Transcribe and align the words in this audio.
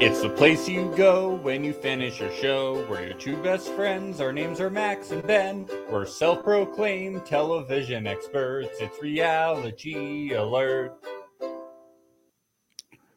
It's 0.00 0.22
the 0.22 0.30
place 0.30 0.68
you 0.68 0.94
go 0.96 1.34
when 1.42 1.64
you 1.64 1.72
finish 1.72 2.20
your 2.20 2.30
show. 2.30 2.86
We're 2.88 3.06
your 3.06 3.14
two 3.14 3.36
best 3.38 3.68
friends. 3.72 4.20
Our 4.20 4.32
names 4.32 4.60
are 4.60 4.70
Max 4.70 5.10
and 5.10 5.26
Ben. 5.26 5.68
We're 5.90 6.06
self 6.06 6.44
proclaimed 6.44 7.26
television 7.26 8.06
experts. 8.06 8.76
It's 8.78 9.02
reality 9.02 10.34
alert. 10.34 10.96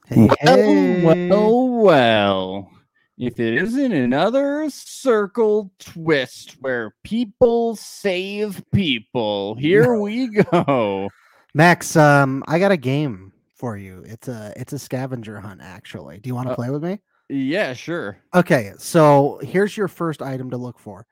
Hey, 0.07 1.03
Well, 1.03 1.29
well, 1.29 1.67
well. 1.69 2.71
If 3.15 3.39
it 3.39 3.61
isn't 3.61 3.91
another 3.91 4.67
circle 4.71 5.71
twist 5.77 6.53
where 6.61 6.95
people 7.03 7.75
save 7.75 8.63
people, 8.73 9.53
here 9.53 9.99
we 9.99 10.29
go. 10.29 11.11
Max, 11.53 11.95
um, 11.95 12.43
I 12.47 12.57
got 12.57 12.71
a 12.71 12.77
game 12.77 13.30
for 13.61 13.77
you. 13.77 14.03
It's 14.05 14.27
a 14.27 14.51
it's 14.57 14.73
a 14.73 14.79
scavenger 14.79 15.39
hunt 15.39 15.61
actually. 15.63 16.19
Do 16.19 16.27
you 16.27 16.35
want 16.35 16.47
to 16.49 16.53
Uh, 16.53 16.55
play 16.55 16.69
with 16.71 16.83
me? 16.83 16.99
Yeah, 17.29 17.71
sure. 17.73 18.17
Okay, 18.35 18.73
so 18.77 19.39
here's 19.43 19.77
your 19.77 19.87
first 19.87 20.21
item 20.21 20.49
to 20.49 20.57
look 20.57 20.79
for. 20.79 21.05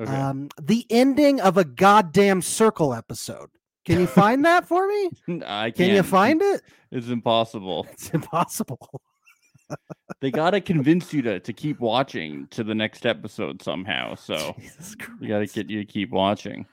Okay. 0.00 0.10
Um, 0.12 0.48
the 0.60 0.84
ending 0.90 1.40
of 1.40 1.58
a 1.58 1.64
goddamn 1.64 2.42
circle 2.42 2.92
episode. 2.94 3.50
Can 3.84 4.00
you 4.00 4.06
find 4.06 4.44
that 4.46 4.66
for 4.66 4.88
me? 4.88 5.10
I 5.46 5.70
Can 5.70 5.88
you 5.90 5.96
can't. 5.96 6.06
find 6.18 6.42
it? 6.42 6.62
It's 6.90 7.08
impossible. 7.08 7.86
It's 7.92 8.10
impossible. 8.10 9.00
They 10.20 10.32
gotta 10.32 10.60
convince 10.60 11.14
you 11.14 11.22
to 11.22 11.38
to 11.38 11.52
keep 11.52 11.78
watching 11.78 12.48
to 12.50 12.64
the 12.64 12.74
next 12.74 13.06
episode 13.06 13.62
somehow. 13.62 14.16
So 14.16 14.56
you 15.20 15.28
gotta 15.28 15.46
get 15.46 15.70
you 15.70 15.78
to 15.78 15.84
keep 15.86 16.10
watching. 16.10 16.66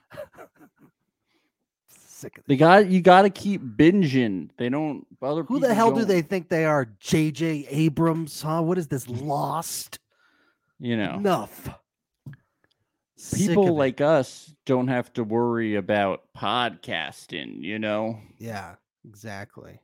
Sick 2.17 2.37
of 2.37 2.43
They 2.47 2.57
got 2.57 2.87
you 2.89 3.01
gotta 3.01 3.29
keep 3.29 3.61
binging. 3.61 4.49
They 4.57 4.69
don't 4.69 5.05
other 5.21 5.43
Who 5.43 5.59
the 5.59 5.73
hell 5.73 5.91
do 5.91 5.99
don't, 5.99 6.07
they 6.07 6.21
think 6.21 6.49
they 6.49 6.65
are? 6.65 6.85
JJ 7.01 7.67
Abrams, 7.69 8.41
huh? 8.41 8.61
What 8.61 8.77
is 8.77 8.87
this? 8.87 9.07
Lost? 9.07 9.99
you 10.79 10.95
know 10.97 11.15
Enough. 11.15 11.69
Sick 13.15 13.39
people 13.39 13.75
like 13.75 13.99
us 13.99 14.53
don't 14.65 14.89
have 14.89 15.11
to 15.13 15.23
worry 15.23 15.75
about 15.75 16.21
podcasting, 16.37 17.61
you 17.63 17.79
know? 17.79 18.19
Yeah, 18.37 18.75
exactly. 19.07 19.79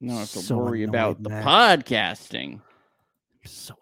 Don't 0.00 0.16
have 0.16 0.30
to 0.30 0.38
So 0.38 0.56
worry 0.56 0.84
about 0.84 1.22
the 1.22 1.28
Max. 1.28 1.44
podcasting. 1.46 2.54
I'm 2.54 2.60
so 3.44 3.74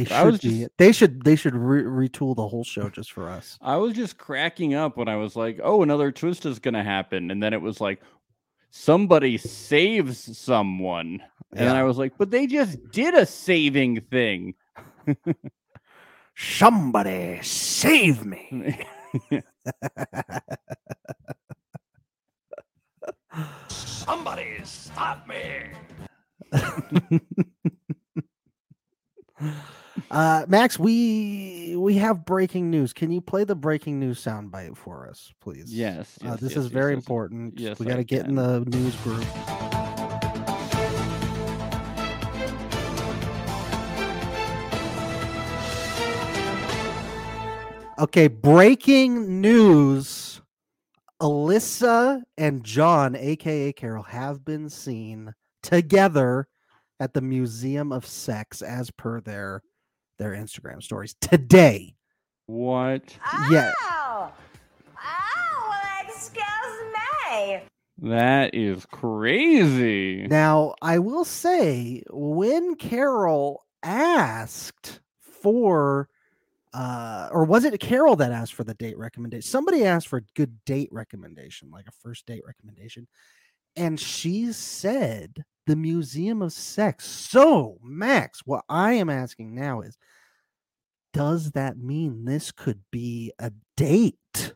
annoyed. 0.00 0.08
They 0.08 0.14
I 0.14 0.18
should 0.22 0.32
was 0.32 0.40
be. 0.40 0.48
just- 0.60 0.70
They 0.78 0.92
should. 0.92 1.22
They 1.24 1.36
should 1.36 1.54
re- 1.54 2.08
retool 2.08 2.34
the 2.36 2.46
whole 2.48 2.64
show 2.64 2.88
just 2.88 3.12
for 3.12 3.28
us. 3.28 3.58
I 3.60 3.76
was 3.76 3.94
just 3.94 4.18
cracking 4.18 4.74
up 4.74 4.96
when 4.96 5.08
I 5.08 5.16
was 5.16 5.36
like, 5.36 5.60
oh, 5.62 5.82
another 5.82 6.10
twist 6.12 6.46
is 6.46 6.58
gonna 6.58 6.84
happen. 6.84 7.30
And 7.30 7.42
then 7.42 7.52
it 7.52 7.60
was 7.62 7.80
like 7.80 8.00
somebody 8.70 9.38
saves 9.38 10.36
someone. 10.38 11.20
And 11.52 11.66
then 11.68 11.76
I 11.76 11.82
was 11.84 11.96
like, 11.98 12.12
but 12.18 12.30
they 12.30 12.46
just 12.46 12.90
did 12.90 13.14
a 13.14 13.24
saving 13.24 14.02
thing. 14.02 14.54
Somebody 16.36 17.40
save 17.42 18.24
me. 18.24 18.78
Somebody 23.68 24.60
stop 24.64 25.26
me! 25.28 25.64
uh, 30.10 30.44
Max, 30.48 30.78
we 30.78 31.74
we 31.76 31.94
have 31.94 32.24
breaking 32.24 32.70
news. 32.70 32.92
Can 32.92 33.10
you 33.10 33.20
play 33.20 33.44
the 33.44 33.54
breaking 33.54 34.00
news 34.00 34.22
soundbite 34.22 34.76
for 34.76 35.08
us, 35.08 35.32
please? 35.40 35.72
yes. 35.72 36.18
Uh, 36.24 36.32
this 36.36 36.50
yes, 36.50 36.56
is 36.58 36.64
yes, 36.64 36.72
very 36.72 36.92
yes. 36.92 37.02
important. 37.02 37.58
Yes, 37.58 37.78
we 37.78 37.86
got 37.86 37.96
to 37.96 38.04
get 38.04 38.26
in 38.26 38.34
the 38.34 38.60
news 38.60 38.94
group. 38.96 39.24
Okay, 47.98 48.28
breaking 48.28 49.40
news. 49.40 50.40
Alyssa 51.20 52.22
and 52.36 52.62
John, 52.62 53.16
aka 53.16 53.72
Carol, 53.72 54.04
have 54.04 54.44
been 54.44 54.70
seen 54.70 55.34
together 55.64 56.46
at 57.00 57.12
the 57.12 57.20
Museum 57.20 57.90
of 57.90 58.06
Sex 58.06 58.62
as 58.62 58.92
per 58.92 59.20
their 59.20 59.62
their 60.18 60.32
Instagram 60.32 60.82
stories 60.82 61.14
today. 61.20 61.94
What? 62.46 63.16
Yeah. 63.50 63.72
Oh, 63.82 64.32
oh, 64.96 65.70
well, 65.70 66.06
excuse 66.08 66.42
me. 67.30 67.60
That 68.10 68.54
is 68.54 68.86
crazy. 68.86 70.26
Now, 70.26 70.74
I 70.80 70.98
will 70.98 71.24
say, 71.24 72.02
when 72.10 72.76
Carol 72.76 73.64
asked 73.82 75.00
for, 75.20 76.08
uh, 76.72 77.28
or 77.32 77.44
was 77.44 77.64
it 77.64 77.78
Carol 77.80 78.16
that 78.16 78.32
asked 78.32 78.54
for 78.54 78.64
the 78.64 78.74
date 78.74 78.96
recommendation? 78.98 79.42
Somebody 79.42 79.84
asked 79.84 80.08
for 80.08 80.18
a 80.18 80.24
good 80.34 80.64
date 80.64 80.88
recommendation, 80.92 81.70
like 81.70 81.86
a 81.86 81.92
first 82.02 82.24
date 82.26 82.42
recommendation. 82.46 83.08
And 83.78 83.98
she 84.00 84.52
said 84.52 85.44
the 85.66 85.76
Museum 85.76 86.42
of 86.42 86.52
Sex. 86.52 87.06
So, 87.06 87.78
Max, 87.82 88.42
what 88.44 88.64
I 88.68 88.94
am 88.94 89.08
asking 89.08 89.54
now 89.54 89.82
is, 89.82 89.96
does 91.12 91.52
that 91.52 91.78
mean 91.78 92.24
this 92.24 92.50
could 92.52 92.80
be 92.90 93.32
a 93.38 93.52
date? 93.76 94.52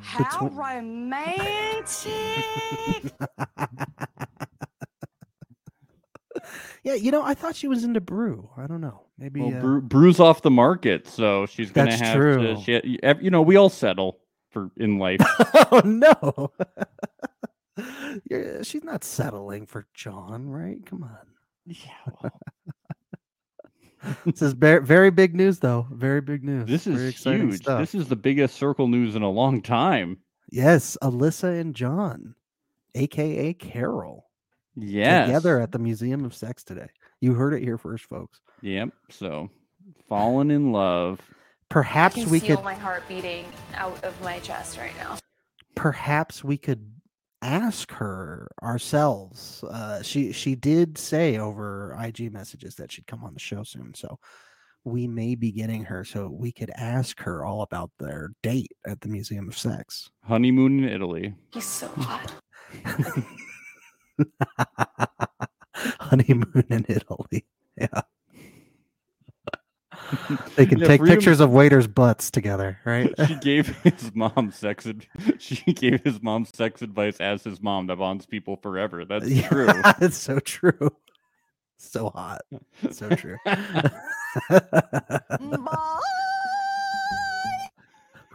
How 0.00 0.24
Between- 0.24 0.56
romantic. 0.56 2.04
yeah, 6.84 6.94
you 6.94 7.10
know, 7.10 7.22
I 7.22 7.34
thought 7.34 7.56
she 7.56 7.68
was 7.68 7.84
into 7.84 8.00
Bru. 8.00 8.48
I 8.56 8.66
don't 8.66 8.80
know. 8.80 9.02
Maybe 9.18 9.40
Well, 9.40 9.56
uh, 9.56 9.60
Bru- 9.60 9.82
Bru's 9.82 10.20
off 10.20 10.42
the 10.42 10.50
market, 10.50 11.06
so 11.06 11.46
she's 11.46 11.70
gonna 11.70 11.90
That's 11.90 12.02
have 12.02 12.16
true. 12.16 12.54
to. 12.56 12.62
She, 12.62 12.98
you 13.20 13.30
know, 13.30 13.42
we 13.42 13.56
all 13.56 13.68
settle 13.68 14.20
for 14.50 14.70
in 14.76 14.98
life. 14.98 15.20
oh 15.72 15.82
no. 15.84 16.50
Yeah, 18.30 18.62
she's 18.62 18.84
not 18.84 19.04
settling 19.04 19.66
for 19.66 19.86
John, 19.94 20.48
right? 20.48 20.84
Come 20.84 21.02
on. 21.04 21.26
yeah, 21.66 21.90
well, 22.22 22.32
This 24.24 24.42
is 24.42 24.52
very, 24.54 24.82
very 24.84 25.10
big 25.10 25.34
news, 25.34 25.58
though. 25.58 25.86
Very 25.92 26.20
big 26.20 26.42
news. 26.42 26.66
this 26.68 26.86
is 26.86 27.02
exciting 27.08 27.48
huge. 27.50 27.62
stuff. 27.62 27.80
This 27.80 27.94
is 27.94 28.08
the 28.08 28.16
biggest 28.16 28.56
circle 28.56 28.88
news 28.88 29.14
in 29.14 29.22
a 29.22 29.30
long 29.30 29.60
time. 29.62 30.18
Yes, 30.50 30.96
Alyssa 31.02 31.60
and 31.60 31.74
John, 31.74 32.34
aka 32.94 33.52
Carol, 33.54 34.26
Yes. 34.74 35.26
together 35.28 35.60
at 35.60 35.70
the 35.72 35.78
Museum 35.78 36.24
of 36.24 36.34
Sex 36.34 36.64
today. 36.64 36.88
You 37.20 37.34
heard 37.34 37.52
it 37.54 37.62
here 37.62 37.78
first, 37.78 38.04
folks. 38.06 38.40
Yep. 38.62 38.90
So, 39.10 39.50
fallen 40.08 40.50
in 40.50 40.72
love. 40.72 41.20
Perhaps 41.68 42.16
I 42.16 42.22
can 42.22 42.30
we 42.30 42.40
feel 42.40 42.56
could, 42.56 42.64
my 42.64 42.74
heart 42.74 43.04
beating 43.08 43.44
out 43.74 44.02
of 44.02 44.20
my 44.22 44.38
chest 44.40 44.76
right 44.78 44.96
now. 44.96 45.18
perhaps 45.76 46.42
we 46.42 46.56
could 46.58 46.90
ask 47.42 47.90
her 47.92 48.48
ourselves. 48.62 49.64
Uh, 49.64 50.02
she 50.02 50.32
she 50.32 50.54
did 50.54 50.98
say 50.98 51.38
over 51.38 51.96
IG 52.00 52.32
messages 52.32 52.74
that 52.76 52.92
she'd 52.92 53.06
come 53.06 53.24
on 53.24 53.34
the 53.34 53.40
show 53.40 53.62
soon, 53.62 53.94
so 53.94 54.18
we 54.84 55.06
may 55.06 55.34
be 55.34 55.52
getting 55.52 55.84
her. 55.84 56.04
So 56.04 56.28
we 56.28 56.52
could 56.52 56.70
ask 56.76 57.20
her 57.20 57.44
all 57.44 57.62
about 57.62 57.90
their 57.98 58.30
date 58.42 58.72
at 58.86 59.00
the 59.00 59.08
Museum 59.08 59.48
of 59.48 59.58
Sex. 59.58 60.10
Honeymoon 60.24 60.84
in 60.84 60.88
Italy. 60.88 61.34
He's 61.52 61.66
so 61.66 61.88
hot. 61.96 62.32
Honeymoon 65.74 66.64
in 66.70 66.86
Italy. 66.88 67.46
Yeah. 67.80 68.02
They 70.56 70.66
can 70.66 70.78
Yeah, 70.78 70.86
take 70.88 71.00
freedom- 71.00 71.16
pictures 71.16 71.40
of 71.40 71.50
waiters' 71.50 71.86
butts 71.86 72.30
together, 72.30 72.78
right? 72.84 73.12
She 73.26 73.34
gave 73.36 73.68
his 73.82 74.14
mom 74.14 74.52
sex. 74.52 74.86
Ad- 74.86 75.06
she 75.38 75.72
gave 75.72 76.02
his 76.02 76.22
mom 76.22 76.44
sex 76.44 76.82
advice 76.82 77.18
as 77.20 77.44
his 77.44 77.60
mom 77.62 77.86
that 77.88 77.96
bonds 77.96 78.26
people 78.26 78.56
forever. 78.56 79.04
That's 79.04 79.28
Yeah, 79.28 79.48
true. 79.48 79.68
it's 80.00 80.16
so 80.16 80.38
true. 80.40 80.90
So 81.76 82.10
hot. 82.10 82.42
So 82.90 83.08
true. 83.10 83.36
Bye. 83.44 83.90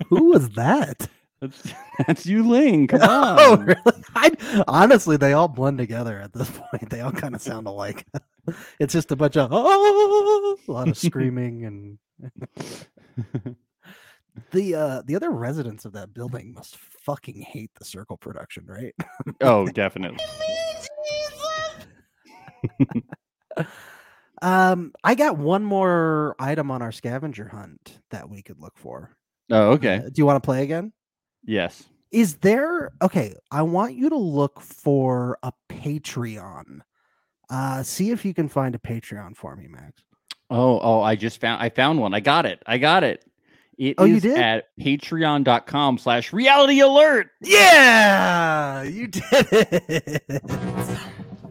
Who 0.09 0.31
was 0.31 0.50
that? 0.51 1.07
That's 1.41 1.73
that's 2.07 2.25
Yu 2.25 2.47
Ling. 2.47 2.88
Come 2.88 3.01
oh, 3.03 3.07
on. 3.07 3.39
Oh, 3.39 3.57
really? 3.57 4.03
I, 4.15 4.63
honestly, 4.67 5.17
they 5.17 5.33
all 5.33 5.47
blend 5.47 5.77
together 5.77 6.19
at 6.19 6.33
this 6.33 6.50
point. 6.50 6.89
They 6.89 7.01
all 7.01 7.11
kind 7.11 7.35
of 7.35 7.41
sound 7.41 7.67
alike. 7.67 8.05
it's 8.80 8.94
just 8.94 9.12
a 9.12 9.15
bunch 9.15 9.38
of 9.38 9.50
oh, 9.51 10.57
a 10.68 10.71
lot 10.71 10.88
of 10.88 10.97
screaming 10.97 11.65
and 11.65 11.97
the 14.51 14.75
uh 14.75 15.01
the 15.06 15.15
other 15.15 15.31
residents 15.31 15.86
of 15.86 15.94
that 15.94 16.13
building 16.13 16.53
must 16.53 16.77
fucking 16.77 17.42
hate 17.42 17.71
the 17.77 17.86
circle 17.86 18.18
production, 18.18 18.65
right? 18.65 18.95
oh, 19.42 19.68
definitely. 19.68 20.24
Um, 24.42 24.94
I 25.03 25.15
got 25.15 25.38
one 25.38 25.63
more 25.63 26.36
item 26.39 26.71
on 26.71 26.81
our 26.81 26.91
scavenger 26.91 27.48
hunt 27.48 28.00
that 28.12 28.30
we 28.30 28.41
could 28.41 28.59
look 28.59 28.77
for. 28.77 29.15
Oh, 29.50 29.71
okay. 29.71 29.98
Uh, 29.98 30.01
do 30.01 30.13
you 30.15 30.25
want 30.25 30.41
to 30.41 30.45
play 30.45 30.63
again? 30.63 30.91
Yes. 31.44 31.83
Is 32.12 32.36
there 32.38 32.91
okay? 33.01 33.36
I 33.51 33.62
want 33.62 33.95
you 33.95 34.09
to 34.09 34.18
look 34.18 34.62
for 34.62 35.38
a 35.44 35.51
Patreon 35.69 36.81
Uh, 37.50 37.83
see 37.83 38.12
if 38.12 38.25
you 38.25 38.33
can 38.33 38.50
find 38.50 38.75
a 38.75 38.80
Patreon 38.80 39.36
for 39.36 39.56
me, 39.56 39.68
Max. 39.68 40.01
Oh, 40.50 40.80
oh, 40.81 41.01
I 41.01 41.15
just 41.15 41.42
found 41.42 41.62
I 41.62 41.69
found 41.69 42.00
one. 42.00 42.13
I 42.13 42.19
got 42.19 42.45
it. 42.45 42.62
I 42.68 42.77
got 42.77 43.03
it. 43.03 43.24
It 43.77 43.89
is 43.89 43.95
Oh, 43.97 44.06
you 44.06 44.19
did? 44.19 44.38
at 44.38 44.65
patreon.com 44.80 45.97
slash 45.97 46.31
reality 46.31 46.80
alert. 46.80 47.27
Yeah, 47.42 48.83
you 48.83 49.07
did 49.07 49.24
it. 49.51 50.24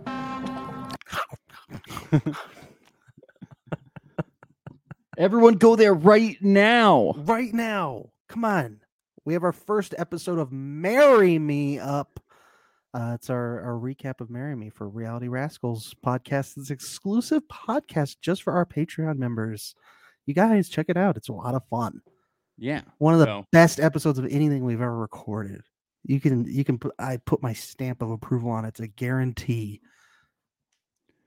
Everyone 5.16 5.54
go 5.54 5.76
there 5.76 5.94
right 5.94 6.36
now. 6.40 7.12
right 7.18 7.52
now. 7.54 8.06
Come 8.28 8.44
on. 8.44 8.80
We 9.24 9.32
have 9.34 9.44
our 9.44 9.52
first 9.52 9.94
episode 9.96 10.38
of 10.38 10.52
Marry 10.52 11.38
Me 11.38 11.78
up. 11.78 12.20
Uh, 12.94 13.12
it's 13.14 13.28
our, 13.28 13.60
our 13.60 13.72
recap 13.74 14.20
of 14.20 14.30
Marry 14.30 14.54
Me 14.54 14.70
for 14.70 14.88
Reality 14.88 15.26
Rascals 15.26 15.94
podcast. 16.06 16.56
It's 16.56 16.70
exclusive 16.70 17.42
podcast 17.48 18.16
just 18.22 18.44
for 18.44 18.52
our 18.52 18.64
Patreon 18.64 19.16
members. 19.18 19.74
You 20.26 20.34
guys 20.34 20.68
check 20.68 20.86
it 20.88 20.96
out. 20.96 21.16
It's 21.16 21.28
a 21.28 21.32
lot 21.32 21.54
of 21.56 21.62
fun. 21.68 22.00
Yeah. 22.56 22.82
One 22.98 23.12
of 23.14 23.18
the 23.20 23.26
So- 23.26 23.46
best 23.50 23.80
episodes 23.80 24.18
of 24.20 24.26
anything 24.26 24.64
we've 24.64 24.80
ever 24.80 24.96
recorded. 24.96 25.62
You 26.06 26.20
can 26.20 26.44
you 26.44 26.64
can 26.64 26.78
put 26.78 26.94
I 26.98 27.16
put 27.16 27.42
my 27.42 27.54
stamp 27.54 28.02
of 28.02 28.10
approval 28.10 28.50
on 28.50 28.64
it. 28.66 28.68
It's 28.68 28.80
a 28.80 28.86
guarantee. 28.86 29.80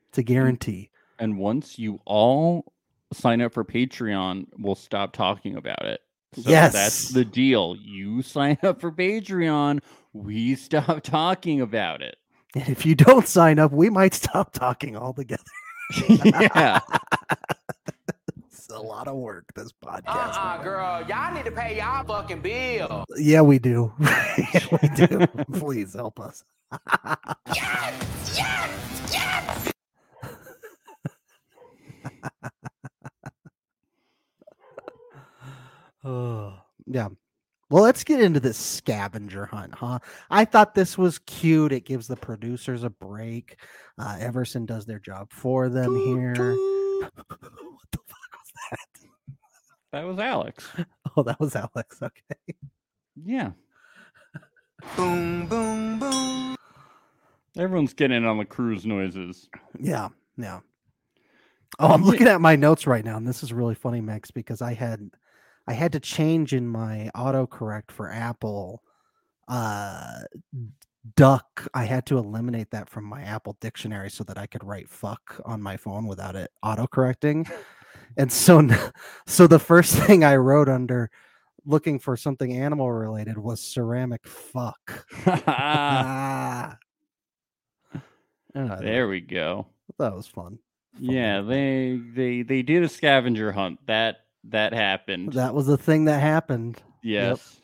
It's 0.09 0.19
a 0.19 0.23
guarantee. 0.23 0.91
And 1.19 1.37
once 1.39 1.77
you 1.79 1.99
all 2.05 2.71
sign 3.11 3.41
up 3.41 3.53
for 3.53 3.65
Patreon, 3.65 4.45
we'll 4.59 4.75
stop 4.75 5.13
talking 5.13 5.55
about 5.57 5.83
it. 5.83 5.99
So 6.35 6.49
Yes. 6.49 6.73
that's 6.73 7.09
the 7.09 7.25
deal. 7.25 7.75
You 7.81 8.21
sign 8.21 8.57
up 8.63 8.79
for 8.79 8.91
Patreon, 8.91 9.81
we 10.23 10.55
stop 10.67 11.03
talking 11.03 11.61
about 11.61 12.01
it. 12.01 12.17
And 12.55 12.69
if 12.69 12.85
you 12.85 12.95
don't 12.95 13.27
sign 13.27 13.59
up, 13.59 13.71
we 13.71 13.89
might 13.89 14.13
stop 14.13 14.53
talking 14.53 14.95
altogether. 14.95 15.43
yeah. 16.09 16.79
It's 18.69 18.75
a 18.75 18.81
lot 18.81 19.07
of 19.07 19.15
work, 19.15 19.45
this 19.55 19.71
podcast. 19.71 20.35
Uh-uh, 20.35 20.61
girl. 20.61 21.05
Y'all 21.07 21.33
need 21.33 21.45
to 21.45 21.51
pay 21.51 21.77
y'all 21.77 22.03
fucking 22.03 22.41
bill. 22.41 23.05
Yeah, 23.15 23.39
we 23.39 23.59
do. 23.59 23.93
we 23.97 24.89
do. 24.89 25.25
Please 25.53 25.93
help 25.93 26.19
us. 26.19 26.43
Yes! 27.55 28.35
Yes! 28.35 29.13
Yes! 29.13 29.71
oh, 36.03 36.59
yeah. 36.87 37.07
Well, 37.69 37.83
let's 37.83 38.05
get 38.05 38.21
into 38.21 38.39
this 38.39 38.57
scavenger 38.57 39.45
hunt, 39.45 39.75
huh? 39.75 39.99
I 40.29 40.45
thought 40.45 40.73
this 40.73 40.97
was 40.97 41.19
cute. 41.19 41.73
It 41.73 41.85
gives 41.85 42.07
the 42.07 42.15
producers 42.15 42.83
a 42.83 42.89
break. 42.89 43.59
Uh, 43.97 44.17
Everson 44.19 44.65
does 44.65 44.85
their 44.85 44.99
job 44.99 45.33
for 45.33 45.67
them 45.67 45.95
here. 45.95 46.33
what 46.99 47.11
the 47.91 47.99
fuck 48.07 48.31
was 48.31 48.51
that? 48.71 49.01
That 49.91 50.05
was 50.05 50.19
Alex. 50.19 50.67
Oh, 51.15 51.23
that 51.23 51.39
was 51.39 51.55
Alex. 51.55 51.99
Okay. 51.99 52.55
Yeah. 53.15 53.51
Boom, 54.95 55.47
boom, 55.47 55.97
boom. 55.97 56.55
Everyone's 57.57 57.95
getting 57.95 58.17
in 58.17 58.25
on 58.25 58.37
the 58.37 58.45
cruise 58.45 58.85
noises. 58.85 59.49
Yeah, 59.79 60.09
yeah. 60.37 60.59
Oh, 61.79 61.87
I'm 61.87 62.03
looking 62.03 62.27
at 62.27 62.39
my 62.39 62.55
notes 62.55 62.85
right 62.85 63.03
now, 63.03 63.17
and 63.17 63.27
this 63.27 63.41
is 63.41 63.51
really 63.51 63.73
funny, 63.73 63.99
Max, 63.99 64.29
because 64.29 64.61
I 64.61 64.75
had 64.75 65.09
I 65.67 65.73
had 65.73 65.91
to 65.93 65.99
change 65.99 66.53
in 66.53 66.67
my 66.67 67.09
autocorrect 67.15 67.91
for 67.91 68.11
Apple. 68.11 68.83
Uh, 69.47 70.21
duck. 71.15 71.67
I 71.73 71.85
had 71.85 72.05
to 72.07 72.17
eliminate 72.17 72.71
that 72.71 72.89
from 72.89 73.05
my 73.05 73.21
Apple 73.21 73.57
dictionary 73.61 74.09
so 74.09 74.23
that 74.25 74.37
I 74.37 74.45
could 74.47 74.63
write 74.63 74.89
"fuck" 74.89 75.39
on 75.45 75.61
my 75.61 75.77
phone 75.77 76.07
without 76.07 76.35
it 76.35 76.51
autocorrecting. 76.63 77.49
And 78.17 78.31
so, 78.31 78.67
so 79.27 79.47
the 79.47 79.59
first 79.59 79.95
thing 79.95 80.23
I 80.23 80.35
wrote 80.37 80.69
under 80.69 81.09
looking 81.65 81.99
for 81.99 82.15
something 82.15 82.53
animal 82.53 82.91
related 82.91 83.37
was 83.37 83.61
ceramic 83.61 84.25
fuck. 84.27 85.05
Ah. 85.47 86.77
There 88.53 89.07
we 89.07 89.21
go. 89.21 89.67
that 89.99 90.15
was 90.15 90.25
fun. 90.25 90.57
Yeah, 90.99 91.41
they 91.41 92.01
they 92.15 92.41
they 92.41 92.63
did 92.63 92.81
a 92.81 92.89
scavenger 92.89 93.51
hunt. 93.51 93.77
That 93.85 94.21
that 94.49 94.73
happened. 94.73 95.33
That 95.33 95.53
was 95.53 95.65
the 95.67 95.77
thing 95.77 96.05
that 96.05 96.19
happened. 96.19 96.81
yes. 97.03 97.59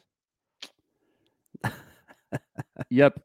yep. 2.90 3.20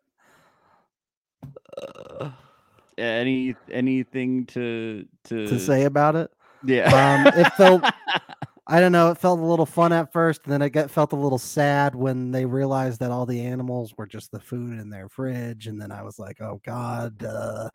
Any 2.96 3.54
anything 3.70 4.46
to 4.46 5.06
to 5.24 5.46
to 5.46 5.58
say 5.58 5.84
about 5.84 6.16
it. 6.16 6.30
Yeah. 6.64 7.24
Um, 7.24 7.40
it 7.40 7.52
felt 7.54 7.84
I 8.70 8.80
don't 8.80 8.92
know, 8.92 9.10
it 9.10 9.18
felt 9.18 9.40
a 9.40 9.44
little 9.44 9.64
fun 9.64 9.94
at 9.94 10.12
first, 10.12 10.42
and 10.44 10.52
then 10.52 10.60
it 10.60 10.70
got 10.70 10.90
felt 10.90 11.12
a 11.12 11.16
little 11.16 11.38
sad 11.38 11.94
when 11.94 12.32
they 12.32 12.44
realized 12.44 13.00
that 13.00 13.10
all 13.10 13.24
the 13.24 13.40
animals 13.40 13.94
were 13.96 14.06
just 14.06 14.30
the 14.30 14.40
food 14.40 14.78
in 14.78 14.90
their 14.90 15.08
fridge, 15.08 15.68
and 15.68 15.80
then 15.80 15.90
I 15.90 16.02
was 16.02 16.18
like, 16.18 16.42
oh 16.42 16.60
god, 16.64 17.22
uh, 17.24 17.70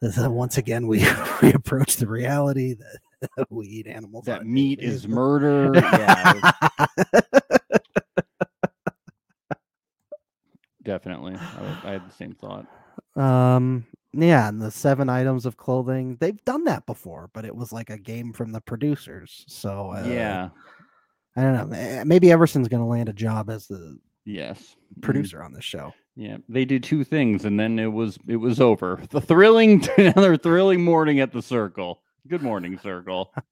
this, 0.00 0.18
uh, 0.24 0.30
once 0.30 0.56
again 0.56 0.86
we 0.86 1.04
we 1.42 1.52
approach 1.52 1.96
the 1.96 2.06
reality 2.06 2.74
that 2.74 2.98
we 3.50 3.66
eat 3.66 3.86
animals. 3.86 4.24
that 4.26 4.46
meat 4.46 4.80
is 4.80 5.06
murder. 5.08 5.70
yeah, 5.74 6.52
definitely. 10.82 11.34
I, 11.34 11.60
was- 11.62 11.78
I 11.84 11.90
had 11.92 12.08
the 12.08 12.14
same 12.14 12.34
thought. 12.34 12.66
Um, 13.16 13.86
yeah, 14.12 14.48
and 14.48 14.60
the 14.60 14.70
seven 14.70 15.08
items 15.08 15.46
of 15.46 15.56
clothing, 15.56 16.16
they've 16.20 16.42
done 16.44 16.64
that 16.64 16.86
before, 16.86 17.30
but 17.32 17.44
it 17.44 17.54
was 17.54 17.72
like 17.72 17.90
a 17.90 17.98
game 17.98 18.32
from 18.32 18.52
the 18.52 18.60
producers. 18.60 19.44
So 19.48 19.92
uh, 19.92 20.06
yeah. 20.08 20.48
I 21.36 21.42
don't 21.42 21.70
know. 21.70 21.76
eh, 21.76 22.04
Maybe 22.04 22.30
Everson's 22.30 22.68
going 22.68 22.82
to 22.82 22.86
land 22.88 23.08
a 23.08 23.12
job 23.12 23.50
as 23.50 23.66
the 23.66 23.98
Yes. 24.24 24.76
Mm, 24.98 25.02
producer 25.02 25.42
on 25.42 25.52
this 25.52 25.64
show. 25.64 25.92
Yeah, 26.16 26.36
they 26.48 26.64
did 26.64 26.84
two 26.84 27.02
things, 27.02 27.44
and 27.44 27.58
then 27.58 27.78
it 27.80 27.88
was 27.92 28.16
it 28.28 28.36
was 28.36 28.60
over. 28.60 29.00
The 29.10 29.20
thrilling, 29.20 29.84
another 29.98 30.36
thrilling 30.36 30.82
morning 30.84 31.18
at 31.18 31.32
the 31.32 31.42
circle. 31.42 32.00
Good 32.28 32.42
morning, 32.42 32.78
circle. 32.78 33.32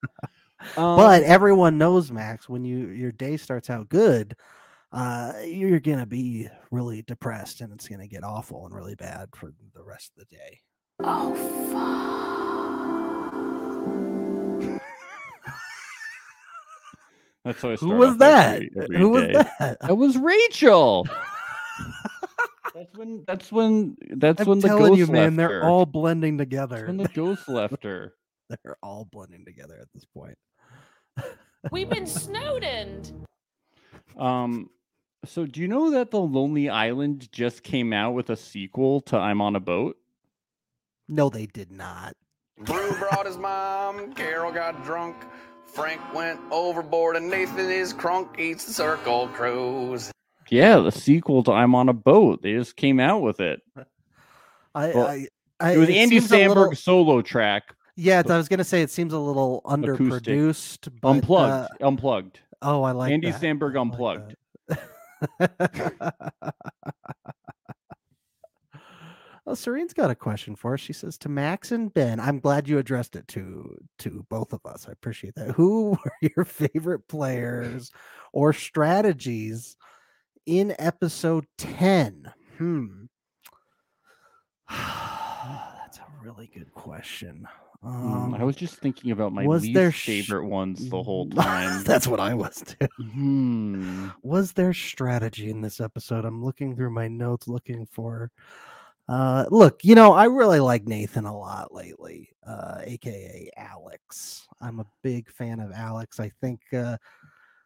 Um, 0.76 0.96
but 0.96 1.24
everyone 1.24 1.76
knows, 1.76 2.12
Max, 2.12 2.48
when 2.48 2.64
you 2.64 2.86
your 2.90 3.10
day 3.10 3.36
starts 3.36 3.68
out 3.68 3.88
good, 3.88 4.36
uh, 4.92 5.32
you're 5.44 5.80
gonna 5.80 6.06
be 6.06 6.46
really 6.70 7.02
depressed, 7.02 7.60
and 7.62 7.72
it's 7.72 7.88
gonna 7.88 8.06
get 8.06 8.22
awful 8.22 8.64
and 8.66 8.72
really 8.72 8.94
bad 8.94 9.28
for 9.34 9.52
the 9.74 9.82
rest 9.82 10.12
of 10.16 10.24
the 10.24 10.36
day. 10.36 10.60
Oh, 11.00 11.34
fuck! 14.70 14.80
that's 17.44 17.60
how 17.60 17.70
I 17.70 17.74
Who 17.76 17.88
was 17.96 18.16
that? 18.18 18.54
every- 18.62 18.70
every 18.84 18.98
Who 18.98 19.08
was 19.08 19.28
that? 19.32 19.78
That 19.80 19.96
was 19.96 20.16
Rachel. 20.16 21.08
that's 22.74 22.96
when. 22.96 23.24
That's 23.26 23.50
when. 23.50 23.96
That's 24.10 24.40
I'm 24.42 24.46
when 24.46 24.60
the 24.60 24.68
ghost 24.68 24.96
you, 24.98 25.06
man, 25.08 25.34
left 25.34 25.36
they're 25.38 25.60
her. 25.62 25.64
all 25.68 25.86
blending 25.86 26.36
That's 26.36 26.48
together. 26.50 26.86
when 26.86 26.98
the 26.98 27.08
ghost 27.08 27.48
left 27.48 27.82
her. 27.82 28.14
They're 28.64 28.76
all 28.82 29.06
blending 29.10 29.44
together 29.44 29.78
at 29.80 29.88
this 29.94 30.04
point. 30.04 30.36
We've 31.70 31.88
been 31.88 32.06
Snowdened. 32.06 33.12
Um. 34.18 34.70
So, 35.24 35.46
do 35.46 35.60
you 35.60 35.68
know 35.68 35.92
that 35.92 36.10
the 36.10 36.18
Lonely 36.20 36.68
Island 36.68 37.30
just 37.30 37.62
came 37.62 37.92
out 37.92 38.10
with 38.14 38.30
a 38.30 38.36
sequel 38.36 39.00
to 39.02 39.16
I'm 39.16 39.40
on 39.40 39.54
a 39.54 39.60
Boat? 39.60 39.96
No, 41.08 41.28
they 41.30 41.46
did 41.46 41.70
not. 41.70 42.14
Bru 42.58 42.92
brought 42.98 43.26
his 43.26 43.38
mom. 43.38 44.12
Carol 44.14 44.50
got 44.50 44.82
drunk. 44.84 45.14
Frank 45.66 46.00
went 46.12 46.40
overboard, 46.50 47.14
and 47.16 47.30
Nathan 47.30 47.70
is 47.70 47.94
crunk. 47.94 48.38
Eats 48.40 48.64
the 48.64 48.72
circle 48.72 49.28
cruise. 49.28 50.10
Yeah, 50.50 50.78
the 50.80 50.90
sequel 50.90 51.44
to 51.44 51.52
I'm 51.52 51.76
on 51.76 51.88
a 51.88 51.92
Boat. 51.94 52.42
They 52.42 52.54
just 52.54 52.74
came 52.76 52.98
out 52.98 53.22
with 53.22 53.38
it. 53.40 53.60
I, 54.74 54.88
Well, 54.88 55.06
I, 55.06 55.26
I 55.60 55.72
It 55.74 55.78
was 55.78 55.88
Andy 55.88 56.18
seems 56.18 56.32
a 56.32 56.36
Samberg 56.36 56.48
little- 56.56 56.74
solo 56.74 57.22
track, 57.22 57.74
yeah, 57.96 58.22
I 58.26 58.36
was 58.36 58.48
gonna 58.48 58.64
say 58.64 58.82
it 58.82 58.90
seems 58.90 59.12
a 59.12 59.18
little 59.18 59.60
underproduced, 59.64 60.88
but, 61.00 61.08
unplugged. 61.08 61.70
uh, 61.80 61.86
unplugged. 61.86 62.40
oh, 62.62 62.82
I 62.82 62.92
like 62.92 63.12
Andy 63.12 63.30
that. 63.30 63.40
Samberg 63.40 63.76
I 63.76 63.82
like 63.82 63.92
unplugged. 63.92 64.36
oh, 69.46 69.54
Serene's 69.54 69.92
got 69.92 70.10
a 70.10 70.14
question 70.14 70.56
for 70.56 70.74
us. 70.74 70.80
She 70.80 70.92
says 70.94 71.18
to 71.18 71.28
Max 71.28 71.70
and 71.72 71.92
Ben, 71.92 72.18
I'm 72.18 72.40
glad 72.40 72.66
you 72.68 72.78
addressed 72.78 73.14
it 73.14 73.28
to 73.28 73.76
to 73.98 74.24
both 74.30 74.52
of 74.52 74.64
us. 74.64 74.86
I 74.88 74.92
appreciate 74.92 75.34
that. 75.34 75.50
Who 75.50 75.90
were 76.04 76.30
your 76.34 76.44
favorite 76.46 77.06
players 77.08 77.90
or 78.32 78.54
strategies 78.54 79.76
in 80.46 80.74
episode 80.78 81.46
10? 81.58 82.32
Hmm. 82.56 82.86
That's 84.70 85.98
a 85.98 86.06
really 86.22 86.50
good 86.54 86.72
question. 86.72 87.46
Mm, 87.84 88.38
I 88.38 88.42
Um, 88.42 88.44
was 88.44 88.56
just 88.56 88.76
thinking 88.76 89.10
about 89.10 89.32
my 89.32 89.46
was 89.46 89.62
least 89.62 89.74
there 89.74 89.92
sh- 89.92 90.06
favorite 90.06 90.46
ones 90.46 90.88
the 90.88 91.02
whole 91.02 91.28
time. 91.30 91.82
That's 91.84 92.06
what 92.06 92.20
I 92.20 92.34
was 92.34 92.62
too. 92.62 92.88
Hmm. 93.00 94.08
Was 94.22 94.52
there 94.52 94.72
strategy 94.74 95.50
in 95.50 95.60
this 95.60 95.80
episode? 95.80 96.24
I'm 96.24 96.44
looking 96.44 96.76
through 96.76 96.90
my 96.90 97.08
notes 97.08 97.48
looking 97.48 97.86
for 97.86 98.30
Uh, 99.08 99.46
look, 99.50 99.84
you 99.84 99.94
know, 99.96 100.12
I 100.14 100.24
really 100.26 100.60
like 100.60 100.86
Nathan 100.86 101.26
a 101.26 101.36
lot 101.36 101.74
lately, 101.74 102.30
uh, 102.46 102.80
aka 102.84 103.50
Alex. 103.56 104.46
I'm 104.60 104.80
a 104.80 104.86
big 105.02 105.30
fan 105.30 105.60
of 105.60 105.72
Alex. 105.72 106.20
I 106.20 106.30
think 106.40 106.60
uh, 106.74 106.96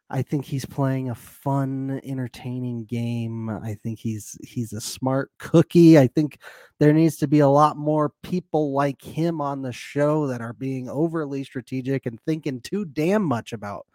I 0.09 0.23
think 0.23 0.45
he's 0.45 0.65
playing 0.65 1.11
a 1.11 1.15
fun, 1.17 2.01
entertaining 2.05 2.85
game. 2.85 3.49
I 3.51 3.75
think 3.75 3.99
he's 3.99 4.39
he's 4.45 4.73
a 4.73 4.81
smart 4.81 5.33
cookie. 5.39 5.99
I 5.99 6.07
think 6.07 6.39
there 6.79 6.93
needs 6.93 7.17
to 7.19 7.27
be 7.27 7.41
a 7.41 7.49
lot 7.49 7.77
more 7.77 8.13
people 8.23 8.73
like 8.73 9.03
him 9.03 9.41
on 9.41 9.63
the 9.63 9.73
show 9.73 10.29
that 10.29 10.41
are 10.41 10.53
being 10.53 10.89
overly 10.89 11.43
strategic 11.43 12.07
and 12.07 12.21
thinking 12.21 12.61
too 12.61 12.85
damn 12.85 13.23
much 13.23 13.53
about 13.53 13.87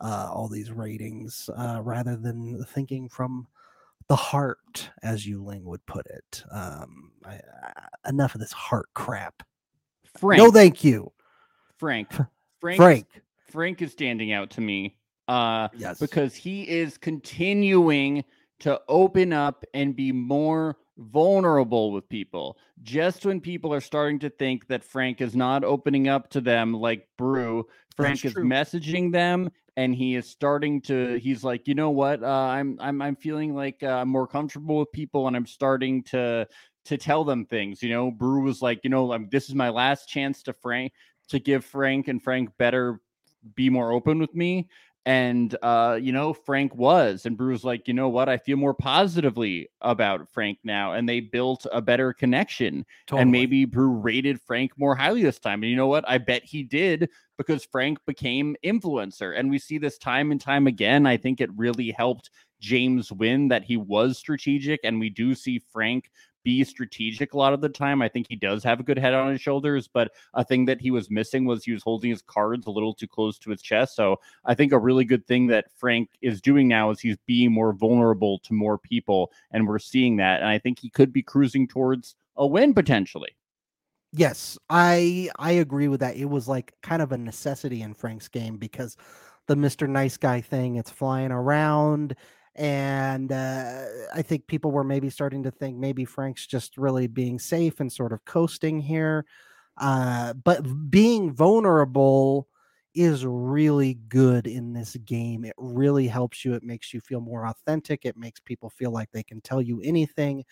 uh, 0.00 0.30
all 0.32 0.48
these 0.48 0.72
ratings 0.72 1.50
uh, 1.56 1.80
rather 1.82 2.16
than 2.16 2.64
thinking 2.64 3.08
from 3.08 3.46
the 4.08 4.16
heart, 4.16 4.90
as 5.02 5.26
Yu 5.26 5.44
Ling 5.44 5.64
would 5.64 5.84
put 5.84 6.06
it. 6.06 6.42
Um, 6.50 7.12
I, 7.24 7.34
I, 7.62 8.08
enough 8.08 8.34
of 8.34 8.40
this 8.40 8.52
heart 8.52 8.88
crap. 8.94 9.42
Frank. 10.18 10.42
No, 10.42 10.50
thank 10.50 10.82
you, 10.82 11.12
Frank. 11.78 12.10
Frank. 12.60 12.78
Frank. 12.78 13.06
Frank 13.50 13.82
is 13.82 13.92
standing 13.92 14.32
out 14.32 14.50
to 14.50 14.60
me. 14.60 14.96
Uh, 15.30 15.68
Yes, 15.76 16.00
because 16.00 16.34
he 16.34 16.68
is 16.68 16.98
continuing 16.98 18.24
to 18.60 18.80
open 18.88 19.32
up 19.32 19.64
and 19.72 19.96
be 19.96 20.12
more 20.12 20.76
vulnerable 20.98 21.92
with 21.92 22.08
people. 22.08 22.58
Just 22.82 23.24
when 23.24 23.40
people 23.40 23.72
are 23.72 23.80
starting 23.80 24.18
to 24.20 24.30
think 24.30 24.66
that 24.68 24.84
Frank 24.84 25.20
is 25.20 25.34
not 25.34 25.64
opening 25.64 26.08
up 26.08 26.28
to 26.30 26.40
them 26.40 26.74
like 26.74 27.08
Bru, 27.16 27.66
Frank 27.96 28.24
is 28.24 28.34
true. 28.34 28.44
messaging 28.44 29.12
them 29.12 29.50
and 29.76 29.94
he 29.94 30.14
is 30.14 30.28
starting 30.28 30.80
to 30.82 31.18
he's 31.18 31.42
like, 31.44 31.66
"You 31.66 31.74
know 31.74 31.90
what? 31.90 32.22
Uh, 32.22 32.26
I'm 32.26 32.76
I'm 32.80 33.00
I'm 33.00 33.16
feeling 33.16 33.54
like 33.54 33.82
uh, 33.82 33.86
I'm 33.88 34.08
more 34.08 34.26
comfortable 34.26 34.78
with 34.78 34.92
people 34.92 35.26
and 35.26 35.36
I'm 35.36 35.46
starting 35.46 36.02
to 36.04 36.46
to 36.86 36.98
tell 36.98 37.24
them 37.24 37.46
things." 37.46 37.82
You 37.82 37.90
know, 37.90 38.10
Bru 38.10 38.42
was 38.42 38.60
like, 38.60 38.80
"You 38.84 38.90
know, 38.90 39.12
um, 39.12 39.28
this 39.30 39.48
is 39.48 39.54
my 39.54 39.70
last 39.70 40.08
chance 40.08 40.42
to 40.44 40.52
Frank 40.52 40.92
to 41.28 41.38
give 41.38 41.64
Frank 41.64 42.08
and 42.08 42.22
Frank 42.22 42.50
better 42.58 43.00
be 43.54 43.70
more 43.70 43.92
open 43.92 44.18
with 44.18 44.34
me." 44.34 44.68
And 45.06 45.56
uh, 45.62 45.98
you 46.00 46.12
know, 46.12 46.34
Frank 46.34 46.74
was, 46.74 47.24
and 47.24 47.36
Bru 47.36 47.52
was 47.52 47.64
like, 47.64 47.88
you 47.88 47.94
know 47.94 48.10
what? 48.10 48.28
I 48.28 48.36
feel 48.36 48.58
more 48.58 48.74
positively 48.74 49.68
about 49.80 50.28
Frank 50.28 50.58
now, 50.62 50.92
and 50.92 51.08
they 51.08 51.20
built 51.20 51.66
a 51.72 51.80
better 51.80 52.12
connection. 52.12 52.84
Totally. 53.06 53.22
And 53.22 53.32
maybe 53.32 53.64
Bru 53.64 53.92
rated 53.92 54.40
Frank 54.42 54.72
more 54.76 54.94
highly 54.94 55.22
this 55.22 55.38
time. 55.38 55.62
And 55.62 55.70
you 55.70 55.76
know 55.76 55.86
what? 55.86 56.04
I 56.06 56.18
bet 56.18 56.44
he 56.44 56.62
did 56.62 57.08
because 57.38 57.64
Frank 57.64 57.98
became 58.06 58.54
influencer. 58.62 59.38
And 59.38 59.48
we 59.48 59.58
see 59.58 59.78
this 59.78 59.96
time 59.96 60.30
and 60.30 60.38
time 60.40 60.66
again. 60.66 61.06
I 61.06 61.16
think 61.16 61.40
it 61.40 61.48
really 61.56 61.90
helped 61.90 62.28
James 62.60 63.10
win 63.10 63.48
that 63.48 63.64
he 63.64 63.78
was 63.78 64.18
strategic. 64.18 64.80
And 64.84 65.00
we 65.00 65.08
do 65.08 65.34
see 65.34 65.62
Frank 65.72 66.10
be 66.42 66.64
strategic 66.64 67.34
a 67.34 67.38
lot 67.38 67.52
of 67.52 67.60
the 67.60 67.68
time. 67.68 68.02
I 68.02 68.08
think 68.08 68.26
he 68.28 68.36
does 68.36 68.64
have 68.64 68.80
a 68.80 68.82
good 68.82 68.98
head 68.98 69.14
on 69.14 69.30
his 69.30 69.40
shoulders, 69.40 69.88
but 69.88 70.12
a 70.34 70.44
thing 70.44 70.64
that 70.66 70.80
he 70.80 70.90
was 70.90 71.10
missing 71.10 71.44
was 71.44 71.64
he 71.64 71.72
was 71.72 71.82
holding 71.82 72.10
his 72.10 72.22
cards 72.22 72.66
a 72.66 72.70
little 72.70 72.94
too 72.94 73.06
close 73.06 73.38
to 73.38 73.50
his 73.50 73.62
chest. 73.62 73.96
So 73.96 74.20
I 74.44 74.54
think 74.54 74.72
a 74.72 74.78
really 74.78 75.04
good 75.04 75.26
thing 75.26 75.46
that 75.48 75.66
Frank 75.76 76.08
is 76.22 76.40
doing 76.40 76.68
now 76.68 76.90
is 76.90 77.00
he's 77.00 77.18
being 77.26 77.52
more 77.52 77.72
vulnerable 77.72 78.38
to 78.40 78.54
more 78.54 78.78
people. 78.78 79.32
And 79.50 79.66
we're 79.66 79.78
seeing 79.78 80.16
that. 80.16 80.40
And 80.40 80.48
I 80.48 80.58
think 80.58 80.78
he 80.78 80.90
could 80.90 81.12
be 81.12 81.22
cruising 81.22 81.68
towards 81.68 82.14
a 82.36 82.46
win 82.46 82.74
potentially. 82.74 83.36
Yes, 84.12 84.58
I 84.68 85.30
I 85.38 85.52
agree 85.52 85.86
with 85.86 86.00
that. 86.00 86.16
It 86.16 86.24
was 86.24 86.48
like 86.48 86.74
kind 86.82 87.00
of 87.00 87.12
a 87.12 87.18
necessity 87.18 87.82
in 87.82 87.94
Frank's 87.94 88.26
game 88.26 88.56
because 88.56 88.96
the 89.46 89.54
Mr. 89.54 89.88
Nice 89.88 90.16
Guy 90.16 90.40
thing, 90.40 90.76
it's 90.76 90.90
flying 90.90 91.30
around. 91.30 92.16
And 92.56 93.30
uh, 93.32 93.84
I 94.14 94.22
think 94.22 94.46
people 94.46 94.70
were 94.72 94.84
maybe 94.84 95.08
starting 95.08 95.42
to 95.44 95.50
think 95.50 95.76
maybe 95.76 96.04
Frank's 96.04 96.46
just 96.46 96.76
really 96.76 97.06
being 97.06 97.38
safe 97.38 97.80
and 97.80 97.92
sort 97.92 98.12
of 98.12 98.24
coasting 98.24 98.80
here. 98.80 99.24
Uh, 99.78 100.34
but 100.34 100.90
being 100.90 101.32
vulnerable 101.32 102.48
is 102.94 103.24
really 103.24 103.94
good 104.08 104.46
in 104.46 104.72
this 104.72 104.96
game. 105.04 105.44
It 105.44 105.54
really 105.56 106.08
helps 106.08 106.44
you. 106.44 106.54
It 106.54 106.64
makes 106.64 106.92
you 106.92 107.00
feel 107.00 107.20
more 107.20 107.46
authentic. 107.46 108.04
It 108.04 108.16
makes 108.16 108.40
people 108.40 108.68
feel 108.68 108.90
like 108.90 109.10
they 109.12 109.22
can 109.22 109.40
tell 109.40 109.62
you 109.62 109.80
anything 109.82 110.44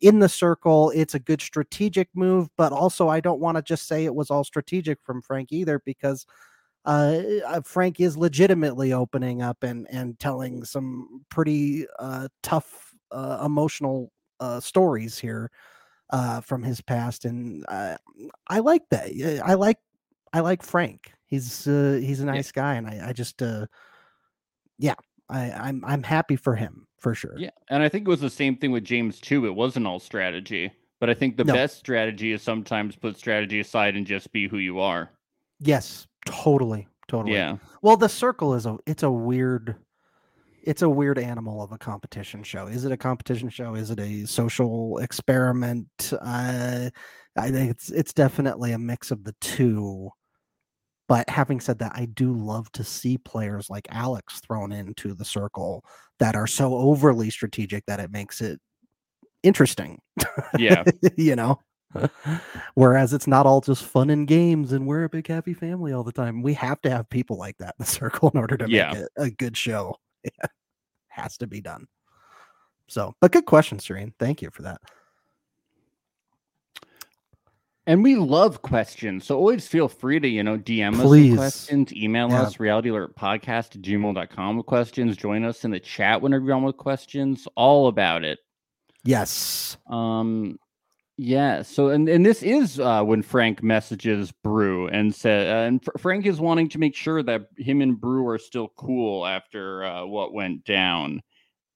in 0.00 0.18
the 0.18 0.28
circle. 0.28 0.92
It's 0.94 1.14
a 1.14 1.18
good 1.18 1.40
strategic 1.40 2.08
move, 2.14 2.48
but 2.58 2.72
also 2.72 3.08
I 3.08 3.20
don't 3.20 3.40
want 3.40 3.56
to 3.56 3.62
just 3.62 3.88
say 3.88 4.04
it 4.04 4.14
was 4.14 4.30
all 4.30 4.44
strategic 4.44 4.98
from 5.02 5.22
Frank 5.22 5.52
either 5.52 5.80
because 5.84 6.26
uh, 6.86 7.22
uh, 7.46 7.60
Frank 7.62 8.00
is 8.00 8.16
legitimately 8.16 8.92
opening 8.92 9.42
up 9.42 9.62
and 9.62 9.86
and 9.90 10.18
telling 10.18 10.64
some 10.64 11.24
pretty 11.28 11.86
uh, 11.98 12.28
tough 12.42 12.94
uh, 13.10 13.42
emotional 13.44 14.12
uh, 14.40 14.60
stories 14.60 15.18
here 15.18 15.50
uh, 16.10 16.40
from 16.40 16.62
his 16.62 16.80
past, 16.80 17.24
and 17.24 17.64
uh, 17.68 17.96
I 18.48 18.60
like 18.60 18.88
that. 18.90 19.42
I 19.44 19.54
like 19.54 19.78
I 20.32 20.40
like 20.40 20.62
Frank. 20.62 21.12
He's 21.26 21.66
uh, 21.66 21.98
he's 22.00 22.20
a 22.20 22.26
nice 22.26 22.52
guy, 22.52 22.74
and 22.74 22.86
I 22.86 23.08
I 23.08 23.12
just 23.12 23.42
uh, 23.42 23.66
yeah, 24.78 24.94
I 25.28 25.50
I'm 25.50 25.84
I'm 25.84 26.02
happy 26.02 26.36
for 26.36 26.54
him 26.54 26.86
for 26.98 27.14
sure. 27.14 27.34
Yeah, 27.38 27.50
and 27.68 27.82
I 27.82 27.88
think 27.88 28.06
it 28.06 28.10
was 28.10 28.20
the 28.20 28.30
same 28.30 28.56
thing 28.56 28.70
with 28.70 28.84
James 28.84 29.20
too. 29.20 29.46
It 29.46 29.54
wasn't 29.54 29.86
all 29.86 29.98
strategy, 29.98 30.70
but 31.00 31.10
I 31.10 31.14
think 31.14 31.36
the 31.36 31.44
No. 31.44 31.54
best 31.54 31.78
strategy 31.78 32.32
is 32.32 32.42
sometimes 32.42 32.94
put 32.94 33.16
strategy 33.16 33.60
aside 33.60 33.96
and 33.96 34.06
just 34.06 34.32
be 34.32 34.46
who 34.46 34.58
you 34.58 34.78
are. 34.78 35.10
Yes, 35.60 36.06
totally, 36.26 36.86
totally. 37.08 37.34
Yeah, 37.34 37.56
Well, 37.80 37.96
the 37.96 38.08
circle 38.08 38.54
is 38.54 38.66
a 38.66 38.76
it's 38.86 39.02
a 39.02 39.10
weird 39.10 39.76
it's 40.66 40.82
a 40.82 40.88
weird 40.88 41.18
animal 41.18 41.62
of 41.62 41.70
a 41.70 41.78
competition 41.78 42.42
show. 42.42 42.66
Is 42.66 42.84
it 42.84 42.92
a 42.92 42.96
competition 42.96 43.48
show? 43.48 43.76
Is 43.76 43.90
it 43.92 44.00
a 44.00 44.26
social 44.26 44.98
experiment? 44.98 46.12
Uh, 46.20 46.90
I 47.38 47.50
think 47.50 47.70
it's 47.70 47.90
it's 47.90 48.12
definitely 48.12 48.72
a 48.72 48.78
mix 48.78 49.10
of 49.10 49.24
the 49.24 49.34
two. 49.40 50.10
But 51.08 51.30
having 51.30 51.60
said 51.60 51.78
that, 51.78 51.92
I 51.94 52.06
do 52.06 52.32
love 52.32 52.70
to 52.72 52.82
see 52.82 53.16
players 53.16 53.70
like 53.70 53.86
Alex 53.90 54.40
thrown 54.40 54.72
into 54.72 55.14
the 55.14 55.24
circle 55.24 55.84
that 56.18 56.34
are 56.34 56.48
so 56.48 56.74
overly 56.74 57.30
strategic 57.30 57.86
that 57.86 58.00
it 58.00 58.10
makes 58.10 58.40
it 58.40 58.58
interesting. 59.44 60.00
yeah, 60.58 60.82
you 61.16 61.36
know. 61.36 61.60
Whereas 62.74 63.12
it's 63.12 63.26
not 63.26 63.46
all 63.46 63.60
just 63.60 63.84
fun 63.84 64.10
and 64.10 64.26
games 64.26 64.72
and 64.72 64.86
we're 64.86 65.04
a 65.04 65.08
big 65.08 65.26
happy 65.26 65.54
family 65.54 65.92
all 65.92 66.04
the 66.04 66.12
time. 66.12 66.42
We 66.42 66.54
have 66.54 66.80
to 66.82 66.90
have 66.90 67.08
people 67.08 67.36
like 67.38 67.56
that 67.58 67.74
in 67.78 67.84
the 67.84 67.90
circle 67.90 68.30
in 68.34 68.38
order 68.40 68.56
to 68.56 68.68
Yeah. 68.68 68.92
make 68.92 69.02
it 69.02 69.08
a 69.16 69.30
good 69.30 69.56
show. 69.56 69.96
Has 71.08 71.36
to 71.38 71.46
be 71.46 71.60
done. 71.60 71.86
So, 72.88 73.14
but 73.20 73.32
good 73.32 73.46
question, 73.46 73.78
Serene. 73.78 74.12
Thank 74.18 74.42
you 74.42 74.50
for 74.50 74.62
that. 74.62 74.80
and 77.88 78.02
we 78.02 78.16
love 78.16 78.62
questions, 78.62 79.24
so 79.24 79.36
always 79.38 79.66
feel 79.68 79.86
free 79.88 80.18
to 80.18 80.26
you 80.28 80.42
know 80.42 80.58
DM 80.58 80.94
us 80.94 81.02
Please. 81.02 81.30
with 81.30 81.38
questions, 81.38 81.92
email 81.94 82.28
Yeah. 82.28 82.42
us 82.42 82.58
reality 82.60 82.88
alert 82.90 83.14
podcast 83.16 83.76
at 83.76 83.82
gmail.com 83.82 84.56
with 84.56 84.66
questions, 84.66 85.16
join 85.16 85.44
us 85.44 85.64
in 85.64 85.70
the 85.70 85.78
chat 85.80 86.20
whenever 86.20 86.44
you're 86.44 86.54
on 86.54 86.64
with 86.64 86.76
questions, 86.76 87.46
all 87.54 87.86
about 87.88 88.24
it. 88.24 88.40
Yes. 89.04 89.76
Um, 89.88 90.58
yeah. 91.16 91.62
So, 91.62 91.88
and 91.88 92.08
and 92.08 92.24
this 92.24 92.42
is 92.42 92.78
uh, 92.78 93.02
when 93.02 93.22
Frank 93.22 93.62
messages 93.62 94.32
Bru 94.32 94.88
and 94.88 95.14
said, 95.14 95.48
uh, 95.48 95.66
and 95.66 95.82
Fr- 95.82 95.98
Frank 95.98 96.26
is 96.26 96.40
wanting 96.40 96.68
to 96.70 96.78
make 96.78 96.94
sure 96.94 97.22
that 97.22 97.48
him 97.56 97.80
and 97.80 97.98
Bru 98.00 98.26
are 98.28 98.38
still 98.38 98.68
cool 98.76 99.26
after 99.26 99.84
uh, 99.84 100.04
what 100.04 100.34
went 100.34 100.64
down. 100.64 101.22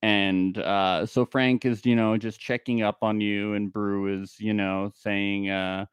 And 0.02 0.58
uh, 0.58 1.06
so 1.06 1.26
Frank 1.26 1.64
is, 1.66 1.84
you 1.86 1.96
know, 1.96 2.16
just 2.18 2.40
checking 2.40 2.82
up 2.82 2.98
on 3.02 3.20
you, 3.20 3.54
and 3.54 3.72
Bru 3.72 4.22
is, 4.22 4.36
you 4.40 4.54
know, 4.54 4.92
saying, 4.94 5.50
uh, 5.50 5.86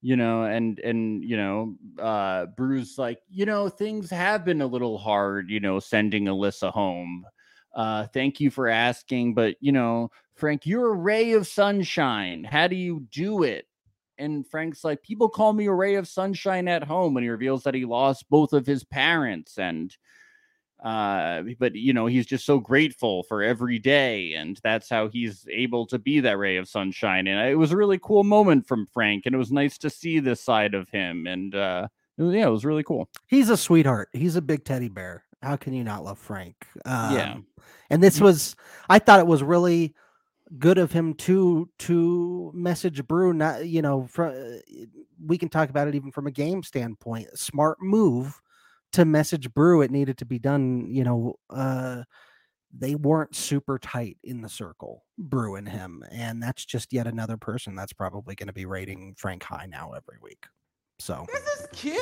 you 0.00 0.16
know, 0.16 0.44
and 0.44 0.78
and 0.80 1.24
you 1.24 1.36
know, 1.36 1.76
uh, 2.00 2.46
Bru's 2.56 2.98
like, 2.98 3.20
you 3.30 3.46
know, 3.46 3.68
things 3.68 4.10
have 4.10 4.44
been 4.44 4.62
a 4.62 4.66
little 4.66 4.98
hard, 4.98 5.50
you 5.50 5.60
know, 5.60 5.80
sending 5.80 6.26
Alyssa 6.26 6.72
home. 6.72 7.24
Uh, 7.74 8.06
thank 8.08 8.40
you 8.40 8.50
for 8.50 8.68
asking, 8.68 9.34
but 9.34 9.56
you 9.60 9.72
know, 9.72 10.10
Frank, 10.34 10.66
you're 10.66 10.92
a 10.92 10.96
ray 10.96 11.32
of 11.32 11.46
sunshine. 11.46 12.44
How 12.44 12.66
do 12.66 12.76
you 12.76 13.06
do 13.12 13.42
it? 13.42 13.66
And 14.18 14.46
Frank's 14.46 14.84
like, 14.84 15.02
people 15.02 15.28
call 15.28 15.52
me 15.52 15.66
a 15.66 15.72
ray 15.72 15.96
of 15.96 16.08
sunshine 16.08 16.68
at 16.68 16.84
home. 16.84 17.16
And 17.16 17.24
he 17.24 17.30
reveals 17.30 17.64
that 17.64 17.74
he 17.74 17.84
lost 17.84 18.28
both 18.30 18.52
of 18.52 18.66
his 18.66 18.84
parents. 18.84 19.58
And, 19.58 19.94
uh, 20.82 21.42
but 21.58 21.74
you 21.74 21.92
know, 21.92 22.06
he's 22.06 22.26
just 22.26 22.44
so 22.44 22.58
grateful 22.58 23.22
for 23.24 23.42
every 23.42 23.78
day. 23.78 24.34
And 24.34 24.58
that's 24.62 24.88
how 24.88 25.08
he's 25.08 25.46
able 25.50 25.86
to 25.86 25.98
be 25.98 26.20
that 26.20 26.38
ray 26.38 26.56
of 26.56 26.68
sunshine. 26.68 27.26
And 27.26 27.48
it 27.48 27.56
was 27.56 27.72
a 27.72 27.76
really 27.76 27.98
cool 28.02 28.24
moment 28.24 28.66
from 28.66 28.86
Frank. 28.92 29.26
And 29.26 29.34
it 29.34 29.38
was 29.38 29.52
nice 29.52 29.78
to 29.78 29.90
see 29.90 30.18
this 30.20 30.40
side 30.40 30.74
of 30.74 30.88
him. 30.90 31.26
And, 31.26 31.54
uh, 31.54 31.88
it 32.18 32.22
was- 32.22 32.34
yeah, 32.34 32.46
it 32.46 32.50
was 32.50 32.64
really 32.64 32.84
cool. 32.84 33.08
He's 33.26 33.48
a 33.48 33.56
sweetheart. 33.56 34.08
He's 34.12 34.36
a 34.36 34.42
big 34.42 34.64
teddy 34.64 34.88
bear. 34.88 35.24
How 35.42 35.56
can 35.56 35.72
you 35.72 35.82
not 35.82 36.04
love 36.04 36.18
Frank? 36.18 36.54
Um, 36.84 37.14
Yeah. 37.14 37.36
And 37.90 38.02
this 38.02 38.20
was, 38.20 38.54
I 38.88 38.98
thought 39.00 39.20
it 39.20 39.26
was 39.26 39.42
really 39.42 39.94
good 40.58 40.78
of 40.78 40.92
him 40.92 41.14
to 41.14 41.68
to 41.80 42.50
message 42.54 43.06
Bru. 43.06 43.32
Not 43.32 43.66
you 43.66 43.82
know, 43.82 44.06
from 44.06 44.60
we 45.24 45.38
can 45.38 45.48
talk 45.48 45.70
about 45.70 45.88
it 45.88 45.94
even 45.94 46.12
from 46.12 46.26
a 46.26 46.32
game 46.32 46.62
standpoint. 46.62 47.38
Smart 47.38 47.78
move 47.80 48.40
to 48.92 49.04
message 49.04 49.52
Bru. 49.52 49.82
It 49.82 49.90
needed 49.90 50.18
to 50.18 50.24
be 50.24 50.38
done. 50.38 50.86
You 50.88 51.04
know, 51.04 51.34
uh, 51.50 52.02
they 52.76 52.94
weren't 52.94 53.36
super 53.36 53.78
tight 53.78 54.16
in 54.24 54.42
the 54.42 54.48
circle, 54.48 55.04
Bru 55.18 55.56
and 55.56 55.68
him, 55.68 56.02
and 56.10 56.42
that's 56.42 56.64
just 56.64 56.92
yet 56.92 57.06
another 57.06 57.36
person 57.36 57.74
that's 57.74 57.92
probably 57.92 58.34
going 58.34 58.46
to 58.46 58.52
be 58.52 58.66
rating 58.66 59.14
Frank 59.16 59.42
high 59.42 59.66
now 59.66 59.92
every 59.92 60.18
week. 60.22 60.46
So 60.98 61.26
This 61.32 61.42
is 61.60 61.66
cute. 61.72 61.98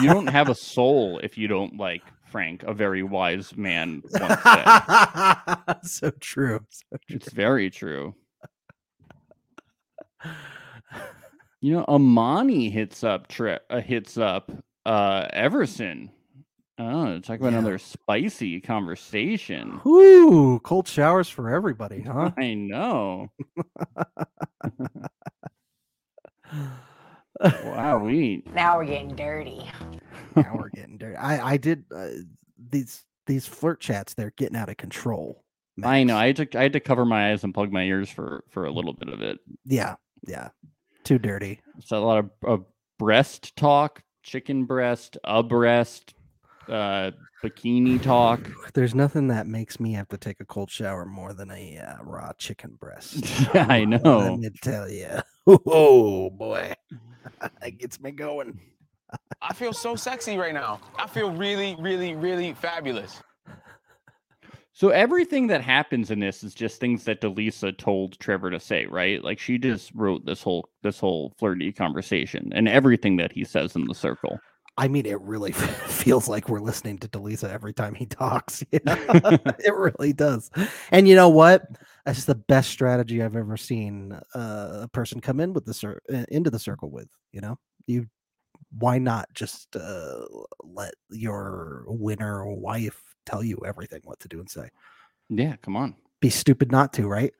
You 0.00 0.08
don't 0.08 0.28
have 0.28 0.48
a 0.48 0.54
soul 0.54 1.20
if 1.22 1.36
you 1.36 1.46
don't 1.46 1.76
like 1.76 2.02
Frank, 2.32 2.62
a 2.64 2.72
very 2.74 3.02
wise 3.04 3.56
man 3.56 4.02
once 4.10 4.42
said. 4.42 5.76
so 5.84 6.10
true. 6.18 6.60
So 6.70 6.96
true. 7.06 7.16
It's 7.16 7.30
very 7.32 7.70
true. 7.70 8.14
You 11.64 11.74
know, 11.74 11.84
Amani 11.86 12.70
hits 12.70 13.04
up 13.04 13.28
tri- 13.28 13.60
uh, 13.70 13.80
hits 13.80 14.18
up 14.18 14.50
uh 14.84 15.28
Everson. 15.32 16.10
Oh, 16.76 17.20
talk 17.20 17.38
about 17.38 17.52
Yeah. 17.52 17.58
another 17.58 17.78
spicy 17.78 18.60
conversation. 18.60 19.80
Whoo, 19.84 20.58
cold 20.58 20.88
showers 20.88 21.28
for 21.28 21.50
everybody, 21.50 22.00
huh? 22.00 22.32
I 22.36 22.54
know. 22.54 23.28
Wow, 27.40 27.98
we 27.98 28.44
Now 28.54 28.76
we're 28.78 28.84
getting 28.86 29.14
dirty. 29.14 29.70
now 30.36 30.54
we're 30.54 30.70
getting 30.70 30.98
dirty. 30.98 31.16
I 31.16 31.52
I 31.52 31.56
did 31.56 31.84
uh, 31.94 32.08
these 32.70 33.04
these 33.26 33.46
flirt 33.46 33.80
chats. 33.80 34.14
They're 34.14 34.32
getting 34.36 34.56
out 34.56 34.68
of 34.68 34.76
control. 34.76 35.44
I 35.82 36.04
know. 36.04 36.16
I 36.16 36.26
had 36.26 36.36
to 36.36 36.58
I 36.58 36.64
had 36.64 36.72
to 36.74 36.80
cover 36.80 37.04
my 37.04 37.32
eyes 37.32 37.44
and 37.44 37.54
plug 37.54 37.72
my 37.72 37.82
ears 37.82 38.10
for 38.10 38.44
for 38.50 38.66
a 38.66 38.70
little 38.72 38.92
bit 38.92 39.08
of 39.08 39.22
it. 39.22 39.38
yeah 39.64 39.96
yeah 40.26 40.48
too 41.04 41.18
dirty. 41.18 41.60
So 41.84 41.98
a 41.98 42.04
lot 42.04 42.18
of, 42.18 42.30
of 42.44 42.64
breast 42.98 43.56
talk, 43.56 44.02
chicken 44.22 44.64
breast, 44.64 45.16
a 45.24 45.42
breast, 45.42 46.14
uh, 46.68 47.10
bikini 47.44 48.00
talk. 48.00 48.40
There's 48.74 48.94
nothing 48.94 49.28
that 49.28 49.46
makes 49.46 49.80
me 49.80 49.92
have 49.94 50.08
to 50.08 50.16
take 50.18 50.40
a 50.40 50.44
cold 50.44 50.70
shower 50.70 51.04
more 51.04 51.32
than 51.32 51.50
a 51.50 51.78
uh, 51.78 52.02
raw 52.02 52.32
chicken 52.38 52.76
breast. 52.78 53.24
Yeah, 53.54 53.66
I 53.68 53.84
Let 53.84 54.38
me 54.38 54.50
tell 54.62 54.88
you. 54.88 55.20
Oh 55.66 56.30
boy, 56.30 56.72
that 57.60 57.78
gets 57.78 58.00
me 58.00 58.10
going. 58.10 58.58
I 59.40 59.52
feel 59.52 59.72
so 59.72 59.96
sexy 59.96 60.36
right 60.36 60.54
now. 60.54 60.80
I 60.98 61.06
feel 61.06 61.30
really, 61.30 61.76
really, 61.78 62.14
really 62.14 62.54
fabulous. 62.54 63.22
So 64.74 64.88
everything 64.88 65.48
that 65.48 65.60
happens 65.60 66.10
in 66.10 66.18
this 66.18 66.42
is 66.42 66.54
just 66.54 66.80
things 66.80 67.04
that 67.04 67.20
DeLeesa 67.20 67.76
told 67.76 68.18
Trevor 68.18 68.50
to 68.50 68.58
say, 68.58 68.86
right? 68.86 69.22
Like 69.22 69.38
she 69.38 69.58
just 69.58 69.92
wrote 69.94 70.24
this 70.24 70.42
whole 70.42 70.68
this 70.82 70.98
whole 70.98 71.34
flirty 71.38 71.72
conversation 71.72 72.50
and 72.54 72.68
everything 72.68 73.16
that 73.18 73.32
he 73.32 73.44
says 73.44 73.76
in 73.76 73.84
the 73.84 73.94
circle. 73.94 74.38
I 74.78 74.88
mean, 74.88 75.04
it 75.04 75.20
really 75.20 75.52
feels 75.92 76.26
like 76.26 76.48
we're 76.48 76.60
listening 76.60 76.98
to 76.98 77.08
DeLeesa 77.08 77.50
every 77.50 77.74
time 77.74 77.94
he 77.94 78.06
talks. 78.06 78.64
you 78.72 78.80
know? 78.84 78.96
it 79.58 79.74
really 79.74 80.14
does. 80.14 80.50
And 80.90 81.06
you 81.06 81.14
know 81.14 81.28
what? 81.28 81.66
That's 82.04 82.24
the 82.24 82.34
best 82.34 82.70
strategy 82.70 83.22
I've 83.22 83.36
ever 83.36 83.56
seen 83.56 84.12
uh, 84.34 84.80
a 84.82 84.88
person 84.88 85.20
come 85.20 85.38
in 85.38 85.52
with 85.52 85.64
the 85.64 85.74
cir- 85.74 86.00
uh, 86.12 86.24
into 86.28 86.50
the 86.50 86.58
circle 86.58 86.90
with. 86.90 87.08
You 87.32 87.40
know, 87.40 87.58
you 87.86 88.06
why 88.78 88.98
not 88.98 89.28
just 89.34 89.76
uh, 89.76 90.24
let 90.64 90.94
your 91.10 91.84
winner 91.86 92.46
wife 92.46 93.00
tell 93.26 93.42
you 93.42 93.58
everything 93.64 94.00
what 94.04 94.18
to 94.20 94.28
do 94.28 94.40
and 94.40 94.50
say? 94.50 94.68
Yeah, 95.28 95.56
come 95.62 95.76
on. 95.76 95.94
Be 96.20 96.30
stupid 96.30 96.72
not 96.72 96.92
to, 96.94 97.06
right? 97.06 97.32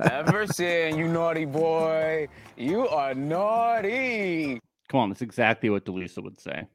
Ever 0.00 0.46
seen 0.52 0.96
you 0.96 1.08
naughty 1.08 1.44
boy. 1.44 2.28
You 2.56 2.88
are 2.88 3.14
naughty. 3.14 4.60
Come 4.88 5.00
on, 5.00 5.08
that's 5.10 5.22
exactly 5.22 5.70
what 5.70 5.84
DeLeesa 5.84 6.22
would 6.22 6.40
say. 6.40 6.66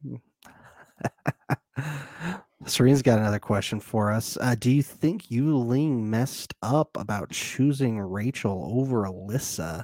Serene's 2.71 3.01
got 3.01 3.19
another 3.19 3.39
question 3.39 3.79
for 3.79 4.11
us. 4.11 4.37
Uh, 4.39 4.55
do 4.57 4.71
you 4.71 4.81
think 4.81 5.29
Yu 5.29 5.57
Ling 5.57 6.09
messed 6.09 6.53
up 6.61 6.89
about 6.95 7.29
choosing 7.29 7.99
Rachel 7.99 8.71
over 8.73 9.03
Alyssa? 9.03 9.83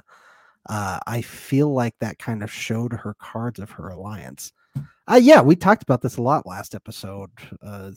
Uh, 0.68 0.98
I 1.06 1.20
feel 1.22 1.72
like 1.72 1.94
that 2.00 2.18
kind 2.18 2.42
of 2.42 2.50
showed 2.50 2.92
her 2.92 3.14
cards 3.20 3.58
of 3.58 3.70
her 3.72 3.88
alliance. 3.88 4.52
Uh, 5.10 5.20
yeah, 5.20 5.40
we 5.40 5.54
talked 5.56 5.82
about 5.82 6.00
this 6.02 6.16
a 6.16 6.22
lot 6.22 6.46
last 6.46 6.74
episode. 6.74 7.30
Uh, 7.62 7.90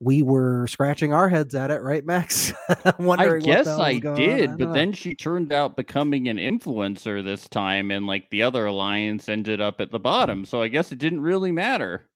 we 0.00 0.22
were 0.22 0.66
scratching 0.66 1.12
our 1.12 1.28
heads 1.28 1.54
at 1.54 1.70
it, 1.70 1.80
right, 1.82 2.04
Max? 2.04 2.52
I 2.68 2.92
Wondering 2.98 3.40
the 3.40 3.46
guess 3.46 3.66
I 3.66 3.94
was 3.94 4.00
going 4.00 4.20
on. 4.20 4.28
did, 4.28 4.46
don't 4.46 4.58
but 4.58 4.64
know. 4.66 4.72
then 4.72 4.92
she 4.92 5.14
turned 5.14 5.52
out 5.52 5.76
becoming 5.76 6.28
an 6.28 6.36
influencer 6.36 7.24
this 7.24 7.48
time, 7.48 7.90
and 7.90 8.06
like 8.06 8.28
the 8.30 8.42
other 8.42 8.66
alliance 8.66 9.28
ended 9.28 9.60
up 9.60 9.80
at 9.80 9.90
the 9.90 9.98
bottom. 9.98 10.44
So 10.44 10.60
I 10.62 10.68
guess 10.68 10.92
it 10.92 10.98
didn't 10.98 11.22
really 11.22 11.52
matter. 11.52 12.08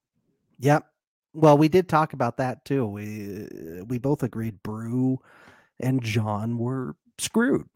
Yep. 0.59 0.87
Well, 1.33 1.57
we 1.59 1.69
did 1.69 1.89
talk 1.89 2.13
about 2.13 2.37
that 2.39 2.65
too. 2.65 2.87
We 2.87 3.47
we 3.87 3.99
both 3.99 4.23
agreed 4.23 4.63
Bru 4.63 5.19
and 5.81 6.03
John 6.03 6.59
were 6.59 6.97
screwed. 7.19 7.67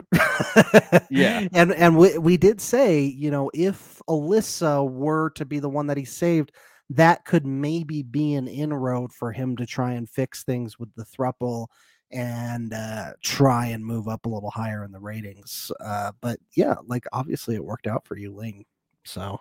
Yeah. 1.09 1.47
And 1.53 1.73
and 1.73 1.97
we 1.97 2.17
we 2.17 2.37
did 2.37 2.61
say, 2.61 3.01
you 3.03 3.31
know, 3.31 3.51
if 3.53 4.01
Alyssa 4.09 4.89
were 4.89 5.29
to 5.31 5.45
be 5.45 5.59
the 5.59 5.69
one 5.69 5.87
that 5.87 5.97
he 5.97 6.05
saved, 6.05 6.51
that 6.91 7.25
could 7.25 7.45
maybe 7.45 8.03
be 8.03 8.33
an 8.35 8.47
inroad 8.47 9.13
for 9.13 9.31
him 9.31 9.55
to 9.57 9.65
try 9.65 9.93
and 9.93 10.09
fix 10.09 10.43
things 10.43 10.79
with 10.79 10.93
the 10.95 11.05
thruple 11.05 11.67
and 12.11 12.73
uh 12.73 13.13
try 13.23 13.67
and 13.67 13.85
move 13.85 14.07
up 14.07 14.25
a 14.25 14.29
little 14.29 14.51
higher 14.51 14.83
in 14.83 14.91
the 14.91 14.99
ratings. 14.99 15.71
Uh 15.79 16.11
but 16.21 16.39
yeah, 16.55 16.75
like 16.87 17.05
obviously 17.13 17.55
it 17.55 17.65
worked 17.65 17.87
out 17.87 18.05
for 18.07 18.17
Yu 18.17 18.33
Ling. 18.35 18.65
So 19.05 19.39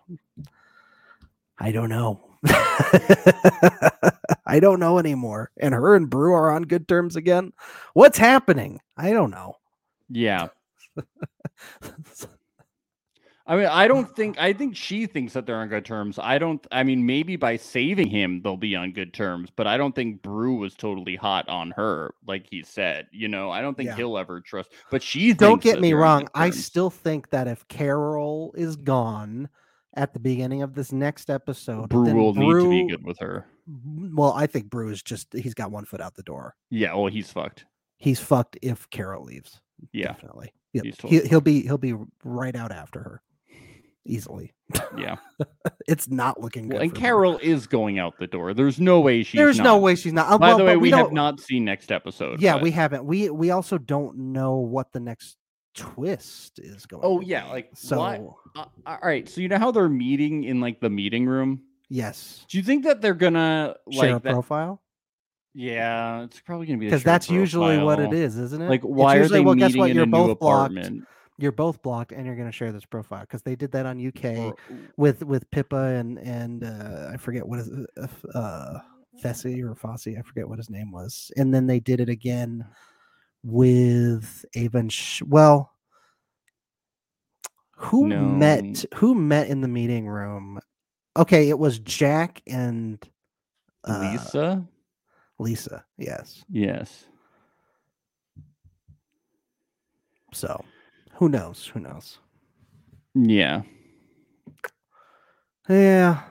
I 1.58 1.72
don't 1.72 1.88
know. 1.88 2.33
I 4.46 4.60
don't 4.60 4.80
know 4.80 4.98
anymore. 4.98 5.50
And 5.58 5.74
her 5.74 5.96
and 5.96 6.08
Bru 6.10 6.32
are 6.34 6.50
on 6.52 6.62
good 6.64 6.86
terms 6.86 7.16
again. 7.16 7.52
What's 7.94 8.18
happening? 8.18 8.80
I 8.96 9.12
don't 9.12 9.30
know. 9.30 9.56
Yeah. 10.08 10.48
I 13.46 13.56
mean, 13.56 13.66
I 13.66 13.86
don't 13.88 14.14
think 14.16 14.38
I 14.40 14.54
think 14.54 14.74
she 14.74 15.04
thinks 15.04 15.34
that 15.34 15.44
they're 15.44 15.56
on 15.56 15.68
good 15.68 15.84
terms. 15.84 16.18
I 16.18 16.38
don't 16.38 16.66
I 16.72 16.82
mean 16.82 17.04
maybe 17.04 17.36
by 17.36 17.58
saving 17.58 18.08
him 18.08 18.40
they'll 18.42 18.56
be 18.56 18.74
on 18.74 18.92
good 18.92 19.12
terms, 19.12 19.50
but 19.54 19.66
I 19.66 19.76
don't 19.76 19.94
think 19.94 20.22
Bru 20.22 20.54
was 20.56 20.74
totally 20.74 21.14
hot 21.14 21.46
on 21.48 21.70
her 21.72 22.14
like 22.26 22.46
he 22.50 22.62
said. 22.62 23.06
You 23.12 23.28
know, 23.28 23.50
I 23.50 23.60
don't 23.60 23.76
think 23.76 23.88
Yeah. 23.88 23.96
he'll 23.96 24.16
ever 24.16 24.40
trust. 24.40 24.70
But 24.90 25.02
she 25.02 25.34
don't 25.34 25.60
get 25.60 25.78
me 25.80 25.92
wrong. 25.92 26.26
I 26.34 26.48
still 26.50 26.88
think 26.88 27.28
that 27.30 27.46
if 27.46 27.68
Carol 27.68 28.54
is 28.56 28.76
gone 28.76 29.50
at 29.96 30.12
the 30.12 30.20
beginning 30.20 30.62
of 30.62 30.74
this 30.74 30.92
next 30.92 31.30
episode, 31.30 31.88
Bru 31.88 32.12
will 32.14 32.34
need 32.34 32.50
to 32.52 32.70
be 32.70 32.88
good 32.88 33.04
with 33.04 33.18
her. 33.18 33.46
Well, 33.86 34.32
I 34.32 34.46
think 34.46 34.68
Bru 34.70 34.90
is 34.90 35.02
just 35.02 35.32
he's 35.32 35.54
got 35.54 35.70
one 35.70 35.84
foot 35.84 36.00
out 36.00 36.14
the 36.14 36.22
door. 36.22 36.54
Yeah, 36.70 36.94
well 36.94 37.06
he's 37.06 37.30
fucked. 37.30 37.64
He's 37.98 38.20
fucked 38.20 38.58
if 38.62 38.88
Carol 38.90 39.24
leaves. 39.24 39.60
Yeah. 39.92 40.08
Definitely. 40.08 40.52
Yep. 40.74 40.84
He's 40.84 40.94
He, 40.96 41.00
totally 41.00 41.28
he'll 41.28 41.40
be 41.40 41.62
he'll 41.62 41.78
be 41.78 41.94
right 42.24 42.54
out 42.54 42.72
after 42.72 43.00
her. 43.00 43.22
Easily. 44.06 44.52
Yeah. 44.96 45.16
It's 45.86 46.08
not 46.08 46.40
looking 46.40 46.68
good. 46.68 46.74
Well, 46.74 46.82
and 46.82 46.92
Bru. 46.92 47.00
Carol 47.00 47.38
is 47.42 47.66
going 47.66 47.98
out 47.98 48.14
the 48.18 48.26
door. 48.26 48.54
There's 48.54 48.80
no 48.80 49.00
way 49.00 49.22
she's 49.22 49.38
There's 49.38 49.58
no 49.58 49.74
not. 49.74 49.82
way 49.82 49.94
she's 49.96 50.14
not. 50.14 50.30
uh, 50.30 50.38
By 50.38 50.48
well, 50.48 50.58
the 50.58 50.64
way, 50.64 50.74
but 50.74 50.80
we, 50.80 50.90
have 50.92 51.12
not 51.12 51.40
seen 51.40 51.64
next 51.64 51.92
episode. 51.92 52.40
Yeah, 52.40 52.54
but- 52.54 52.62
we 52.62 52.70
haven't. 52.70 53.04
We 53.04 53.28
we 53.28 53.50
also 53.50 53.76
don't 53.76 54.16
know 54.16 54.56
what 54.56 54.92
the 54.92 55.00
next 55.00 55.36
twist 55.74 56.58
is 56.58 56.86
going. 56.86 57.02
Oh 57.04 57.20
yeah, 57.20 57.44
be. 57.44 57.50
like 57.50 57.70
so. 57.74 58.38
Uh, 58.56 58.64
all 58.86 58.98
right, 59.02 59.28
so 59.28 59.40
you 59.40 59.48
know 59.48 59.58
how 59.58 59.70
they're 59.70 59.88
meeting 59.88 60.44
in 60.44 60.60
like 60.60 60.80
the 60.80 60.90
meeting 60.90 61.26
room? 61.26 61.62
Yes, 61.90 62.44
Do 62.48 62.56
you 62.56 62.64
think 62.64 62.84
that 62.84 63.02
they're 63.02 63.14
gonna 63.14 63.76
share 63.90 64.16
a 64.16 64.20
that? 64.20 64.32
profile 64.32 64.82
Yeah, 65.52 66.22
it's 66.22 66.40
probably 66.40 66.66
gonna 66.66 66.78
be 66.78 66.86
because 66.86 67.04
that's 67.04 67.30
usually 67.30 67.78
what 67.78 68.00
it 68.00 68.12
is, 68.12 68.38
isn't 68.38 68.62
it? 68.62 68.68
Like, 68.68 68.80
It's 68.80 68.88
why 68.88 69.16
are 69.16 69.28
they 69.28 69.40
well, 69.40 69.54
guess 69.54 69.76
what? 69.76 69.90
in 69.90 69.96
You're 69.96 70.04
a 70.04 70.06
new 70.06 70.12
both 70.12 70.38
blocked. 70.40 70.90
You're 71.36 71.52
both 71.52 71.82
blocked, 71.82 72.12
and 72.12 72.24
you're 72.26 72.36
going 72.36 72.48
to 72.48 72.52
share 72.52 72.70
this 72.70 72.84
profile 72.84 73.22
because 73.22 73.42
they 73.42 73.56
did 73.56 73.72
that 73.72 73.86
on 73.86 73.98
UK 73.98 74.38
Or- 74.38 74.56
with 74.96 75.24
with 75.24 75.50
Pippa 75.50 75.76
and 75.76 76.18
and 76.20 76.62
uh, 76.62 77.10
I 77.12 77.16
forget 77.16 77.46
what 77.46 77.58
is 77.58 77.70
uh, 78.00 78.06
uh 78.38 78.78
Fessy 79.22 79.62
or 79.62 79.74
Fossey, 79.74 80.18
I 80.18 80.22
forget 80.22 80.48
what 80.48 80.58
his 80.58 80.70
name 80.70 80.92
was, 80.92 81.32
and 81.36 81.52
then 81.52 81.66
they 81.66 81.80
did 81.80 82.00
it 82.00 82.08
again 82.08 82.64
with 83.44 84.44
Avon. 84.54 84.88
Sh- 84.88 85.22
well, 85.22 85.70
who 87.76 88.08
No. 88.08 88.22
met 88.22 88.84
who 88.94 89.14
met 89.14 89.48
in 89.48 89.60
the 89.60 89.68
meeting 89.68 90.08
room? 90.08 90.58
Okay, 91.16 91.48
it 91.48 91.58
was 91.58 91.78
Jack 91.78 92.42
and 92.46 92.98
uh, 93.84 94.00
Lisa? 94.00 94.66
Lisa, 95.38 95.84
yes. 95.98 96.44
Yes. 96.48 97.06
So, 100.32 100.64
who 101.14 101.28
knows? 101.28 101.66
Who 101.66 101.80
knows? 101.80 102.18
Yeah. 103.14 103.62
Yeah. 105.68 106.22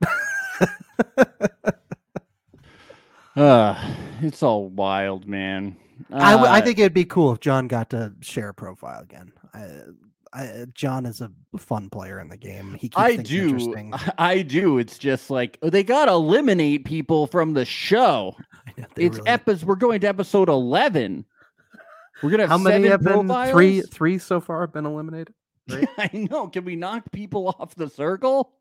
Uh, 3.40 3.74
it's 4.20 4.42
all 4.42 4.68
wild, 4.68 5.26
man. 5.26 5.76
I, 6.12 6.32
w- 6.32 6.50
I 6.50 6.58
Uh, 6.58 6.62
think 6.62 6.78
it'd 6.78 6.92
be 6.94 7.04
cool 7.04 7.32
if 7.32 7.40
John 7.40 7.68
got 7.68 7.90
to 7.90 8.12
share 8.20 8.50
a 8.50 8.54
profile 8.54 9.00
again. 9.02 9.32
I, 9.54 9.68
I, 10.32 10.66
John 10.74 11.06
is 11.06 11.20
a 11.20 11.30
fun 11.58 11.88
player 11.90 12.20
in 12.20 12.28
the 12.28 12.36
game. 12.36 12.72
He 12.74 12.88
keeps 12.88 12.96
I 12.96 13.16
do. 13.16 13.42
interesting. 13.48 13.94
I 14.18 14.42
do. 14.42 14.78
It's 14.78 14.98
just 14.98 15.30
like 15.30 15.58
oh, 15.62 15.70
they 15.70 15.82
got 15.82 16.06
to 16.06 16.12
eliminate 16.12 16.84
people 16.84 17.26
from 17.26 17.54
the 17.54 17.64
show. 17.64 18.36
Know, 18.78 18.86
It's 18.96 19.18
really-. 19.18 19.64
We're 19.64 19.74
going 19.76 20.00
to 20.02 20.06
episode 20.08 20.48
eleven. 20.48 21.24
We're 22.22 22.30
gonna 22.30 22.44
have 22.44 22.50
How 22.50 22.58
many 22.58 22.88
have 22.88 23.02
been 23.02 23.26
profiles? 23.26 23.50
three? 23.50 23.80
Three 23.82 24.18
so 24.18 24.40
far 24.40 24.60
have 24.60 24.72
been 24.72 24.86
eliminated. 24.86 25.34
right? 25.68 25.88
I 25.98 26.10
know. 26.30 26.46
Can 26.48 26.64
we 26.64 26.76
knock 26.76 27.10
people 27.10 27.48
off 27.58 27.74
the 27.74 27.88
circle? 27.90 28.52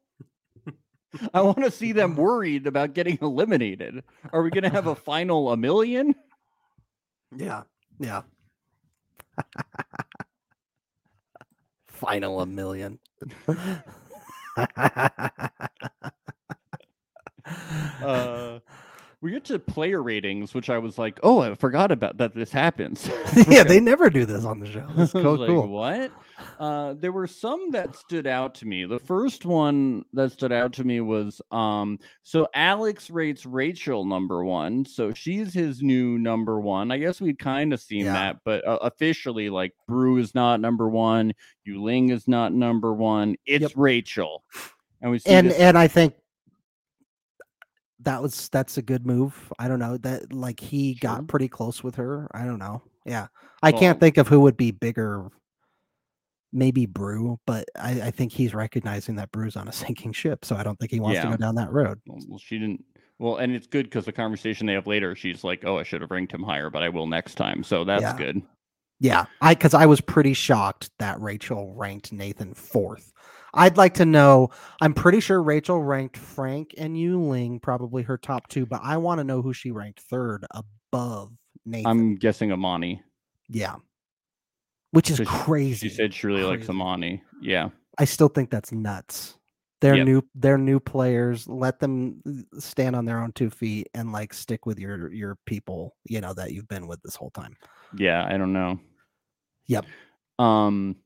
I 1.33 1.41
want 1.41 1.63
to 1.63 1.71
see 1.71 1.91
them 1.91 2.15
worried 2.15 2.67
about 2.67 2.93
getting 2.93 3.17
eliminated. 3.21 4.03
Are 4.31 4.41
we 4.43 4.49
going 4.49 4.63
to 4.63 4.69
have 4.69 4.87
a 4.87 4.95
final 5.09 5.51
a 5.51 5.57
million? 5.57 6.15
Yeah, 7.35 7.63
yeah. 7.99 8.21
Final 11.87 12.39
a 12.39 12.45
million. 12.45 12.97
Uh, 18.01 18.59
we 19.21 19.31
get 19.31 19.43
to 19.45 19.59
player 19.59 20.01
ratings, 20.01 20.53
which 20.53 20.69
I 20.69 20.77
was 20.77 20.97
like, 20.97 21.19
oh, 21.23 21.41
I 21.41 21.53
forgot 21.55 21.91
about 21.91 22.17
that. 22.17 22.33
This 22.33 22.51
happens. 22.51 23.09
yeah, 23.49 23.63
they 23.63 23.81
never 23.81 24.09
do 24.09 24.25
this 24.25 24.45
on 24.45 24.59
the 24.59 24.71
show. 24.71 24.87
It's 24.97 25.11
so 25.11 25.33
like, 25.33 25.47
cool. 25.49 25.67
what? 25.67 26.11
Uh, 26.57 26.93
there 26.97 27.11
were 27.11 27.27
some 27.27 27.69
that 27.71 27.97
stood 27.97 28.25
out 28.27 28.55
to 28.55 28.65
me. 28.65 28.85
The 28.85 28.99
first 28.99 29.43
one 29.45 30.05
that 30.13 30.31
stood 30.31 30.53
out 30.53 30.71
to 30.73 30.85
me 30.85 31.01
was 31.01 31.41
um, 31.51 31.99
so 32.23 32.47
Alex 32.53 33.09
rates 33.09 33.45
Rachel 33.45 34.05
number 34.05 34.45
one, 34.45 34.85
so 34.85 35.13
she's 35.13 35.53
his 35.53 35.81
new 35.81 36.17
number 36.17 36.61
one. 36.61 36.89
I 36.91 36.97
guess 36.97 37.19
we'd 37.19 37.39
kind 37.39 37.73
of 37.73 37.81
seen 37.81 38.05
Yeah. 38.05 38.13
that, 38.13 38.37
but 38.45 38.65
uh, 38.65 38.77
officially, 38.83 39.49
like 39.49 39.73
Bru 39.85 40.17
is 40.17 40.33
not 40.33 40.61
number 40.61 40.87
one, 40.87 41.33
Yuling 41.67 42.11
is 42.11 42.25
not 42.25 42.53
number 42.53 42.93
one. 42.93 43.35
It's 43.45 43.63
Yep. 43.63 43.71
Rachel, 43.75 44.43
and 45.01 45.11
we 45.11 45.19
see 45.19 45.31
and 45.31 45.51
and 45.51 45.77
I 45.77 45.89
think 45.89 46.13
that 48.01 48.21
was 48.21 48.49
that's 48.49 48.77
a 48.77 48.81
good 48.81 49.05
move. 49.05 49.51
I 49.59 49.67
don't 49.67 49.79
know 49.79 49.97
that 49.97 50.31
like 50.33 50.59
he 50.59 50.95
Sure. 50.95 51.09
got 51.15 51.27
pretty 51.27 51.47
close 51.47 51.83
with 51.83 51.95
her. 51.95 52.27
I 52.33 52.45
don't 52.45 52.59
know. 52.59 52.81
Yeah, 53.05 53.27
I 53.63 53.71
can't 53.71 53.99
think 53.99 54.17
of 54.17 54.27
who 54.27 54.39
would 54.41 54.57
be 54.57 54.71
bigger. 54.71 55.29
Maybe 56.51 56.87
Bru, 56.87 57.39
but 57.45 57.65
I, 57.79 58.01
I 58.01 58.11
think 58.11 58.31
he's 58.31 58.55
recognizing 58.55 59.15
that 59.17 59.31
Bru's 59.31 59.55
on 59.55 59.67
a 59.67 59.71
sinking 59.71 60.13
ship, 60.13 60.43
so 60.45 60.55
I 60.55 60.63
don't 60.63 60.77
think 60.79 60.91
he 60.91 60.99
wants 60.99 61.19
to 61.19 61.27
go 61.29 61.37
down 61.37 61.55
that 61.55 61.71
road. 61.71 61.99
Well, 62.07 62.19
well, 62.27 62.39
she 62.39 62.57
didn't. 62.57 62.83
Well, 63.19 63.37
and 63.37 63.53
it's 63.53 63.67
good 63.67 63.85
because 63.85 64.05
the 64.05 64.11
conversation 64.13 64.65
they 64.65 64.73
have 64.73 64.87
later, 64.87 65.15
she's 65.15 65.43
like, 65.43 65.63
"Oh, 65.65 65.77
I 65.77 65.83
should 65.83 66.01
have 66.01 66.09
ranked 66.09 66.33
him 66.33 66.41
higher, 66.41 66.69
but 66.69 66.81
I 66.83 66.89
will 66.89 67.05
next 67.05 67.35
time." 67.35 67.63
So 67.63 67.83
that's 67.83 68.01
Yeah. 68.01 68.17
good. 68.17 68.41
Yeah, 69.01 69.25
I 69.41 69.53
because 69.53 69.73
I 69.73 69.85
was 69.85 70.01
pretty 70.01 70.33
shocked 70.33 70.89
that 70.99 71.21
Rachel 71.21 71.73
ranked 71.75 72.11
Nathan 72.11 72.53
fourth. 72.53 73.11
I'd 73.53 73.77
like 73.77 73.93
to 73.95 74.05
know. 74.05 74.49
I'm 74.81 74.93
pretty 74.93 75.19
sure 75.19 75.41
Rachel 75.41 75.81
ranked 75.81 76.17
Frank 76.17 76.73
and 76.77 76.95
Yuling 76.95 77.61
probably 77.61 78.03
her 78.03 78.17
top 78.17 78.47
two, 78.47 78.65
but 78.65 78.81
I 78.83 78.97
want 78.97 79.19
to 79.19 79.23
know 79.23 79.41
who 79.41 79.53
she 79.53 79.71
ranked 79.71 80.01
third 80.01 80.45
above 80.51 81.31
Nathan. 81.65 81.87
I'm 81.89 82.15
guessing 82.15 82.51
Amani. 82.51 83.01
yeah, 83.49 83.75
which 84.91 85.09
is 85.11 85.21
crazy. 85.25 85.89
She 85.89 85.93
said 85.95 86.13
she 86.13 86.27
really 86.27 86.43
likes 86.43 86.69
Amani. 86.69 87.21
Yeah. 87.41 87.69
I 87.97 88.05
still 88.05 88.29
think 88.29 88.49
that's 88.49 88.71
nuts. 88.71 89.35
They're 89.81 89.95
Yep. 89.95 90.05
new. 90.05 90.21
They're 90.35 90.57
new 90.57 90.79
players. 90.79 91.47
Let 91.47 91.79
them 91.79 92.21
uh, 92.27 92.59
stand 92.59 92.95
on 92.95 93.05
their 93.05 93.19
own 93.21 93.31
two 93.31 93.49
feet 93.49 93.87
and 93.93 94.11
like 94.11 94.33
stick 94.33 94.65
with 94.65 94.77
your 94.77 95.11
your 95.13 95.37
people. 95.45 95.95
You 96.05 96.19
know 96.21 96.33
that 96.33 96.51
you've 96.51 96.67
been 96.67 96.85
with 96.87 97.01
this 97.01 97.15
whole 97.15 97.29
time. 97.31 97.55
Yeah, 97.97 98.25
I 98.25 98.37
don't 98.37 98.51
know. 98.53 98.79
Yep. 99.67 99.85
Um 100.37 100.97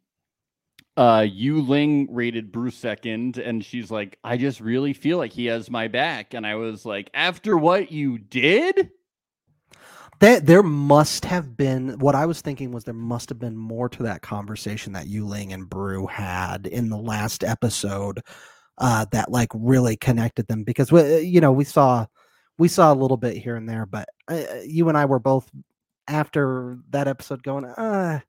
uh 0.96 1.26
Yu 1.28 1.62
Ling 1.62 2.08
rated 2.14 2.52
Bruce 2.52 2.76
second 2.76 3.38
and 3.38 3.64
she's 3.64 3.90
like, 3.90 4.18
I 4.24 4.38
just 4.38 4.60
really 4.60 4.94
feel 4.94 5.18
like 5.18 5.32
he 5.32 5.48
has 5.48 5.70
my 5.70 5.88
back. 5.88 6.34
And 6.34 6.46
I 6.46 6.56
was 6.56 6.86
like, 6.86 7.10
after 7.14 7.58
what 7.58 7.92
you 7.92 8.18
did? 8.18 8.92
That 10.20 10.46
there 10.46 10.64
must 10.64 11.26
have 11.26 11.58
been 11.58 12.00
what 12.00 12.16
I 12.16 12.26
was 12.26 12.42
thinking 12.42 12.72
was 12.72 12.84
there 12.84 12.94
must 12.94 13.30
have 13.30 13.40
been 13.40 13.58
more 13.58 13.90
to 13.90 14.04
that 14.04 14.22
conversation 14.22 14.94
that 14.94 15.08
Yuling 15.08 15.54
and 15.54 15.70
Bru 15.70 16.08
had 16.08 16.68
in 16.68 16.90
the 16.90 16.98
last 16.98 17.44
episode 17.44 18.22
uh, 18.78 19.06
that 19.12 19.32
like 19.32 19.50
really 19.54 19.98
connected 19.98 20.48
them 20.48 20.64
because 20.64 20.92
we, 20.92 21.22
you 21.22 21.42
know 21.42 21.52
we 21.52 21.64
saw 21.64 22.06
we 22.58 22.68
saw 22.68 22.94
a 22.94 22.96
little 22.96 23.18
bit 23.18 23.36
here 23.36 23.56
and 23.56 23.68
there, 23.68 23.86
but 23.86 24.08
uh, 24.28 24.44
you 24.66 24.88
and 24.90 24.98
I 24.98 25.06
were 25.06 25.20
both 25.20 25.50
after 26.08 26.78
that 26.90 27.08
episode 27.08 27.44
going, 27.44 27.66
uh, 27.66 28.20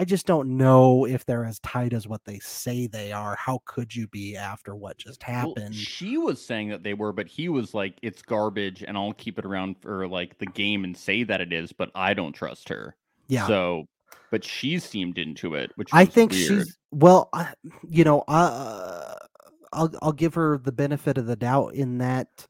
I 0.00 0.04
just 0.04 0.24
don't 0.24 0.56
know 0.56 1.04
if 1.04 1.26
they're 1.26 1.44
as 1.44 1.58
tight 1.60 1.92
as 1.92 2.08
what 2.08 2.24
they 2.24 2.38
say 2.38 2.86
they 2.86 3.12
are. 3.12 3.36
How 3.36 3.60
could 3.66 3.94
you 3.94 4.08
be 4.08 4.34
after 4.34 4.74
what 4.74 4.96
just 4.96 5.22
Well, 5.42 5.54
happened? 5.54 5.74
she 5.74 6.16
was 6.16 6.42
saying 6.42 6.70
that 6.70 6.82
they 6.82 6.94
were, 6.94 7.12
but 7.12 7.28
he 7.28 7.50
was 7.50 7.74
like, 7.74 7.98
it's 8.00 8.22
garbage 8.22 8.82
and 8.82 8.96
I'll 8.96 9.12
keep 9.12 9.38
it 9.38 9.44
around 9.44 9.76
for 9.82 10.08
like 10.08 10.38
the 10.38 10.46
game 10.46 10.84
and 10.84 10.96
say 10.96 11.22
that 11.24 11.42
it 11.42 11.52
is, 11.52 11.72
but 11.74 11.90
I 11.94 12.14
don't 12.14 12.32
trust 12.32 12.70
her. 12.70 12.96
yeah. 13.28 13.46
So 13.46 13.88
but 14.30 14.42
she 14.42 14.78
seemed 14.78 15.18
into 15.18 15.54
it, 15.54 15.70
which 15.76 15.90
I 15.92 16.06
think 16.06 16.30
weird. 16.30 16.48
she's 16.48 16.78
well, 16.92 17.28
I, 17.34 17.52
you 17.82 18.04
know, 18.04 18.24
uh, 18.26 19.16
I'll 19.72 19.92
I'll 20.00 20.12
give 20.12 20.34
her 20.34 20.56
the 20.56 20.72
benefit 20.72 21.18
of 21.18 21.26
the 21.26 21.36
doubt 21.36 21.74
in 21.74 21.98
that 21.98 22.46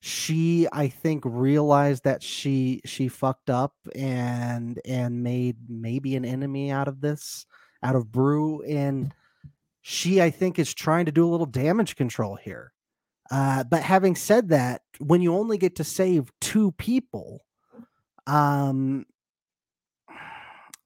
she 0.00 0.66
I 0.72 0.88
think 0.88 1.24
realized 1.26 2.04
that 2.04 2.22
she 2.22 2.80
she 2.86 3.08
fucked 3.08 3.50
up 3.50 3.74
and 3.94 4.80
and 4.86 5.22
made 5.22 5.56
maybe 5.68 6.16
an 6.16 6.24
enemy 6.24 6.70
out 6.70 6.88
of 6.88 7.00
this 7.00 7.44
out 7.82 7.96
of 7.96 8.10
Bru 8.10 8.62
and 8.62 9.14
she 9.82 10.22
I 10.22 10.30
think 10.30 10.58
is 10.58 10.72
trying 10.72 11.04
to 11.06 11.12
do 11.12 11.28
a 11.28 11.30
little 11.30 11.46
damage 11.46 11.96
control 11.96 12.36
here. 12.36 12.72
Uh, 13.30 13.62
but 13.64 13.82
having 13.82 14.16
said 14.16 14.48
that, 14.48 14.82
when 14.98 15.22
you 15.22 15.34
only 15.36 15.56
get 15.56 15.76
to 15.76 15.84
save 15.84 16.32
two 16.40 16.72
people, 16.72 17.44
um, 18.26 19.06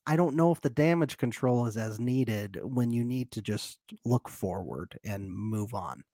I 0.07 0.17
don't 0.17 0.37
know 0.37 0.53
if 0.53 0.61
the 0.61 0.69
damage 0.69 1.17
control 1.17 1.67
is 1.67 1.79
as 1.79 1.99
needed 1.99 2.61
when 2.63 2.91
you 2.91 3.03
need 3.03 3.31
to 3.33 3.41
just 3.41 3.79
look 4.05 4.29
forward 4.29 4.99
and 5.05 5.33
move 5.33 5.73
on. 5.73 6.05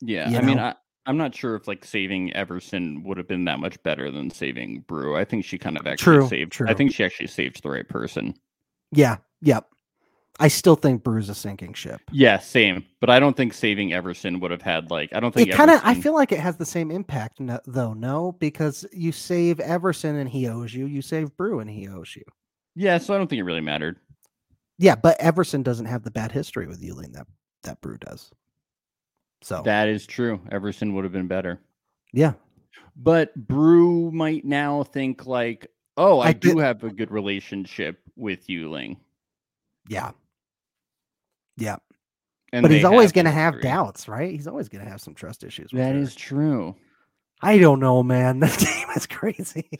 Yeah, 0.00 0.28
you 0.28 0.38
I 0.38 0.40
mean. 0.40 0.58
I, 0.58 0.74
I'm 1.06 1.16
not 1.16 1.34
sure 1.34 1.54
if 1.54 1.68
like 1.68 1.84
saving 1.84 2.32
Everson 2.34 3.02
would 3.04 3.16
have 3.16 3.28
been 3.28 3.44
that 3.44 3.60
much 3.60 3.80
better 3.82 4.10
than 4.10 4.30
saving 4.30 4.84
Bru. 4.88 5.16
I 5.16 5.24
think 5.24 5.44
she 5.44 5.58
kind 5.58 5.78
of 5.78 5.86
actually 5.86 6.18
True, 6.18 6.28
saved. 6.28 6.62
I 6.66 6.74
think 6.74 6.92
she 6.92 7.04
actually 7.04 7.28
saved 7.28 7.62
the 7.62 7.70
right 7.70 7.88
person. 7.88 8.34
Yeah, 8.92 9.18
yep. 9.40 9.66
I 10.38 10.48
still 10.48 10.76
think 10.76 11.02
Bru's 11.02 11.28
a 11.28 11.34
sinking 11.34 11.72
ship. 11.72 12.00
Yeah, 12.12 12.38
same. 12.38 12.84
But 13.00 13.08
I 13.08 13.18
don't 13.18 13.36
think 13.36 13.54
saving 13.54 13.92
Everson 13.94 14.38
would 14.40 14.50
have 14.50 14.62
had 14.62 14.90
like. 14.90 15.14
I 15.14 15.20
don't 15.20 15.32
think 15.32 15.48
It 15.48 15.54
kind 15.54 15.70
of, 15.70 15.80
I 15.82 15.94
feel 15.94 16.14
like 16.14 16.30
it 16.30 16.40
has 16.40 16.56
the 16.56 16.66
same 16.66 16.90
impact, 16.90 17.40
no, 17.40 17.58
though. 17.66 17.94
No, 17.94 18.32
because 18.32 18.84
you 18.92 19.12
save 19.12 19.60
Everson 19.60 20.16
and 20.16 20.28
he 20.28 20.48
owes 20.48 20.74
you. 20.74 20.86
You 20.86 21.00
save 21.00 21.34
Bru 21.36 21.60
and 21.60 21.70
he 21.70 21.88
owes 21.88 22.14
you. 22.14 22.24
Yeah, 22.74 22.98
so 22.98 23.14
I 23.14 23.18
don't 23.18 23.28
think 23.28 23.40
it 23.40 23.44
really 23.44 23.62
mattered. 23.62 23.98
Yeah, 24.78 24.94
but 24.94 25.18
Everson 25.20 25.62
doesn't 25.62 25.86
have 25.86 26.02
the 26.02 26.10
bad 26.10 26.32
history 26.32 26.66
with 26.66 26.82
Yuling 26.82 27.14
that 27.14 27.26
that 27.62 27.80
Bru 27.80 27.96
does. 27.96 28.30
So 29.46 29.62
That 29.64 29.86
is 29.88 30.08
true. 30.08 30.40
Everson 30.50 30.92
would 30.94 31.04
have 31.04 31.12
been 31.12 31.28
better. 31.28 31.60
yeah, 32.12 32.32
But 32.96 33.32
Bru 33.36 34.10
might 34.10 34.44
now 34.44 34.82
think 34.82 35.24
like, 35.24 35.68
oh, 35.96 36.18
I, 36.18 36.28
I 36.28 36.32
do 36.32 36.54
did- 36.54 36.64
have 36.64 36.82
a 36.82 36.90
good 36.90 37.12
relationship 37.12 38.00
with 38.16 38.48
Yuling. 38.48 38.96
yeah, 39.88 40.10
yeah. 41.56 41.76
And 42.52 42.62
but 42.62 42.72
he's 42.72 42.82
always 42.84 43.12
going 43.12 43.26
to 43.26 43.30
have 43.30 43.60
doubts, 43.60 44.08
right? 44.08 44.32
He's 44.32 44.48
always 44.48 44.68
going 44.68 44.84
to 44.84 44.90
have 44.90 45.00
some 45.00 45.14
trust 45.14 45.44
issues. 45.44 45.72
with 45.72 45.80
That 45.80 45.94
her. 45.94 46.00
is 46.00 46.16
true. 46.16 46.74
I 47.40 47.58
don't 47.58 47.78
know, 47.78 48.02
man. 48.02 48.40
This 48.40 48.56
game 48.56 48.88
is 48.96 49.06
crazy. 49.06 49.70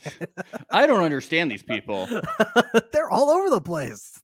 I 0.71 0.87
don't 0.87 1.03
understand 1.03 1.51
these 1.51 1.63
people. 1.65 2.07
They're 2.93 3.11
all 3.11 3.31
over 3.31 3.51
the 3.51 3.61
place. 3.61 4.21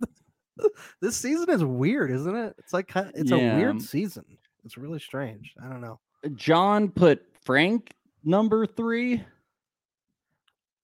this 1.00 1.16
season 1.16 1.50
is 1.50 1.64
weird, 1.64 2.12
isn't 2.12 2.36
it? 2.36 2.54
It's 2.58 2.72
like 2.72 2.92
it's 2.94 3.32
a 3.32 3.38
weird 3.38 3.82
season. 3.82 4.24
It's 4.64 4.76
really 4.76 5.00
strange. 5.00 5.54
I 5.62 5.68
don't 5.68 5.80
know. 5.80 5.98
John 6.36 6.88
put 6.88 7.24
Frank 7.44 7.92
number 8.24 8.64
three, 8.66 9.24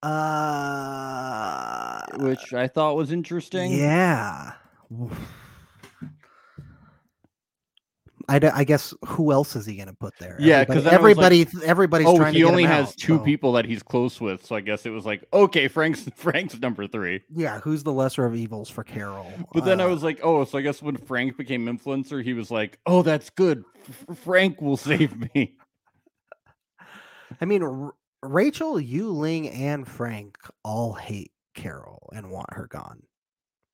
Uh, 0.02 2.00
which 2.18 2.52
I 2.54 2.66
thought 2.68 2.96
was 2.96 3.12
interesting. 3.12 3.72
yeah. 3.72 4.52
I, 8.28 8.38
I 8.54 8.64
guess 8.64 8.92
who 9.06 9.32
else 9.32 9.56
is 9.56 9.64
he 9.64 9.76
going 9.76 9.88
to 9.88 9.94
put 9.94 10.12
there? 10.18 10.36
Yeah, 10.38 10.64
because 10.64 10.84
I 10.86 10.98
was 10.98 11.16
like, 11.16 11.22
everybody, 11.32 11.46
everybody's 11.64 12.06
Oh, 12.08 12.16
trying 12.16 12.34
to 12.34 12.38
he 12.38 12.44
only 12.44 12.64
has 12.64 12.88
out, 12.88 12.96
two 12.98 13.16
so- 13.16 13.24
people 13.24 13.52
that 13.52 13.64
he's 13.64 13.82
close 13.82 14.20
with, 14.20 14.44
so 14.44 14.54
I 14.54 14.60
guess 14.60 14.84
it 14.84 14.90
was 14.90 15.06
like, 15.06 15.24
okay, 15.32 15.66
Frank's 15.68 16.02
Frank's 16.14 16.58
number 16.60 16.86
three. 16.86 17.22
Yeah, 17.34 17.60
who's 17.60 17.82
the 17.84 17.92
lesser 17.92 18.24
of 18.26 18.34
evils 18.34 18.68
for 18.68 18.84
Carol? 18.84 19.32
But 19.54 19.64
then 19.64 19.80
I 19.80 19.84
Uh, 19.84 19.88
was 19.88 20.02
like, 20.02 20.20
oh, 20.22 20.44
so 20.44 20.58
I 20.58 20.60
guess 20.60 20.82
when 20.82 20.96
Frank 20.96 21.36
became 21.36 21.64
influencer, 21.66 22.22
he 22.22 22.34
was 22.34 22.50
like, 22.50 22.78
oh, 22.86 23.02
that's 23.02 23.30
good. 23.30 23.64
F- 23.88 24.18
Frank 24.18 24.60
will 24.60 24.76
save 24.76 25.32
me. 25.34 25.54
I 27.40 27.44
mean, 27.44 27.62
R- 27.62 27.94
Rachel, 28.22 28.80
Yu 28.80 29.10
Ling, 29.10 29.48
and 29.48 29.86
Frank 29.86 30.36
all 30.64 30.92
hate 30.94 31.30
Carol 31.54 32.10
and 32.14 32.30
want 32.30 32.52
her 32.52 32.66
gone. 32.66 33.02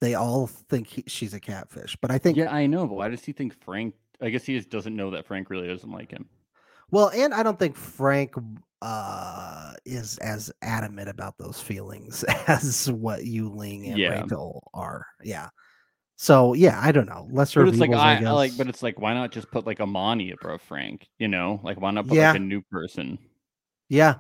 They 0.01 0.15
all 0.15 0.47
think 0.47 0.87
he, 0.89 1.05
she's 1.07 1.33
a 1.35 1.41
catfish, 1.41 1.97
but 2.01 2.11
I 2.11 2.19
think 2.19 2.37
Yeah, 2.37 2.53
I 2.53 2.67
know, 2.67 2.87
but 2.87 2.95
why 2.95 3.09
does 3.09 3.25
he 3.25 3.33
think 3.33 3.55
Frank? 3.65 3.95
I 4.21 4.31
guess 4.31 4.45
he 4.45 4.57
just 4.57 4.71
doesn't 4.71 4.95
know 4.97 5.11
that 5.11 5.27
Frank 5.27 5.51
really 5.51 5.69
doesn't 5.69 5.91
like 5.91 6.11
him. 6.11 6.27
well, 6.91 7.11
and 7.15 7.35
I 7.35 7.43
don't 7.43 7.59
think 7.59 7.77
Frank 7.77 8.35
uh 8.83 9.73
is 9.87 10.19
as 10.19 10.53
adamant 10.63 11.09
about 11.09 11.39
those 11.39 11.59
feelings 11.61 12.23
as 12.47 12.91
what 12.91 13.25
Yu 13.25 13.49
Ling 13.49 13.87
and 13.87 13.99
Yeah. 13.99 14.23
Rachel 14.23 14.71
are. 14.75 15.07
Yeah. 15.23 15.49
So 16.17 16.53
yeah, 16.55 16.79
I 16.81 16.93
don't 16.93 17.07
know. 17.09 17.27
Lesser 17.33 17.61
But 17.65 17.71
it's 17.71 17.79
like 17.79 17.91
evils, 17.91 18.03
I, 18.03 18.17
I, 18.17 18.25
I 18.25 18.31
like, 18.31 18.57
but 18.57 18.69
it's 18.69 18.83
like 18.83 19.01
why 19.01 19.15
not 19.15 19.33
just 19.33 19.51
put 19.51 19.67
like 19.67 19.81
a 19.81 19.85
Amani 19.85 20.31
above 20.33 20.63
Frank? 20.63 21.09
You 21.19 21.29
know, 21.29 21.61
like 21.65 21.81
why 21.81 21.91
not 21.91 22.07
put 22.07 22.17
Yeah. 22.17 22.29
like 22.33 22.41
a 22.41 22.45
new 22.45 22.63
person? 22.71 23.19
yeah, 23.89 24.17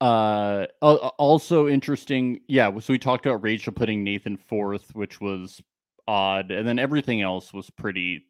Uh, 0.00 0.66
al- 0.82 1.02
al- 1.04 1.14
also 1.18 1.68
interesting. 1.68 2.40
Yeah, 2.48 2.76
so 2.80 2.92
we 2.92 2.98
talked 2.98 3.24
about 3.24 3.42
Rachel 3.42 3.72
putting 3.72 4.02
Nathan 4.02 4.36
fourth, 4.36 4.94
which 4.94 5.20
was 5.20 5.60
odd, 6.08 6.50
and 6.50 6.66
then 6.66 6.78
everything 6.78 7.22
else 7.22 7.52
was 7.52 7.70
pretty 7.70 8.26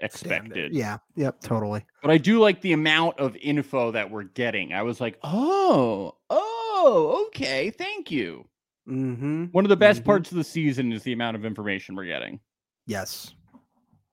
expected. 0.00 0.72
Yeah, 0.74 0.98
yep, 1.16 1.40
totally. 1.40 1.84
But 2.02 2.10
I 2.10 2.18
do 2.18 2.38
like 2.40 2.60
the 2.60 2.72
amount 2.72 3.18
of 3.18 3.36
info 3.36 3.90
that 3.92 4.10
we're 4.10 4.24
getting. 4.24 4.72
I 4.72 4.82
was 4.82 5.00
like, 5.00 5.18
oh, 5.22 6.14
oh, 6.30 7.26
okay, 7.28 7.70
thank 7.70 8.10
you. 8.10 8.46
Mm-hmm. 8.88 9.46
One 9.46 9.64
of 9.64 9.68
the 9.68 9.76
best 9.76 10.02
Mhm. 10.02 10.06
parts 10.06 10.30
of 10.30 10.36
the 10.38 10.44
season 10.44 10.92
is 10.92 11.02
the 11.02 11.12
amount 11.12 11.36
of 11.36 11.44
information 11.44 11.94
we're 11.94 12.06
getting. 12.06 12.40
Yes. 12.86 13.34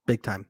Big 0.06 0.22
time. 0.22 0.46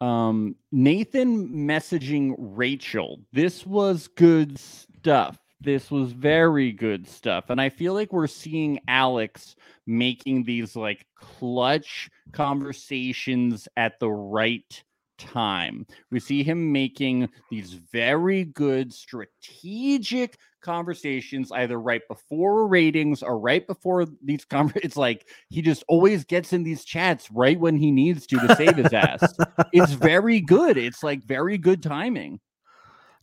Um, 0.00 0.56
Nathan 0.72 1.48
messaging 1.48 2.34
Rachel. 2.38 3.20
This 3.32 3.64
was 3.66 4.08
good 4.08 4.58
stuff. 4.58 5.38
This 5.60 5.90
was 5.92 6.12
very 6.12 6.72
good 6.72 7.06
stuff. 7.06 7.50
And 7.50 7.60
I 7.60 7.68
feel 7.68 7.94
like 7.94 8.12
we're 8.12 8.26
seeing 8.26 8.80
Alex 8.88 9.54
making 9.86 10.44
these 10.44 10.76
like 10.76 11.06
clutch 11.16 12.10
conversations 12.32 13.68
at 13.76 13.98
the 14.00 14.10
right 14.10 14.82
time. 15.18 15.86
We 16.10 16.18
see 16.20 16.42
him 16.42 16.72
making 16.72 17.28
these 17.50 17.72
very 17.72 18.44
good 18.44 18.92
strategic 18.92 20.36
conversations 20.62 21.50
either 21.52 21.80
right 21.80 22.02
before 22.08 22.66
ratings 22.66 23.22
or 23.22 23.38
right 23.38 23.66
before 23.66 24.06
these 24.22 24.44
conver- 24.44 24.76
it's 24.82 24.96
like 24.96 25.28
he 25.48 25.60
just 25.62 25.84
always 25.88 26.24
gets 26.24 26.52
in 26.52 26.62
these 26.62 26.84
chats 26.84 27.30
right 27.32 27.58
when 27.58 27.76
he 27.76 27.90
needs 27.90 28.26
to 28.28 28.38
to 28.38 28.54
save 28.56 28.76
his 28.76 28.92
ass 28.92 29.34
it's 29.72 29.92
very 29.92 30.40
good. 30.40 30.76
It's 30.76 31.02
like 31.02 31.24
very 31.24 31.58
good 31.58 31.82
timing. 31.82 32.40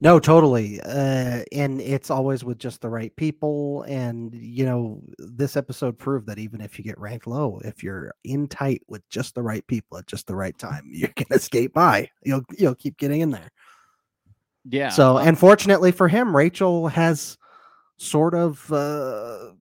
No, 0.02 0.18
totally. 0.18 0.80
Uh, 0.82 1.44
and 1.52 1.82
it's 1.82 2.10
always 2.10 2.44
with 2.46 2.58
just 2.58 2.80
the 2.80 2.90
right 2.90 3.14
people. 3.18 3.84
And, 3.84 4.34
you 4.34 4.66
know, 4.66 5.02
this 5.18 5.58
episode 5.58 5.98
proved 5.98 6.26
that 6.28 6.40
even 6.40 6.62
if 6.62 6.78
you 6.78 6.86
get 6.86 6.98
ranked 6.98 7.28
low, 7.28 7.60
if 7.66 7.84
you're 7.84 8.14
in 8.24 8.48
tight 8.48 8.82
with 8.88 9.08
just 9.10 9.36
the 9.36 9.42
right 9.42 9.66
people 9.68 9.98
at 9.98 10.08
just 10.08 10.26
the 10.28 10.36
right 10.36 10.58
time, 10.58 10.90
you 10.90 11.10
can 11.10 11.28
escape 11.32 11.74
by. 11.74 12.10
You'll 12.24 12.44
you'll 12.58 12.76
keep 12.76 12.98
getting 12.98 13.20
in 13.22 13.32
there. 13.32 13.50
Yeah. 14.64 14.90
So, 14.90 15.18
and 15.18 15.38
fortunately 15.38 15.92
for 15.92 16.08
him, 16.08 16.36
Rachel 16.36 16.88
has 16.88 17.38
sort 17.98 18.36
of, 18.36 18.72
uh, 18.72 19.52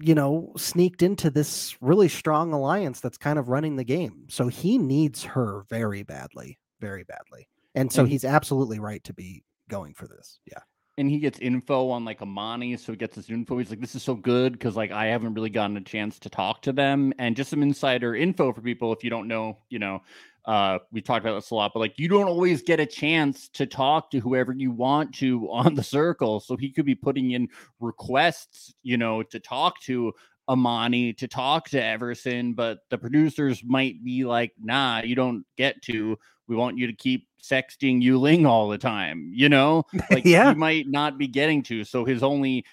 you 0.00 0.14
know, 0.14 0.52
sneaked 0.56 1.02
into 1.02 1.28
this 1.30 1.76
really 1.80 2.08
strong 2.08 2.52
alliance 2.52 3.00
that's 3.00 3.18
kind 3.18 3.38
of 3.38 3.48
running 3.48 3.74
the 3.74 3.84
game. 3.84 4.26
So 4.28 4.46
he 4.46 4.78
needs 4.78 5.24
her 5.24 5.64
very 5.68 6.04
badly, 6.04 6.56
very 6.80 7.02
badly. 7.02 7.48
And 7.74 7.92
so 7.92 8.02
And 8.02 8.08
he- 8.08 8.14
he's 8.14 8.24
absolutely 8.24 8.78
right 8.78 9.02
to 9.04 9.12
be 9.12 9.42
going 9.68 9.94
for 9.94 10.06
this. 10.08 10.40
Yeah. 10.46 10.60
and 10.96 11.08
he 11.08 11.20
gets 11.20 11.38
info 11.38 11.90
on 11.90 12.04
like 12.04 12.20
Amani, 12.22 12.76
so 12.76 12.92
he 12.92 12.96
gets 12.98 13.14
this 13.14 13.30
info. 13.30 13.58
He's 13.58 13.70
like, 13.70 13.80
"This 13.80 13.94
is 13.94 14.02
so 14.02 14.16
good 14.16 14.52
because 14.52 14.74
like 14.76 14.90
I 14.90 15.06
haven't 15.06 15.34
really 15.34 15.50
gotten 15.50 15.76
a 15.76 15.80
chance 15.80 16.18
to 16.20 16.28
talk 16.28 16.62
to 16.62 16.72
them." 16.72 17.12
And 17.20 17.36
just 17.36 17.50
some 17.50 17.62
insider 17.62 18.16
info 18.16 18.52
for 18.52 18.60
people 18.62 18.92
if 18.92 19.04
you 19.04 19.10
don't 19.10 19.28
know, 19.28 19.58
you 19.70 19.78
know, 19.78 20.02
uh, 20.46 20.78
we 20.90 21.00
talked 21.00 21.24
about 21.24 21.36
this 21.36 21.50
a 21.50 21.54
lot, 21.54 21.72
but 21.72 21.80
like 21.80 21.98
you 21.98 22.08
don't 22.08 22.26
always 22.26 22.62
get 22.62 22.80
a 22.80 22.86
chance 22.86 23.48
to 23.50 23.64
talk 23.66 24.10
to 24.10 24.18
whoever 24.18 24.52
you 24.52 24.72
want 24.72 25.14
to 25.16 25.48
on 25.52 25.74
the 25.74 25.84
circle. 25.84 26.40
So 26.40 26.56
he 26.56 26.72
could 26.72 26.86
be 26.86 26.96
putting 26.96 27.30
in 27.30 27.48
requests, 27.80 28.74
you 28.82 28.96
know, 28.96 29.22
to 29.22 29.38
talk 29.38 29.80
to 29.82 30.12
Amani, 30.48 31.12
to 31.12 31.28
talk 31.28 31.68
to 31.68 31.82
Everson, 31.84 32.54
but 32.54 32.78
the 32.90 32.98
producers 32.98 33.62
might 33.64 34.02
be 34.02 34.24
like, 34.24 34.52
"Nah, 34.60 35.02
you 35.04 35.14
don't 35.14 35.44
get 35.56 35.80
to." 35.82 36.18
We 36.48 36.56
want 36.56 36.78
you 36.78 36.86
to 36.86 36.92
keep 36.92 37.26
sexting 37.42 38.02
Yuling 38.02 38.46
all 38.46 38.68
the 38.68 38.78
time, 38.78 39.30
you 39.32 39.48
know? 39.48 39.84
Like 40.10 40.24
Yeah. 40.24 40.50
he 40.52 40.58
might 40.58 40.88
not 40.88 41.18
be 41.18 41.28
getting 41.28 41.62
to. 41.64 41.84
So 41.84 42.04
his 42.04 42.22
only 42.22 42.64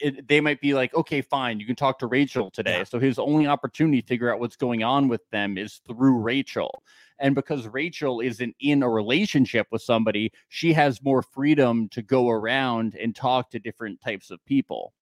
it, 0.00 0.28
they 0.28 0.40
might 0.40 0.60
be 0.60 0.74
like, 0.74 0.94
okay, 0.94 1.20
fine, 1.22 1.58
you 1.58 1.66
can 1.66 1.74
talk 1.74 1.98
to 1.98 2.06
Rachel 2.06 2.50
today. 2.50 2.78
Yeah. 2.78 2.84
So 2.84 2.98
his 2.98 3.18
only 3.18 3.46
opportunity 3.46 4.00
to 4.00 4.06
figure 4.06 4.32
out 4.32 4.38
what's 4.38 4.56
going 4.56 4.82
on 4.84 5.08
with 5.08 5.28
them 5.30 5.58
is 5.58 5.80
through 5.88 6.18
Rachel. 6.18 6.82
And 7.18 7.34
because 7.34 7.66
Rachel 7.66 8.20
isn't 8.20 8.54
in 8.60 8.82
a 8.82 8.88
relationship 8.88 9.66
with 9.70 9.82
somebody, 9.82 10.32
she 10.48 10.72
has 10.72 11.02
more 11.02 11.22
freedom 11.22 11.88
to 11.90 12.02
go 12.02 12.30
around 12.30 12.94
and 12.94 13.14
talk 13.14 13.50
to 13.50 13.58
different 13.58 14.00
types 14.00 14.30
of 14.30 14.44
people. 14.46 14.92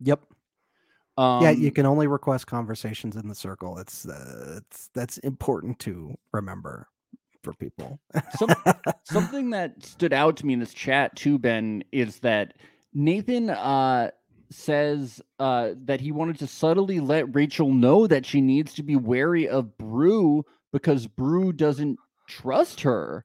Yep. 0.00 0.20
Um, 1.18 1.42
yeah, 1.42 1.50
you 1.50 1.70
can 1.70 1.84
only 1.86 2.06
request 2.06 2.46
conversations 2.46 3.16
in 3.16 3.28
the 3.28 3.34
circle. 3.34 3.78
It's 3.78 4.06
uh, 4.06 4.60
it's 4.62 4.88
that's 4.94 5.18
important 5.18 5.78
to 5.80 6.14
remember 6.32 6.88
for 7.42 7.52
people. 7.54 8.00
Some, 8.38 8.54
something 9.04 9.50
that 9.50 9.84
stood 9.84 10.12
out 10.12 10.36
to 10.38 10.46
me 10.46 10.54
in 10.54 10.60
this 10.60 10.72
chat 10.72 11.14
too, 11.16 11.38
Ben, 11.38 11.84
is 11.92 12.20
that 12.20 12.54
Nathan 12.94 13.50
uh, 13.50 14.10
says 14.50 15.20
uh, 15.38 15.70
that 15.84 16.00
he 16.00 16.12
wanted 16.12 16.38
to 16.38 16.46
subtly 16.46 17.00
let 17.00 17.34
Rachel 17.34 17.72
know 17.72 18.06
that 18.06 18.26
she 18.26 18.40
needs 18.40 18.74
to 18.74 18.82
be 18.82 18.96
wary 18.96 19.48
of 19.48 19.76
Bru 19.76 20.44
because 20.72 21.06
Bru 21.06 21.52
doesn't 21.52 21.98
trust 22.28 22.80
her. 22.82 23.24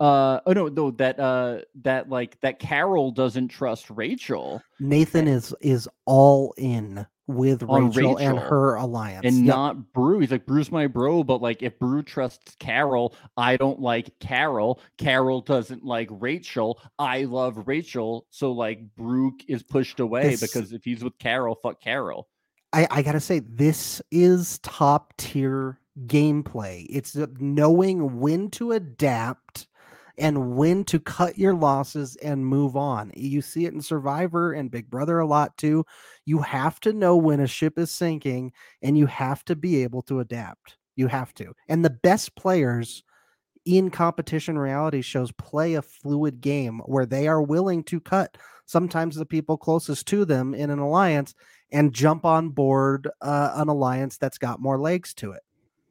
Uh, 0.00 0.40
oh 0.46 0.52
no, 0.52 0.68
no, 0.68 0.90
that 0.92 1.18
uh, 1.18 1.58
that 1.82 2.08
like 2.08 2.40
that 2.40 2.58
Carol 2.60 3.10
doesn't 3.10 3.48
trust 3.48 3.90
Rachel 3.90 4.62
Nathan 4.78 5.26
is 5.26 5.52
is 5.60 5.88
all 6.06 6.54
in 6.56 7.04
with 7.26 7.62
On 7.68 7.90
Rachel, 7.90 8.16
and 8.16 8.38
her 8.38 8.76
alliance. 8.76 9.26
and 9.26 9.38
Yep. 9.38 9.46
not 9.46 9.92
Bru. 9.92 10.18
He's 10.20 10.30
like, 10.30 10.46
Bru's 10.46 10.70
my 10.72 10.86
bro, 10.86 11.22
but 11.24 11.42
like 11.42 11.62
if 11.62 11.78
Bru 11.78 12.02
trusts 12.02 12.54
Carol, 12.58 13.14
I 13.36 13.56
don't 13.58 13.80
like 13.80 14.18
Carol. 14.18 14.80
Carol 14.96 15.40
doesn't 15.42 15.84
like 15.84 16.08
Rachel. 16.10 16.80
I 16.98 17.24
love 17.24 17.66
Rachel. 17.66 18.26
So 18.30 18.52
like 18.52 18.80
Bru 18.96 19.32
is 19.46 19.62
pushed 19.62 20.00
away 20.00 20.30
This- 20.30 20.40
because 20.40 20.72
if 20.72 20.84
he's 20.84 21.04
with 21.04 21.18
Carol, 21.18 21.56
fuck 21.62 21.82
Carol. 21.82 22.28
I, 22.72 22.86
I 22.90 23.02
gotta 23.02 23.20
say, 23.20 23.40
this 23.40 24.00
is 24.10 24.58
top 24.60 25.14
tier 25.18 25.80
gameplay. 26.06 26.86
It's 26.88 27.16
uh, 27.16 27.26
knowing 27.38 28.20
when 28.20 28.50
to 28.52 28.72
adapt 28.72 29.66
and 30.18 30.56
when 30.56 30.84
to 30.84 30.98
cut 30.98 31.38
your 31.38 31.54
losses 31.54 32.16
and 32.16 32.44
move 32.44 32.76
on. 32.76 33.12
You 33.14 33.40
see 33.40 33.66
it 33.66 33.72
in 33.72 33.80
Survivor 33.80 34.52
and 34.52 34.70
Big 34.70 34.90
Brother 34.90 35.18
a 35.20 35.26
lot 35.26 35.56
too. 35.56 35.84
You 36.24 36.40
have 36.40 36.80
to 36.80 36.92
know 36.92 37.16
when 37.16 37.40
a 37.40 37.46
ship 37.46 37.78
is 37.78 37.90
sinking 37.90 38.52
and 38.82 38.98
you 38.98 39.06
have 39.06 39.44
to 39.46 39.56
be 39.56 39.82
able 39.82 40.02
to 40.02 40.20
adapt. 40.20 40.76
You 40.96 41.06
have 41.08 41.32
to. 41.34 41.54
And 41.68 41.84
the 41.84 41.90
best 41.90 42.34
players 42.34 43.04
in 43.64 43.90
competition 43.90 44.58
reality 44.58 45.02
shows 45.02 45.30
play 45.32 45.74
a 45.74 45.82
fluid 45.82 46.40
game 46.40 46.80
where 46.86 47.06
they 47.06 47.28
are 47.28 47.42
willing 47.42 47.84
to 47.84 48.00
cut 48.00 48.36
sometimes 48.66 49.16
the 49.16 49.26
people 49.26 49.56
closest 49.56 50.06
to 50.06 50.24
them 50.24 50.54
in 50.54 50.70
an 50.70 50.78
alliance 50.78 51.34
and 51.72 51.92
jump 51.92 52.24
on 52.24 52.50
board 52.50 53.08
uh, 53.20 53.52
an 53.54 53.68
alliance 53.68 54.16
that's 54.16 54.38
got 54.38 54.60
more 54.60 54.78
legs 54.78 55.14
to 55.14 55.32
it. 55.32 55.42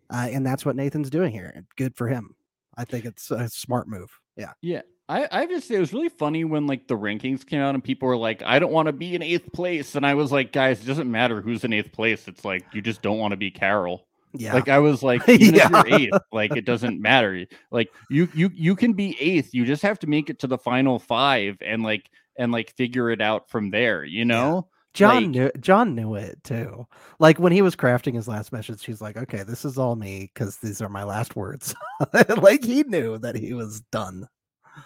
Uh, 0.10 0.28
and 0.32 0.46
that's 0.46 0.66
what 0.66 0.76
Nathan's 0.76 1.10
doing 1.10 1.32
here. 1.32 1.66
Good 1.76 1.96
for 1.96 2.08
him. 2.08 2.37
I 2.78 2.86
think 2.86 3.06
it's 3.06 3.32
a 3.32 3.50
smart 3.50 3.88
move. 3.88 4.12
Yeah. 4.36 4.54
Yeah. 4.62 4.82
I, 5.10 5.28
I 5.32 5.40
have 5.42 5.50
to 5.50 5.62
say 5.62 5.76
it 5.76 5.80
was 5.80 5.94
really 5.94 6.10
funny 6.10 6.44
when 6.44 6.68
like 6.68 6.88
the 6.88 6.98
rankings 6.98 7.46
came 7.46 7.62
out 7.62 7.74
and 7.76 7.84
people 7.84 8.08
were 8.08 8.18
like, 8.18 8.44
I 8.44 8.60
don't 8.60 8.72
want 8.74 8.88
to 8.88 8.94
be 8.94 9.16
in 9.16 9.22
eighth 9.22 9.52
place. 9.54 9.96
And 9.96 10.06
I 10.06 10.14
was 10.16 10.32
like, 10.32 10.52
guys, 10.52 10.82
it 10.82 10.86
doesn't 10.86 11.10
matter 11.10 11.42
who's 11.42 11.64
in 11.64 11.72
eighth 11.74 11.92
place. 11.94 12.28
It's 12.28 12.44
like 12.46 12.66
you 12.74 12.82
just 12.82 13.02
don't 13.02 13.18
want 13.18 13.32
to 13.32 13.38
be 13.38 13.50
Carol. 13.50 14.06
Yeah. 14.34 14.54
Like 14.54 14.68
I 14.68 14.80
was 14.80 15.02
like, 15.04 15.28
even 15.30 15.56
Yeah. 15.56 15.68
if 15.68 15.88
you're 15.88 16.00
eighth, 16.00 16.22
like 16.32 16.56
it 16.56 16.66
doesn't 16.66 17.02
matter. 17.02 17.46
Like 17.72 17.90
you 18.10 18.28
you 18.34 18.52
you 18.54 18.76
can 18.76 18.94
be 18.94 19.18
eighth. 19.20 19.54
You 19.54 19.66
just 19.66 19.82
have 19.82 19.98
to 20.00 20.08
make 20.08 20.30
it 20.30 20.40
to 20.40 20.48
the 20.48 20.58
final 20.58 21.00
five 21.00 21.58
and 21.62 21.84
like 21.84 22.10
and 22.38 22.52
like 22.52 22.76
figure 22.76 23.10
it 23.10 23.22
out 23.22 23.50
from 23.50 23.72
there, 23.72 24.04
you 24.04 24.26
know? 24.26 24.68
John 24.98 25.16
like- 25.16 25.28
knew 25.28 25.52
John 25.60 25.96
knew 25.96 26.16
it 26.16 26.44
too. 26.44 26.88
Like 27.20 27.40
when 27.40 27.52
he 27.52 27.62
was 27.62 27.76
crafting 27.76 28.16
his 28.16 28.28
last 28.28 28.52
message, 28.52 28.84
he's 28.86 29.02
like, 29.02 29.16
"Okay, 29.18 29.44
this 29.44 29.64
is 29.64 29.78
all 29.78 29.96
me 29.96 30.30
because 30.34 30.58
these 30.58 30.82
are 30.82 30.90
my 30.90 31.04
last 31.04 31.36
words." 31.36 31.76
like 32.42 32.64
he 32.64 32.84
knew 32.84 33.18
that 33.20 33.36
he 33.36 33.54
was 33.54 33.82
done. 33.92 34.28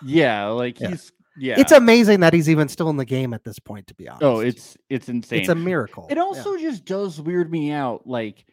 Yeah, 0.04 0.48
like 0.48 0.80
Yeah. 0.80 0.90
he's 0.90 1.12
yeah. 1.38 1.60
It's 1.60 1.72
amazing 1.72 2.20
that 2.20 2.34
he's 2.34 2.50
even 2.50 2.68
still 2.68 2.90
in 2.90 2.98
the 2.98 3.06
game 3.06 3.34
at 3.34 3.44
this 3.46 3.58
point. 3.58 3.88
To 3.88 3.96
be 3.96 4.10
oh, 4.10 4.12
honest, 4.12 4.24
oh, 4.24 4.40
it's 4.42 4.78
it's 4.90 5.10
insane. 5.10 5.40
it's 5.40 5.50
a 5.50 5.56
miracle. 5.56 6.08
It 6.10 6.18
Yeah. 6.18 6.24
also 6.24 6.58
just 6.58 6.84
does 6.86 7.22
weird 7.22 7.50
me 7.50 7.72
out, 7.72 8.06
like 8.06 8.46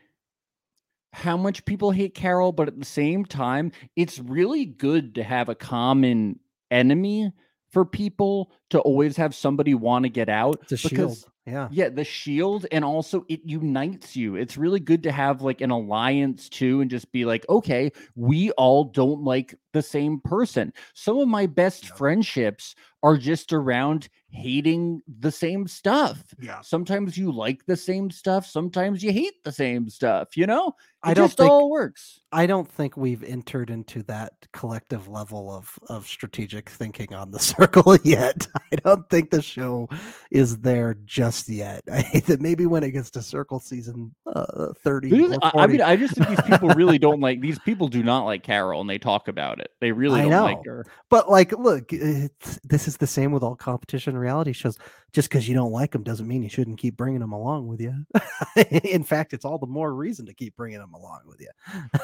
how 1.12 1.36
much 1.36 1.64
people 1.64 1.90
hate 1.90 2.14
Carol, 2.14 2.52
but 2.52 2.68
at 2.68 2.78
the 2.78 2.84
same 2.84 3.24
time, 3.24 3.72
it's 3.96 4.18
really 4.18 4.64
good 4.64 5.14
to 5.16 5.24
have 5.24 5.48
a 5.48 5.54
common 5.54 6.38
enemy 6.70 7.32
for 7.70 7.84
people 7.84 8.52
to 8.70 8.80
always 8.80 9.16
have 9.16 9.34
somebody 9.34 9.74
want 9.74 10.04
to 10.04 10.08
get 10.10 10.28
out 10.28 10.60
It's 10.62 10.84
a 10.84 10.88
because 10.88 11.20
shield. 11.20 11.32
Yeah. 11.46 11.68
yeah, 11.70 11.88
the 11.88 12.04
shield 12.04 12.66
and 12.70 12.84
also 12.84 13.24
it 13.30 13.40
unites 13.42 14.14
you. 14.14 14.36
It's 14.36 14.58
really 14.58 14.80
good 14.80 15.02
to 15.04 15.12
have 15.12 15.40
like 15.40 15.62
an 15.62 15.70
alliance 15.70 16.50
too 16.50 16.82
and 16.82 16.90
just 16.90 17.10
be 17.10 17.24
like, 17.24 17.48
okay, 17.48 17.90
we 18.16 18.50
all 18.52 18.84
don't 18.84 19.22
like 19.22 19.54
the 19.72 19.80
same 19.80 20.20
person. 20.20 20.74
Some 20.92 21.16
of 21.18 21.26
my 21.26 21.46
best 21.46 21.84
Yeah. 21.84 21.94
friendships 21.94 22.74
are 23.02 23.16
just 23.16 23.54
around 23.54 24.10
hating 24.28 25.00
the 25.20 25.32
same 25.32 25.66
stuff. 25.66 26.22
Yeah. 26.38 26.60
Sometimes 26.60 27.16
you 27.16 27.32
like 27.32 27.64
the 27.64 27.76
same 27.76 28.10
stuff, 28.10 28.44
sometimes 28.44 29.02
you 29.02 29.10
hate 29.10 29.42
the 29.42 29.52
same 29.52 29.88
stuff, 29.88 30.36
you 30.36 30.46
know? 30.46 30.68
It 30.68 30.74
I 31.02 31.14
don't 31.14 31.28
just 31.28 31.38
think 31.38 31.48
all 31.50 31.70
works. 31.70 32.20
I 32.30 32.44
don't 32.44 32.70
think 32.70 32.98
we've 32.98 33.22
entered 33.24 33.70
into 33.70 34.02
that 34.02 34.32
collective 34.52 35.08
level 35.08 35.50
of 35.50 35.78
of 35.88 36.06
strategic 36.06 36.68
thinking 36.68 37.14
on 37.14 37.30
the 37.30 37.38
circle 37.54 37.96
yet. 38.04 38.46
I 38.72 38.76
don't 38.76 39.08
think 39.08 39.30
the 39.30 39.42
show 39.42 39.88
is 40.30 40.58
there 40.58 40.96
just 41.04 41.48
yet. 41.48 41.82
I 41.92 42.02
that 42.26 42.40
maybe 42.40 42.66
when 42.66 42.82
it 42.82 42.90
gets 42.90 43.10
to 43.12 43.22
circle 43.22 43.60
season 43.60 44.14
uh, 44.26 44.72
30 44.82 45.10
Really? 45.10 45.36
or 45.36 45.40
I, 45.42 45.64
I 45.64 45.66
mean, 45.66 45.82
I 45.82 45.96
just 45.96 46.14
think 46.14 46.28
these 46.28 46.42
people 46.42 46.68
really 46.70 46.98
don't 46.98 47.20
like 47.20 47.40
these 47.40 47.58
people 47.58 47.88
do 47.88 48.02
not 48.02 48.24
like 48.24 48.42
Carol 48.42 48.80
and 48.80 48.90
they 48.90 48.98
talk 48.98 49.28
about 49.28 49.60
it. 49.60 49.70
They 49.80 49.92
really 49.92 50.20
I 50.20 50.28
don't 50.28 50.42
like 50.42 50.64
her. 50.64 50.86
But 51.10 51.30
like, 51.30 51.52
look, 51.52 51.92
it's, 51.92 52.58
this 52.64 52.88
is 52.88 52.96
the 52.96 53.06
same 53.06 53.32
with 53.32 53.42
all 53.42 53.56
competition 53.56 54.16
reality 54.16 54.52
shows. 54.52 54.78
Just 55.12 55.30
because 55.30 55.48
you 55.48 55.54
don't 55.54 55.72
like 55.72 55.92
them 55.92 56.02
doesn't 56.02 56.28
mean 56.28 56.42
you 56.42 56.50
shouldn't 56.50 56.78
keep 56.78 56.96
bringing 56.96 57.20
them 57.20 57.32
along 57.32 57.66
with 57.66 57.80
you. 57.80 57.94
In 58.84 59.02
fact, 59.02 59.32
it's 59.32 59.44
all 59.46 59.56
the 59.56 59.66
more 59.66 59.94
reason 59.94 60.26
to 60.26 60.34
keep 60.34 60.54
bringing 60.54 60.78
them 60.78 60.92
along 60.92 61.20
with 61.24 61.40
you. 61.40 61.48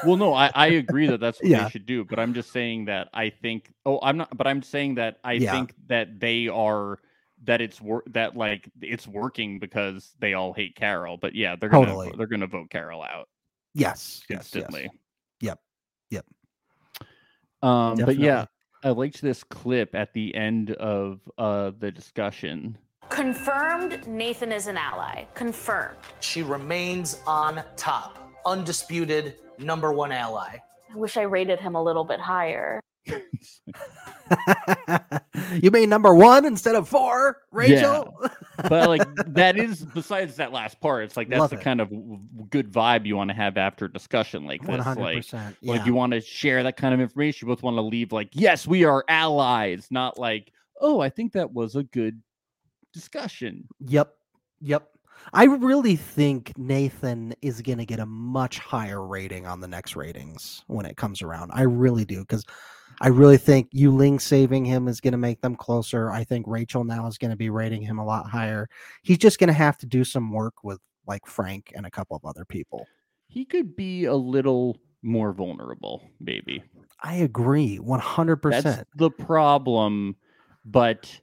Well, 0.03 0.15
no, 0.17 0.33
I, 0.33 0.49
I 0.55 0.67
agree 0.81 1.05
that 1.07 1.19
that's 1.19 1.39
what 1.39 1.49
Yeah. 1.49 1.65
they 1.65 1.69
should 1.69 1.85
do, 1.85 2.03
but 2.03 2.17
I'm 2.17 2.33
just 2.33 2.51
saying 2.51 2.85
that 2.85 3.09
I 3.13 3.29
think. 3.29 3.71
Oh, 3.85 3.99
I'm 4.01 4.17
not. 4.17 4.35
But 4.35 4.47
I'm 4.47 4.63
saying 4.63 4.95
that 4.95 5.19
I 5.23 5.33
Yeah. 5.33 5.51
think 5.51 5.75
that 5.87 6.19
they 6.19 6.47
are 6.47 6.97
that 7.43 7.61
it's 7.61 7.79
wor- 7.79 8.03
that 8.07 8.35
like 8.35 8.69
it's 8.81 9.07
working 9.07 9.59
because 9.59 10.15
they 10.19 10.33
all 10.33 10.51
hate 10.53 10.75
Carol. 10.75 11.17
But 11.17 11.35
yeah, 11.35 11.55
they're 11.55 11.69
gonna 11.69 11.85
Totally. 11.85 12.11
they're 12.17 12.25
gonna 12.27 12.47
vote 12.47 12.71
Carol 12.71 13.03
out 13.03 13.29
Yes, 13.75 14.23
yes, 14.29 14.29
yes. 14.29 14.55
instantly. 14.55 14.89
Yep, 15.41 15.59
yep. 16.09 16.25
Um, 17.61 17.97
but 17.97 18.17
yeah, 18.17 18.45
I 18.83 18.89
liked 18.89 19.21
this 19.21 19.43
clip 19.43 19.93
at 19.93 20.11
the 20.13 20.33
end 20.33 20.71
of 20.71 21.19
uh 21.37 21.71
the 21.77 21.91
discussion. 21.91 22.77
Confirmed 23.15 24.05
Nathan 24.07 24.51
is 24.51 24.67
an 24.67 24.75
ally. 24.75 25.23
Confirmed. 25.35 25.95
She 26.19 26.43
remains 26.43 27.21
on 27.25 27.63
top. 27.77 28.19
Undisputed 28.45 29.35
number 29.57 29.93
one 29.93 30.11
ally. 30.11 30.57
I 30.93 30.97
wish 30.97 31.15
I 31.15 31.21
rated 31.21 31.61
him 31.61 31.75
a 31.75 31.81
little 31.81 32.03
bit 32.03 32.19
higher. 32.19 32.81
you 35.61 35.71
mean 35.71 35.87
number 35.87 36.13
one 36.13 36.43
instead 36.45 36.75
of 36.75 36.89
four, 36.89 37.37
Rachel? 37.53 38.13
but 38.67 38.89
like 38.89 39.07
that 39.27 39.57
is 39.57 39.85
besides 39.85 40.35
that 40.37 40.51
last 40.51 40.81
part 40.81 41.03
it's 41.05 41.15
like 41.15 41.29
that's 41.29 41.39
Love 41.39 41.49
the 41.51 41.57
it. 41.57 41.61
kind 41.61 41.79
of 41.81 41.89
w- 41.89 42.17
w- 42.17 42.47
good 42.49 42.69
vibe 42.71 43.05
you 43.05 43.15
want 43.15 43.29
to 43.29 43.35
have 43.35 43.57
after 43.57 43.85
a 43.85 43.91
discussion 43.93 44.45
like 44.45 44.61
One 44.67 44.77
this 44.77 44.85
hundred 44.85 45.01
like 45.03 45.17
percent. 45.17 45.55
like 45.61 45.85
you 45.85 45.93
want 45.93 46.13
to 46.13 46.21
share 46.21 46.63
that 46.63 46.75
kind 46.77 46.93
of 46.93 46.99
information 46.99 47.47
you 47.47 47.53
both 47.53 47.61
want 47.63 47.77
to 47.77 47.81
leave 47.81 48.11
like 48.11 48.29
yes 48.31 48.65
we 48.65 48.83
are 48.85 49.03
allies 49.09 49.87
not 49.91 50.17
like 50.17 50.51
oh 50.81 50.99
i 51.01 51.09
think 51.09 51.33
that 51.33 51.51
was 51.53 51.75
a 51.75 51.83
good 51.83 52.21
discussion 52.95 53.67
Yep. 53.81 54.13
Yep. 54.61 54.89
I 55.33 55.43
really 55.45 55.95
think 55.95 56.51
Nathan 56.57 57.33
is 57.41 57.61
going 57.61 57.77
to 57.77 57.85
get 57.85 57.99
a 57.99 58.05
much 58.05 58.57
higher 58.59 59.05
rating 59.05 59.45
on 59.45 59.59
the 59.59 59.67
next 59.67 59.95
ratings 59.95 60.63
when 60.67 60.85
it 60.85 60.97
comes 60.97 61.21
around. 61.21 61.51
I 61.53 61.61
really 61.63 62.05
do 62.05 62.19
because 62.21 62.45
I 63.01 63.07
really 63.09 63.37
think 63.37 63.71
Yuling 63.71 64.19
saving 64.21 64.65
him 64.65 64.87
is 64.87 64.99
going 65.01 65.11
to 65.13 65.17
make 65.17 65.41
them 65.41 65.55
closer. 65.55 66.09
I 66.11 66.23
think 66.23 66.45
Rachel 66.47 66.83
now 66.83 67.07
is 67.07 67.17
going 67.17 67.31
to 67.31 67.37
be 67.37 67.49
rating 67.49 67.81
him 67.81 67.97
a 67.99 68.05
lot 68.05 68.27
higher. 68.29 68.67
He's 69.03 69.17
just 69.17 69.39
going 69.39 69.47
to 69.47 69.53
have 69.53 69.77
to 69.79 69.85
do 69.85 70.03
some 70.03 70.31
work 70.31 70.63
with 70.63 70.79
like 71.07 71.25
Frank 71.25 71.71
and 71.75 71.85
a 71.85 71.91
couple 71.91 72.15
of 72.17 72.25
other 72.25 72.45
people. 72.45 72.85
he 73.27 73.45
could 73.45 73.75
be 73.75 74.05
a 74.05 74.15
little 74.15 74.77
more 75.01 75.33
vulnerable 75.33 76.01
maybe 76.19 76.63
I 77.03 77.15
agree 77.17 77.77
100%. 77.79 78.63
that's 78.63 78.83
the 78.95 79.11
problem 79.11 80.15
but 80.65 81.19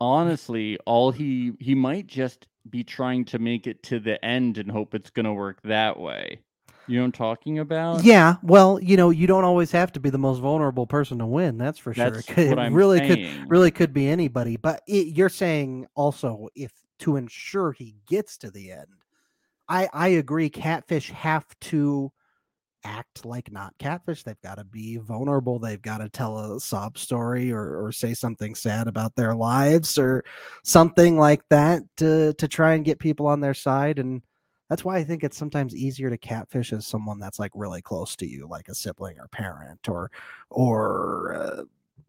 honestly 0.00 0.78
all 0.86 1.10
he 1.10 1.52
he 1.60 1.74
might 1.74 2.06
just 2.06 2.46
be 2.70 2.84
trying 2.84 3.24
to 3.24 3.38
make 3.38 3.66
it 3.66 3.82
to 3.82 3.98
the 3.98 4.22
end 4.24 4.58
and 4.58 4.70
hope 4.70 4.94
it's 4.94 5.10
going 5.10 5.24
to 5.24 5.32
work 5.32 5.58
that 5.64 5.98
way 5.98 6.38
you 6.86 6.96
know 6.96 7.02
what 7.02 7.06
i'm 7.06 7.12
talking 7.12 7.58
about 7.58 8.04
Yeah, 8.04 8.36
well, 8.42 8.78
you 8.82 8.96
know, 8.96 9.10
you 9.10 9.26
don't 9.26 9.44
always 9.44 9.72
have 9.72 9.92
to 9.92 10.00
be 10.00 10.10
the 10.10 10.18
most 10.18 10.38
vulnerable 10.40 10.86
person 10.86 11.18
to 11.18 11.26
win. 11.26 11.58
That's 11.58 11.78
for 11.78 11.94
sure. 11.94 12.10
That's 12.10 12.28
It 12.28 12.34
could- 12.34 12.50
what 12.50 12.58
I'm 12.58 12.74
really 12.74 13.00
could 13.00 13.50
really 13.50 13.70
could 13.70 13.92
be 13.92 14.08
anybody. 14.08 14.56
But 14.56 14.82
it, 14.86 15.08
you're 15.16 15.28
saying 15.28 15.86
also 15.94 16.48
if 16.54 16.72
to 17.00 17.16
ensure 17.16 17.72
he 17.72 17.94
gets 18.06 18.36
to 18.38 18.50
the 18.50 18.72
end, 18.72 18.86
I 19.68 19.88
I 19.92 20.08
agree. 20.08 20.50
Catfish 20.50 21.10
have 21.10 21.46
to 21.60 22.12
act 22.84 23.24
like 23.24 23.50
not 23.52 23.74
catfish. 23.78 24.22
They've 24.22 24.40
got 24.42 24.56
to 24.56 24.64
be 24.64 24.96
vulnerable. 24.98 25.58
They've 25.58 25.82
got 25.82 25.98
to 25.98 26.08
tell 26.08 26.38
a 26.38 26.60
sob 26.60 26.98
story 26.98 27.52
or 27.52 27.84
or 27.84 27.92
say 27.92 28.14
something 28.14 28.54
sad 28.54 28.88
about 28.88 29.14
their 29.16 29.34
lives 29.34 29.98
or 29.98 30.24
something 30.64 31.18
like 31.18 31.42
that 31.50 31.82
to 31.98 32.34
to 32.34 32.48
try 32.48 32.74
and 32.74 32.84
get 32.84 32.98
people 32.98 33.26
on 33.26 33.40
their 33.40 33.54
side 33.54 33.98
and 33.98 34.22
that's 34.68 34.84
why 34.84 34.96
I 34.96 35.04
think 35.04 35.24
it's 35.24 35.36
sometimes 35.36 35.74
easier 35.74 36.10
to 36.10 36.18
catfish 36.18 36.72
as 36.72 36.86
someone 36.86 37.18
that's 37.18 37.38
like 37.38 37.52
really 37.54 37.80
close 37.80 38.14
to 38.16 38.26
you, 38.26 38.46
like 38.46 38.68
a 38.68 38.74
sibling 38.74 39.18
or 39.18 39.28
parent, 39.28 39.88
or 39.88 40.10
or 40.50 41.34
uh, 41.34 41.62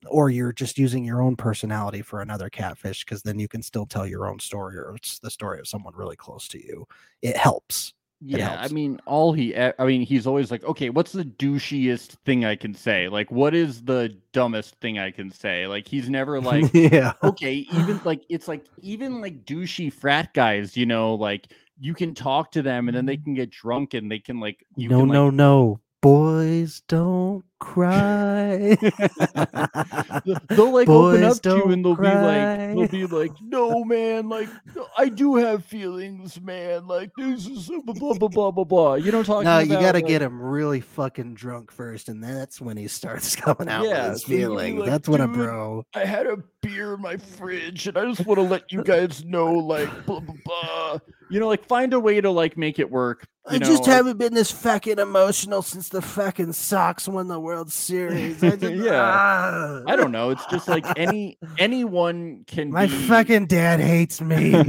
or 0.07 0.29
you're 0.29 0.53
just 0.53 0.77
using 0.77 1.03
your 1.03 1.21
own 1.21 1.35
personality 1.35 2.01
for 2.01 2.21
another 2.21 2.49
catfish 2.49 3.05
because 3.05 3.21
then 3.21 3.39
you 3.39 3.47
can 3.47 3.61
still 3.61 3.85
tell 3.85 4.05
your 4.05 4.27
own 4.27 4.39
story 4.39 4.77
or 4.77 4.95
it's 4.95 5.19
the 5.19 5.31
story 5.31 5.59
of 5.59 5.67
someone 5.67 5.95
really 5.95 6.15
close 6.15 6.47
to 6.49 6.57
you. 6.57 6.85
It 7.21 7.37
helps. 7.37 7.93
Yeah, 8.21 8.57
I 8.59 8.67
mean, 8.67 8.99
all 9.05 9.31
he, 9.31 9.55
I 9.55 9.73
mean, 9.85 10.01
he's 10.01 10.27
always 10.27 10.51
like, 10.51 10.63
okay, 10.65 10.89
what's 10.89 11.13
the 11.13 11.23
douchiest 11.23 12.17
thing 12.25 12.43
I 12.43 12.57
can 12.57 12.73
say? 12.73 13.07
Like, 13.07 13.31
what 13.31 13.55
is 13.55 13.81
the 13.83 14.13
dumbest 14.33 14.75
thing 14.81 14.99
I 14.99 15.11
can 15.11 15.31
say? 15.31 15.67
Like, 15.67 15.87
he's 15.87 16.09
never 16.09 16.41
like, 16.41 16.69
yeah. 16.73 17.13
okay, 17.23 17.53
even 17.53 18.01
like, 18.03 18.23
it's 18.27 18.49
like, 18.49 18.65
even 18.81 19.21
like 19.21 19.45
douchey 19.45 19.91
frat 19.91 20.33
guys, 20.33 20.75
you 20.75 20.85
know, 20.85 21.15
like 21.15 21.53
you 21.79 21.93
can 21.93 22.13
talk 22.13 22.51
to 22.51 22.61
them 22.61 22.89
and 22.89 22.97
then 22.97 23.05
they 23.05 23.15
mm-hmm. 23.15 23.23
can 23.23 23.33
get 23.35 23.51
drunk 23.51 23.93
and 23.93 24.11
they 24.11 24.19
can 24.19 24.41
like, 24.41 24.65
you 24.75 24.89
no, 24.89 24.99
can, 24.99 25.09
no, 25.09 25.25
like, 25.25 25.33
no. 25.35 25.79
Boys 26.01 26.81
don't 26.87 27.43
cry. 27.59 28.77
they'll 30.55 30.71
like 30.71 30.89
open 30.93 31.23
up 31.23 31.41
to 31.41 31.49
you 31.49 31.69
and 31.71 31.83
they'll 31.83 31.95
be 31.97 32.15
like, 32.15 32.53
they'll 32.73 32.87
be 32.87 33.05
like, 33.05 33.33
no, 33.41 33.83
man, 33.83 34.29
like, 34.29 34.49
I 34.97 35.09
do 35.09 35.35
have 35.35 35.65
feelings, 35.65 36.39
man. 36.41 36.87
Like, 36.87 37.11
this 37.17 37.45
is 37.47 37.67
blah, 37.83 37.93
blah, 37.93 38.13
blah, 38.13 38.29
blah, 38.29 38.51
blah, 38.51 38.63
blah. 38.63 38.93
You 38.95 39.11
know 39.11 39.23
talking 39.23 39.43
no, 39.43 39.59
you 39.59 39.77
got 39.77 39.93
to 39.93 39.99
Like, 39.99 40.07
get 40.07 40.21
him 40.21 40.41
really 40.41 40.79
fucking 40.79 41.33
drunk 41.35 41.71
first, 41.71 42.07
and 42.07 42.23
that's 42.23 42.61
when 42.61 42.77
he 42.77 42.87
starts 42.87 43.35
coming 43.37 43.67
out 43.67 43.85
Yeah, 43.85 44.03
with 44.03 44.11
his 44.13 44.21
so 44.23 44.27
feelings. 44.27 44.79
like, 44.79 44.89
that's 44.89 45.09
when 45.09 45.19
a 45.21 45.27
bro. 45.27 45.83
I 45.93 46.05
had 46.05 46.27
a 46.27 46.37
beer 46.61 46.93
in 46.93 47.01
my 47.01 47.17
fridge 47.17 47.87
and 47.87 47.97
I 47.97 48.05
just 48.05 48.25
want 48.25 48.37
to 48.37 48.43
let 48.43 48.71
you 48.71 48.83
guys 48.83 49.25
know, 49.25 49.51
like, 49.53 49.89
blah, 50.05 50.21
blah, 50.21 50.35
blah. 50.45 50.99
You 51.29 51.39
know, 51.41 51.47
like, 51.47 51.65
find 51.67 51.93
a 51.93 51.99
way 51.99 52.21
to, 52.21 52.31
like, 52.31 52.57
make 52.57 52.79
it 52.79 52.89
work. 52.89 53.27
You 53.49 53.55
I 53.55 53.57
know, 53.59 53.65
just 53.65 53.87
or- 53.87 53.91
haven't 53.91 54.17
been 54.17 54.33
this 54.33 54.51
fucking 54.51 54.99
emotional 54.99 55.61
since 55.61 55.89
the 55.89 56.01
fucking 56.01 56.53
Sox 56.53 57.07
won 57.07 57.27
the 57.27 57.39
World 57.39 57.71
Series. 57.71 58.43
I 58.43 58.55
just, 58.55 58.73
Yeah. 58.75 59.01
ah. 59.03 59.81
I 59.87 59.95
don't 59.95 60.11
know. 60.11 60.29
It's 60.29 60.45
just 60.47 60.67
like 60.67 60.85
any 60.97 61.37
anyone 61.57 62.43
can 62.47 62.71
My 62.71 62.85
be, 62.85 62.93
fucking 63.07 63.47
dad 63.47 63.79
hates 63.79 64.21
me. 64.21 64.51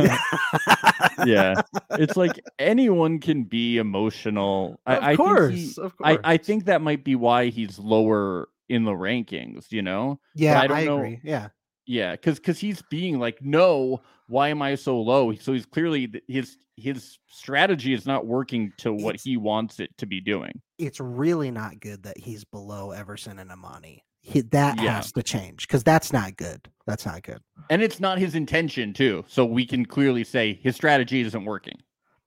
yeah. 1.27 1.61
It's 1.93 2.17
like 2.17 2.41
anyone 2.59 3.19
can 3.19 3.45
be 3.45 3.79
emotional. 3.79 4.81
I, 4.87 4.97
Of 4.97 5.03
I 5.05 5.17
course, 5.17 5.55
think 5.55 5.75
he, 5.75 5.81
of 5.83 5.95
I, 6.03 6.19
I 6.25 6.37
think 6.37 6.65
that 6.67 6.81
might 6.81 7.05
be 7.05 7.15
why 7.17 7.47
he's 7.47 7.79
lower 7.79 8.49
in 8.69 8.85
the 8.85 8.93
rankings, 8.93 9.73
you 9.73 9.83
know? 9.83 10.21
yeah, 10.35 10.61
I 10.61 10.67
don't 10.67 10.77
I 10.77 10.85
know- 10.85 10.99
agree. 10.99 11.21
Yeah, 11.25 11.49
Yeah, 11.87 12.13
because 12.13 12.39
because 12.39 12.59
he's 12.59 12.83
being 12.91 13.19
like, 13.19 13.43
no, 13.43 14.01
why 14.31 14.49
am 14.49 14.63
I 14.63 14.75
so 14.77 15.01
low? 15.01 15.35
So 15.35 15.53
he's 15.53 15.67
clearly 15.67 16.11
his 16.29 16.57
his 16.77 17.19
strategy 17.27 17.93
is 17.93 18.07
not 18.07 18.27
working 18.27 18.73
to 18.79 18.91
what 18.93 19.15
It's- 19.17 19.25
he 19.25 19.37
wants 19.37 19.81
it 19.81 19.91
to 19.99 20.07
be 20.07 20.21
doing. 20.21 20.63
it's 20.79 20.99
really 20.99 21.51
not 21.51 21.79
good 21.81 22.05
that 22.05 22.17
he's 22.17 22.43
below 22.45 22.93
Everson 22.93 23.39
and 23.39 23.51
Amani. 23.51 24.03
He, 24.23 24.41
that 24.43 24.81
Yeah. 24.81 24.97
has 24.97 25.13
to 25.13 25.23
change 25.23 25.67
because 25.69 25.83
that's 25.85 26.11
not 26.13 26.37
good. 26.37 26.69
That's 26.87 27.05
not 27.05 27.23
good. 27.23 27.41
And 27.69 27.83
it's 27.83 28.01
not 28.01 28.19
his 28.19 28.35
intention 28.35 28.93
too. 28.95 29.25
So 29.29 29.45
we 29.45 29.67
can 29.67 29.85
clearly 29.85 30.25
say 30.25 30.55
his 30.63 30.75
strategy 30.77 31.21
isn't 31.21 31.45
working 31.45 31.79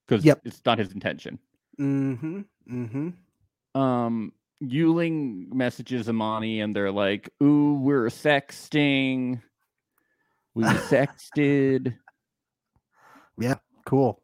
because 0.07 0.23
Yep. 0.23 0.41
it's 0.45 0.61
not 0.65 0.77
his 0.79 0.91
intention. 0.91 1.39
Mm-hmm. 1.79 2.41
Mm-hmm. 2.69 3.79
Um, 3.79 4.33
Yuling 4.63 5.51
messages 5.51 6.07
Amani 6.07 6.61
and 6.61 6.75
they're 6.75 6.91
like, 6.91 7.29
"Ooh, 7.41 7.73
we're 7.81 8.05
sexting. 8.07 9.41
We 10.55 10.63
sexted." 10.63 11.97
Yeah, 13.39 13.55
cool. 13.85 14.21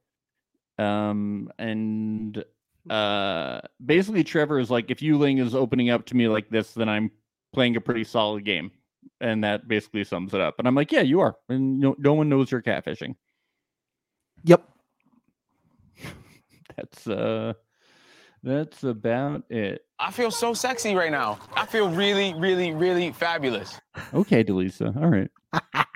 Um, 0.78 1.52
and 1.60 2.44
uh, 2.90 3.62
basically, 3.86 4.24
Trevor 4.24 4.60
is 4.60 4.70
like, 4.70 4.90
if 4.92 5.00
Yuling 5.00 5.42
is 5.42 5.54
opening 5.56 5.90
up 5.90 6.06
to 6.08 6.16
me 6.16 6.28
like 6.28 6.50
this, 6.50 6.74
then 6.74 6.88
I'm 6.88 7.12
playing 7.54 7.76
a 7.76 7.82
pretty 7.82 8.04
solid 8.04 8.46
game. 8.46 8.72
and 9.22 9.44
that 9.44 9.68
basically 9.68 10.04
sums 10.04 10.34
it 10.34 10.42
up. 10.42 10.56
And 10.60 10.68
I'm 10.68 10.76
like, 10.76 10.92
yeah, 10.92 11.02
you 11.02 11.20
are, 11.22 11.36
and 11.50 11.80
no, 11.80 11.96
no 11.98 12.14
one 12.14 12.30
knows 12.30 12.52
you're 12.52 12.62
catfishing. 12.62 13.16
Yep. 14.44 14.64
That's 16.78 17.08
uh, 17.08 17.54
that's 18.42 18.84
about 18.86 19.44
it. 19.50 19.82
I 20.00 20.12
feel 20.12 20.32
so 20.32 20.54
sexy 20.54 20.96
right 20.96 21.12
now. 21.12 21.40
I 21.54 21.66
feel 21.66 21.90
really, 21.90 22.34
really, 22.36 22.72
really 22.72 23.12
fabulous. 23.12 23.82
Okay, 24.14 24.46
DeLeesa. 24.46 24.96
All 24.96 25.10
right. 25.10 25.30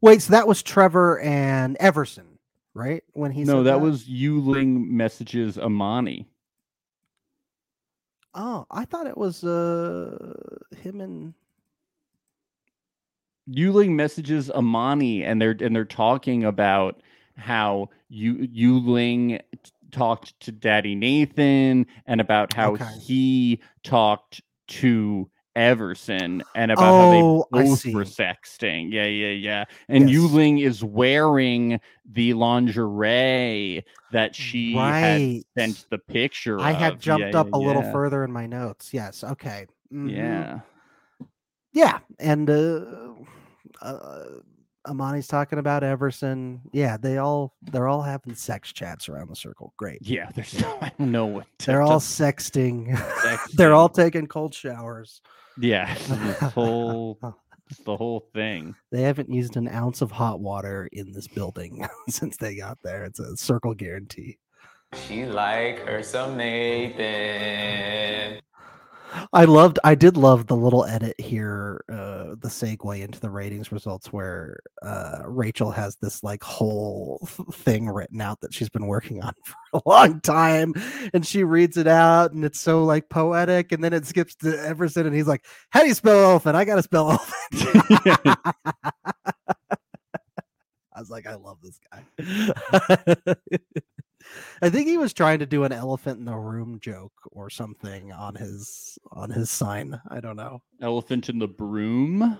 Wait, 0.00 0.22
so 0.22 0.32
that 0.32 0.46
was 0.46 0.62
Trevor 0.62 1.18
and 1.20 1.76
Everson, 1.80 2.38
right? 2.74 3.02
When 3.14 3.32
he 3.32 3.44
no, 3.44 3.58
said 3.58 3.66
that, 3.66 3.80
was 3.80 4.04
Yuling 4.04 4.88
messages 4.88 5.58
Amani. 5.58 6.28
Oh, 8.34 8.66
I 8.70 8.84
thought 8.84 9.06
it 9.06 9.16
was 9.18 9.42
uh 9.44 10.34
him 10.76 11.00
and 11.00 11.34
Yuling 13.50 13.90
messages 13.90 14.50
Amani, 14.50 15.24
and 15.24 15.40
they're 15.40 15.56
and 15.60 15.74
they're 15.74 15.84
talking 15.84 16.44
about 16.44 17.00
how 17.36 17.88
you 18.08 18.34
Yuling 18.48 19.40
talked 19.90 20.38
to 20.40 20.52
Daddy 20.52 20.94
Nathan, 20.94 21.86
and 22.06 22.20
about 22.20 22.52
how 22.52 22.74
Okay. 22.74 22.98
he 22.98 23.60
talked 23.82 24.42
to 24.68 25.30
Everson, 25.58 26.44
and 26.54 26.70
about 26.70 26.94
Oh, 26.94 26.98
how 26.98 27.10
they 27.10 27.22
both 27.62 27.84
were 27.92 28.04
sexting. 28.04 28.92
Yeah, 28.92 29.06
yeah, 29.06 29.30
yeah. 29.32 29.64
And 29.88 30.08
Yes. 30.08 30.18
Yuling 30.18 30.62
is 30.64 30.84
wearing 30.84 31.80
the 32.10 32.34
lingerie 32.34 33.84
that 34.12 34.34
she 34.34 34.74
had 34.76 35.44
sent 35.58 35.86
the 35.90 35.98
picture. 35.98 36.60
I 36.60 36.72
had 36.72 37.00
jumped 37.00 37.34
Yeah, 37.34 37.40
up 37.40 37.46
yeah, 37.48 37.56
a 37.56 37.58
little 37.58 37.82
yeah. 37.82 37.92
further 37.92 38.24
in 38.24 38.32
my 38.32 38.46
notes. 38.46 38.94
Yes. 38.94 39.24
Okay. 39.24 39.66
Mhm. 39.92 40.10
Yeah. 40.10 40.60
Yeah. 41.72 41.98
And 42.20 42.48
uh, 42.48 43.14
uh 43.82 44.24
Amani's 44.86 45.26
talking 45.26 45.58
about 45.58 45.84
Everson. 45.84 46.60
Yeah, 46.72 46.96
they 46.96 47.18
all 47.18 47.54
they're 47.62 47.88
all 47.88 48.02
having 48.02 48.34
sex 48.34 48.72
chats 48.72 49.08
around 49.08 49.28
the 49.28 49.36
circle. 49.36 49.72
Great. 49.76 49.98
Yeah, 50.02 50.30
there's 50.34 50.58
no, 50.60 50.78
I 50.80 50.92
don't 50.98 51.12
know 51.12 51.26
what 51.26 51.46
to- 51.60 51.66
They're 51.66 51.82
all 51.82 52.00
sexting. 52.00 52.94
sexting. 52.96 53.52
they're 53.52 53.74
all 53.74 53.88
taking 53.88 54.26
cold 54.26 54.54
showers. 54.54 55.20
Yeah, 55.60 55.92
it's 55.94 56.06
this 56.08 56.38
whole 56.52 57.18
the 57.84 57.96
whole 57.96 58.28
thing. 58.32 58.74
They 58.92 59.02
haven't 59.02 59.30
used 59.30 59.56
an 59.56 59.68
ounce 59.68 60.00
of 60.00 60.10
hot 60.10 60.40
water 60.40 60.88
in 60.92 61.12
this 61.12 61.28
building 61.28 61.86
since 62.08 62.36
they 62.36 62.56
got 62.56 62.78
there. 62.82 63.04
It's 63.04 63.20
a 63.20 63.36
circle 63.36 63.74
guarantee. 63.74 64.38
She 65.06 65.26
like 65.26 65.80
her 65.80 66.02
some 66.02 66.38
Nathan. 66.38 68.40
I 69.32 69.44
loved 69.44 69.78
I 69.84 69.94
did 69.94 70.16
love 70.16 70.46
the 70.46 70.56
little 70.56 70.84
edit 70.84 71.18
here, 71.20 71.84
uh 71.88 72.34
the 72.40 72.48
segue 72.48 73.00
into 73.00 73.20
the 73.20 73.30
ratings 73.30 73.72
results 73.72 74.12
where 74.12 74.58
uh 74.82 75.20
Rachel 75.24 75.70
has 75.70 75.96
this 75.96 76.22
like 76.22 76.42
whole 76.42 77.18
thing 77.52 77.88
written 77.88 78.20
out 78.20 78.40
that 78.40 78.52
she's 78.54 78.68
been 78.68 78.86
working 78.86 79.22
on 79.22 79.32
for 79.44 79.56
a 79.74 79.88
long 79.88 80.20
time 80.20 80.74
and 81.14 81.26
she 81.26 81.44
reads 81.44 81.76
it 81.76 81.86
out 81.86 82.32
and 82.32 82.44
it's 82.44 82.60
so 82.60 82.84
like 82.84 83.08
poetic 83.08 83.72
and 83.72 83.82
then 83.82 83.92
it 83.92 84.06
skips 84.06 84.34
to 84.36 84.58
Everson 84.60 85.06
and 85.06 85.14
he's 85.14 85.28
like, 85.28 85.44
How 85.70 85.80
do 85.82 85.88
you 85.88 85.94
spell 85.94 86.22
elephant? 86.22 86.56
I 86.56 86.64
gotta 86.64 86.82
spell 86.82 87.10
elephant. 87.52 88.36
I 90.94 91.00
was 91.00 91.10
like, 91.10 91.26
I 91.26 91.34
love 91.36 91.58
this 91.62 91.78
guy. 91.92 93.34
I 94.60 94.70
think 94.70 94.88
he 94.88 94.96
was 94.96 95.12
trying 95.12 95.38
to 95.38 95.46
do 95.46 95.64
an 95.64 95.72
elephant 95.72 96.18
in 96.18 96.24
the 96.24 96.36
room 96.36 96.78
joke 96.80 97.12
or 97.30 97.50
something 97.50 98.12
on 98.12 98.34
his 98.34 98.98
on 99.12 99.30
his 99.30 99.50
sign. 99.50 100.00
I 100.08 100.20
don't 100.20 100.36
know. 100.36 100.62
Elephant 100.80 101.28
in 101.28 101.38
the 101.38 101.48
broom. 101.48 102.38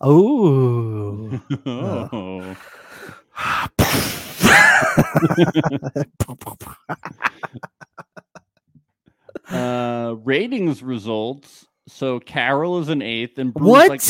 Oh. 0.00 1.40
oh. 1.66 2.56
uh 9.50 10.14
ratings 10.24 10.82
results. 10.82 11.66
So 11.88 12.20
Carol 12.20 12.78
is 12.80 12.88
an 12.88 13.02
eighth, 13.02 13.38
and 13.38 13.52
Bru 13.52 13.68
what? 13.68 13.88
like, 13.90 14.02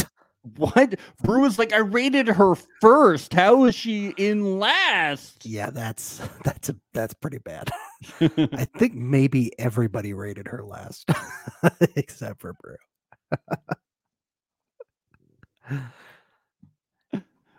what? 0.57 0.95
Bru 1.23 1.45
is 1.45 1.59
like, 1.59 1.73
I 1.73 1.79
rated 1.79 2.29
her 2.29 2.55
first. 2.81 3.33
How 3.33 3.65
is 3.65 3.75
she 3.75 4.15
in 4.17 4.59
last? 4.59 5.45
yeah, 5.47 5.71
that's 5.71 6.19
that's 6.45 6.69
a 6.69 6.77
that's 6.93 7.15
pretty 7.15 7.39
bad. 7.39 7.71
I 8.21 8.67
think 8.79 8.95
maybe 8.95 9.53
everybody 9.59 10.13
rated 10.15 10.47
her 10.49 10.63
last, 10.65 11.09
except 11.97 12.41
for 12.41 12.55
Bru. 12.55 12.77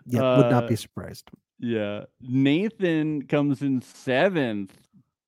yeah, 0.06 0.38
would 0.38 0.50
not 0.52 0.66
Uh, 0.66 0.68
be 0.68 0.76
surprised. 0.76 1.30
yeah. 1.60 2.04
Nathan 2.22 3.24
comes 3.28 3.62
in 3.62 3.82
seventh. 3.82 4.74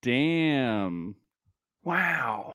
Damn. 0.02 1.16
Wow. 1.84 2.50
Uh, 2.50 2.54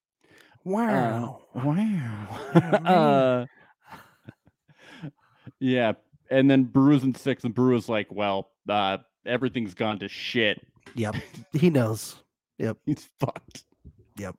Wow. 0.64 1.40
wow. 1.54 2.40
uh, 2.84 3.46
yeah. 5.61 5.92
And 6.30 6.50
then 6.50 6.64
Bru's 6.64 7.02
in 7.02 7.14
sixth, 7.14 7.44
and 7.44 7.54
Brew 7.54 7.76
is 7.76 7.88
like, 7.88 8.08
well, 8.11 8.50
uh, 8.68 8.98
everything's 9.26 9.74
gone 9.74 9.98
to 10.00 10.08
shit. 10.08 10.61
Yep. 10.94 11.16
He 11.52 11.70
knows. 11.70 12.16
Yep. 12.58 12.78
He's 12.86 13.08
fucked. 13.18 13.64
Yep. 14.16 14.36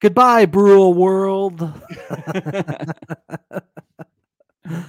Goodbye, 0.00 0.46
Brule 0.46 0.92
World. 0.92 1.60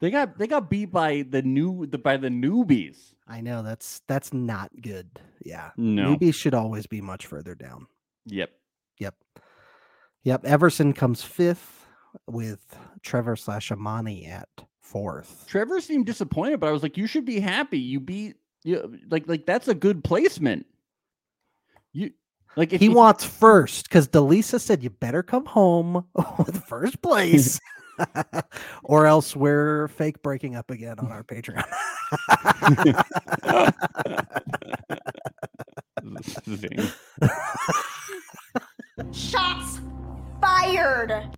They 0.00 0.10
got 0.10 0.38
they 0.38 0.46
got 0.46 0.70
beat 0.70 0.92
by 0.92 1.24
the 1.28 1.42
new 1.42 1.86
the 1.86 1.98
by 1.98 2.16
the 2.16 2.28
newbies. 2.28 3.14
I 3.26 3.40
know 3.40 3.62
that's 3.62 4.00
that's 4.06 4.32
not 4.32 4.70
good. 4.80 5.20
Yeah. 5.44 5.70
No. 5.76 6.16
Newbies 6.16 6.34
should 6.34 6.54
always 6.54 6.86
be 6.86 7.00
much 7.00 7.26
further 7.26 7.54
down. 7.54 7.86
Yep. 8.26 8.50
Yep. 8.98 9.14
Yep. 10.22 10.44
Everson 10.44 10.92
comes 10.92 11.22
fifth 11.22 11.86
with 12.26 12.60
Trevor 13.02 13.36
slash 13.36 13.70
Amani 13.72 14.26
at 14.26 14.48
fourth. 14.80 15.44
Trevor 15.48 15.80
seemed 15.80 16.06
disappointed, 16.06 16.60
but 16.60 16.68
I 16.68 16.72
was 16.72 16.82
like, 16.82 16.96
you 16.96 17.06
should 17.06 17.24
be 17.24 17.40
happy. 17.40 17.78
You 17.78 18.00
beat 18.00 18.36
you 18.64 18.98
like 19.10 19.28
like 19.28 19.46
that's 19.46 19.68
a 19.68 19.74
good 19.74 20.02
placement. 20.04 20.66
You 21.92 22.10
like 22.56 22.72
if 22.72 22.80
He 22.80 22.86
if- 22.86 22.94
wants 22.94 23.24
first 23.24 23.88
because 23.88 24.08
DeLeesa 24.08 24.60
said 24.60 24.82
you 24.82 24.90
better 24.90 25.22
come 25.22 25.46
home 25.46 26.04
with 26.38 26.64
first 26.64 27.00
place. 27.02 27.60
or 28.84 29.06
else 29.06 29.34
we're 29.34 29.88
fake 29.88 30.22
breaking 30.22 30.54
up 30.54 30.70
again 30.70 31.00
on 31.00 31.10
our 31.10 31.24
Patreon. 31.24 31.64
Shots 39.12 39.80
fired. 40.40 41.36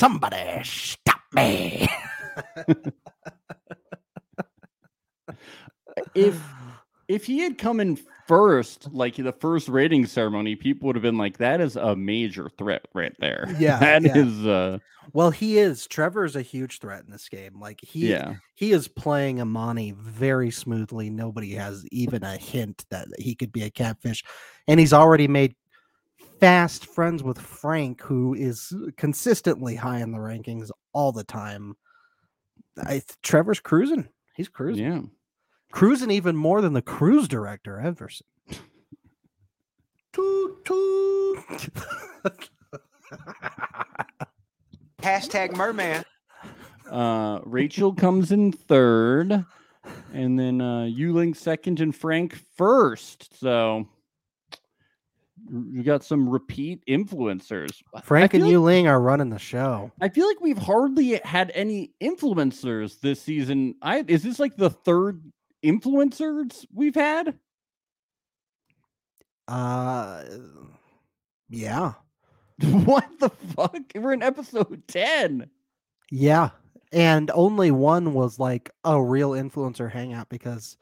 Somebody 0.00 0.62
stop 0.64 1.20
me. 1.34 1.86
if 6.14 6.42
if 7.06 7.26
he 7.26 7.40
had 7.40 7.58
come 7.58 7.80
in 7.80 7.98
first, 8.26 8.90
like 8.94 9.16
the 9.16 9.32
first 9.32 9.68
rating 9.68 10.06
ceremony, 10.06 10.56
people 10.56 10.86
would 10.86 10.96
have 10.96 11.02
been 11.02 11.18
like, 11.18 11.36
"That 11.36 11.60
is 11.60 11.76
a 11.76 11.94
major 11.94 12.48
threat 12.56 12.88
right 12.94 13.12
there." 13.18 13.44
Yeah, 13.58 13.78
that 13.78 14.02
yeah. 14.02 14.16
is. 14.16 14.46
uh 14.46 14.78
Well, 15.12 15.30
he 15.30 15.58
is. 15.58 15.86
Trevor 15.86 16.24
is 16.24 16.34
a 16.34 16.40
huge 16.40 16.78
threat 16.78 17.04
in 17.04 17.10
this 17.10 17.28
game. 17.28 17.60
Like 17.60 17.80
he 17.82 18.10
Yeah, 18.10 18.36
he 18.54 18.72
is 18.72 18.88
playing 18.88 19.38
Amani 19.38 19.92
very 19.98 20.50
smoothly. 20.50 21.10
Nobody 21.10 21.52
has 21.56 21.84
even 21.92 22.24
a 22.24 22.38
hint 22.38 22.86
that 22.88 23.08
he 23.18 23.34
could 23.34 23.52
be 23.52 23.64
a 23.64 23.70
catfish. 23.70 24.24
And 24.66 24.80
he's 24.80 24.94
already 24.94 25.28
made 25.28 25.56
fast 26.40 26.86
friends 26.86 27.22
with 27.22 27.38
Frank, 27.38 28.00
who 28.00 28.34
is 28.34 28.74
consistently 28.96 29.76
high 29.76 30.00
in 30.00 30.10
the 30.10 30.18
rankings 30.18 30.70
all 30.92 31.12
the 31.12 31.24
time. 31.24 31.76
I 32.78 33.02
Trevor's 33.22 33.60
cruising. 33.60 34.08
He's 34.34 34.48
cruising. 34.48 34.84
yeah. 34.84 35.00
Cruising 35.70 36.10
even 36.10 36.34
more 36.36 36.60
than 36.62 36.72
the 36.72 36.82
cruise 36.82 37.28
director, 37.28 37.78
Everson. 37.78 38.26
toot 40.12 40.64
toot. 40.64 41.70
Hashtag 45.02 45.54
merman. 45.56 46.04
Uh, 46.90 47.40
Rachel 47.44 47.94
comes 47.94 48.32
in 48.32 48.50
third, 48.50 49.44
and 50.12 50.38
then 50.38 50.60
uh, 50.60 50.88
Yuling 50.90 51.36
second, 51.36 51.80
and 51.80 51.94
Frank 51.94 52.34
first. 52.56 53.38
So 53.38 53.86
you 55.50 55.82
got 55.82 56.04
some 56.04 56.28
repeat 56.28 56.84
influencers. 56.86 57.82
Frank 58.04 58.34
and 58.34 58.42
feel- 58.44 58.52
Yu 58.52 58.60
Ling 58.60 58.86
are 58.86 59.00
running 59.00 59.30
the 59.30 59.38
show. 59.38 59.90
I 60.00 60.08
feel 60.08 60.26
like 60.26 60.40
we've 60.40 60.58
hardly 60.58 61.20
had 61.24 61.50
any 61.54 61.92
influencers 62.00 63.00
this 63.00 63.20
season. 63.22 63.74
I 63.82 64.04
is 64.06 64.22
this 64.22 64.38
like 64.38 64.56
the 64.56 64.70
third 64.70 65.22
influencers 65.64 66.64
we've 66.72 66.94
had? 66.94 67.38
Uh, 69.48 70.24
yeah. 71.48 71.94
what 72.62 73.08
the 73.18 73.30
fuck? 73.30 73.74
We're 73.94 74.12
in 74.12 74.22
episode 74.22 74.82
10. 74.88 75.50
Yeah. 76.10 76.50
And 76.92 77.30
only 77.32 77.70
one 77.70 78.14
was 78.14 78.38
like 78.38 78.70
a 78.84 79.02
real 79.02 79.30
influencer 79.30 79.90
hangout 79.90 80.28
because 80.28 80.76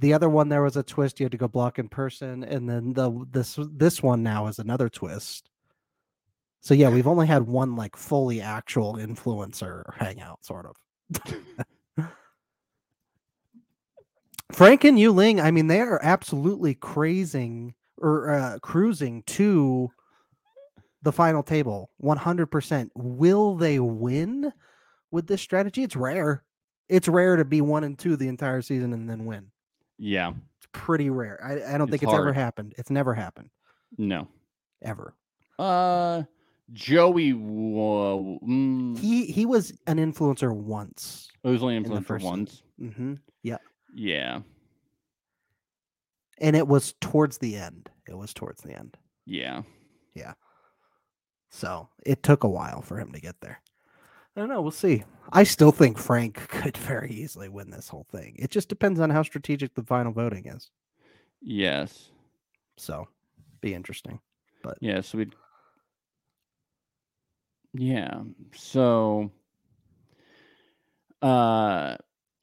the 0.00 0.14
other 0.14 0.28
one 0.28 0.48
there 0.48 0.62
was 0.62 0.76
a 0.76 0.82
twist 0.82 1.20
you 1.20 1.24
had 1.24 1.32
to 1.32 1.38
go 1.38 1.48
block 1.48 1.78
in 1.78 1.88
person 1.88 2.42
and 2.42 2.68
then 2.68 2.92
the 2.94 3.26
this 3.30 3.58
this 3.72 4.02
one 4.02 4.22
now 4.22 4.46
is 4.46 4.58
another 4.58 4.88
twist. 4.88 5.50
So 6.60 6.74
yeah, 6.74 6.90
we've 6.90 7.06
only 7.06 7.26
had 7.26 7.46
one 7.46 7.76
like 7.76 7.96
fully 7.96 8.40
actual 8.40 8.94
influencer 8.94 9.94
hangout 9.96 10.44
sort 10.44 10.66
of. 10.66 10.76
Frank 14.52 14.84
and 14.84 14.98
Yu 14.98 15.12
Ling, 15.12 15.40
I 15.40 15.50
mean, 15.50 15.68
they 15.68 15.80
are 15.80 16.00
absolutely 16.02 16.74
crazing 16.74 17.74
or 17.98 18.30
uh, 18.30 18.58
cruising 18.60 19.22
to 19.24 19.90
the 21.02 21.12
final 21.12 21.42
table 21.42 21.90
100%. 22.02 22.90
Will 22.94 23.54
they 23.54 23.78
win 23.78 24.52
with 25.10 25.26
this 25.26 25.40
strategy? 25.40 25.82
It's 25.82 25.96
rare. 25.96 26.42
It's 26.88 27.08
rare 27.08 27.36
to 27.36 27.44
be 27.44 27.60
one 27.60 27.84
and 27.84 27.98
two 27.98 28.16
the 28.16 28.28
entire 28.28 28.62
season 28.62 28.92
and 28.92 29.08
then 29.08 29.24
win. 29.24 29.50
Yeah. 30.02 30.30
It's 30.56 30.66
pretty 30.72 31.10
rare. 31.10 31.38
I, 31.44 31.74
I 31.74 31.78
don't 31.78 31.88
It's 31.88 31.90
think 31.90 32.02
it's 32.04 32.12
ever 32.12 32.32
happened. 32.32 32.74
It's 32.78 32.90
never 32.90 33.12
happened 33.14 33.50
No. 33.98 34.28
ever. 34.82 35.14
Uh 35.58 36.22
Joey 36.72 37.32
wa- 37.34 38.38
mm, 38.46 38.96
He 38.98 39.26
he 39.26 39.44
was 39.44 39.72
an 39.86 39.98
influencer 39.98 40.54
once. 40.54 41.28
it 41.44 41.48
was 41.48 41.62
only 41.62 41.76
in 41.76 41.84
influencer 41.84 42.18
season. 42.18 42.22
once. 42.30 42.62
hmm 42.78 43.14
Yeah, 43.42 43.58
Yeah. 43.94 44.40
and 46.38 46.56
it 46.56 46.66
was 46.68 46.94
towards 47.00 47.38
the 47.38 47.56
end. 47.56 47.90
It 48.08 48.16
was 48.16 48.32
towards 48.32 48.62
the 48.62 48.72
end. 48.72 48.96
Yeah. 49.26 49.62
Yeah. 50.14 50.34
So 51.50 51.88
it 52.06 52.22
took 52.22 52.44
a 52.44 52.48
while 52.48 52.80
for 52.82 52.98
him 52.98 53.12
to 53.12 53.20
get 53.20 53.40
there. 53.40 53.60
I 54.40 54.44
don't 54.44 54.48
know. 54.48 54.62
We'll 54.62 54.70
see. 54.70 55.04
I 55.34 55.44
still 55.44 55.70
think 55.70 55.98
Frank 55.98 56.34
could 56.48 56.74
very 56.74 57.10
easily 57.10 57.50
win 57.50 57.70
this 57.70 57.88
whole 57.88 58.06
thing. 58.10 58.36
It 58.38 58.50
just 58.50 58.70
depends 58.70 58.98
on 58.98 59.10
how 59.10 59.22
strategic 59.22 59.74
the 59.74 59.82
final 59.82 60.12
voting 60.12 60.46
is. 60.46 60.70
Yes. 61.42 62.08
So 62.78 63.06
be 63.60 63.74
interesting. 63.74 64.18
But 64.62 64.78
yeah, 64.80 65.02
so 65.02 65.18
we 65.18 65.26
Yeah. 67.74 68.22
So 68.54 69.30
uh 71.20 71.98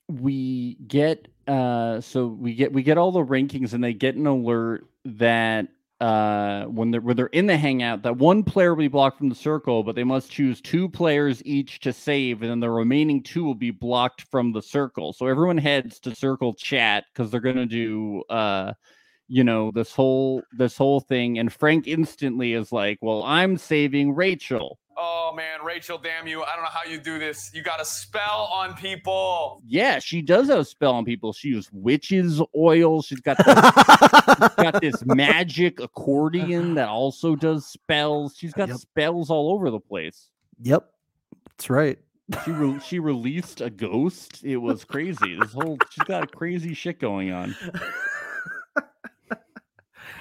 we 0.08 0.76
get 0.88 1.28
uh 1.48 2.00
so 2.02 2.28
we 2.28 2.54
get 2.54 2.74
we 2.74 2.84
get 2.84 3.00
all 3.00 3.12
the 3.12 3.26
rankings 3.26 3.74
and 3.74 3.84
they 3.84 3.94
get 3.94 4.14
an 4.14 4.28
alert 4.28 4.86
that 5.04 5.70
uh 6.00 6.66
when 6.66 6.92
they're 6.92 7.02
when 7.02 7.18
they're 7.18 7.26
in 7.28 7.48
the 7.48 7.58
hangout 7.58 8.04
that 8.04 8.16
one 8.16 8.44
player 8.44 8.76
will 8.76 8.84
be 8.84 8.88
blocked 8.88 9.18
from 9.18 9.30
the 9.30 9.36
circle 9.36 9.82
but 9.82 9.96
they 9.96 10.04
must 10.04 10.30
choose 10.30 10.62
two 10.62 10.88
players 10.88 11.42
each 11.44 11.80
to 11.80 11.92
save 11.92 12.44
and 12.44 12.52
then 12.52 12.60
the 12.60 12.70
remaining 12.70 13.24
two 13.24 13.44
will 13.44 13.56
be 13.56 13.72
blocked 13.72 14.22
from 14.30 14.52
the 14.52 14.62
circle. 14.62 15.12
So 15.12 15.26
everyone 15.26 15.58
heads 15.58 16.00
to 16.02 16.14
circle 16.14 16.54
chat 16.54 17.06
because 17.12 17.32
they're 17.32 17.40
gonna 17.40 17.66
do 17.66 18.24
uh 18.30 18.74
you 19.28 19.44
know 19.44 19.72
this 19.72 19.94
whole 19.94 20.42
this 20.52 20.78
whole 20.78 21.00
thing 21.00 21.40
and 21.40 21.52
frank 21.52 21.88
instantly 21.88 22.54
is 22.54 22.72
like 22.72 22.98
well 23.02 23.24
i'm 23.24 23.58
saving 23.58 24.16
rachel 24.16 24.80
Oh 25.00 25.32
man, 25.36 25.60
Rachel, 25.64 26.00
damn 26.00 26.26
you. 26.26 26.42
I 26.44 26.56
don't 26.56 26.64
know 26.64 26.72
how 26.72 26.84
you 26.90 27.00
do 27.00 27.20
this. 27.20 27.52
You 27.54 27.62
got 27.62 27.80
a 27.80 27.86
spell 27.86 28.50
on 28.52 28.74
people. 28.76 29.62
yeah 29.68 30.00
she 30.00 30.22
does 30.22 30.48
have 30.50 30.60
a 30.60 30.66
spell 30.66 30.94
on 30.94 31.06
people 31.06 31.34
she 31.34 31.50
used 31.50 31.70
witches 31.72 32.42
oil 32.56 33.02
she's 33.02 33.20
got 33.20 33.38
this, 33.38 33.46
got 34.56 34.82
this 34.82 35.06
magic 35.06 35.80
accordion 35.80 36.74
that 36.76 36.88
also 36.90 37.36
does 37.36 37.66
spells 37.68 38.36
she's 38.38 38.54
got 38.54 38.70
Yep. 38.70 38.78
spells 38.78 39.30
all 39.30 39.52
over 39.54 39.70
the 39.70 39.80
place 39.80 40.30
Yep, 40.64 40.90
that's 41.52 41.70
right. 41.70 42.00
she 42.44 42.52
re- 42.52 42.80
she 42.80 43.00
released 43.00 43.62
a 43.62 43.70
ghost 43.70 44.44
it 44.44 44.58
was 44.58 44.84
crazy 44.84 45.38
this 45.40 45.54
whole 45.54 45.78
she's 45.92 46.04
got 46.06 46.32
crazy 46.36 46.74
shit 46.74 47.00
going 47.00 47.32
on 47.32 47.56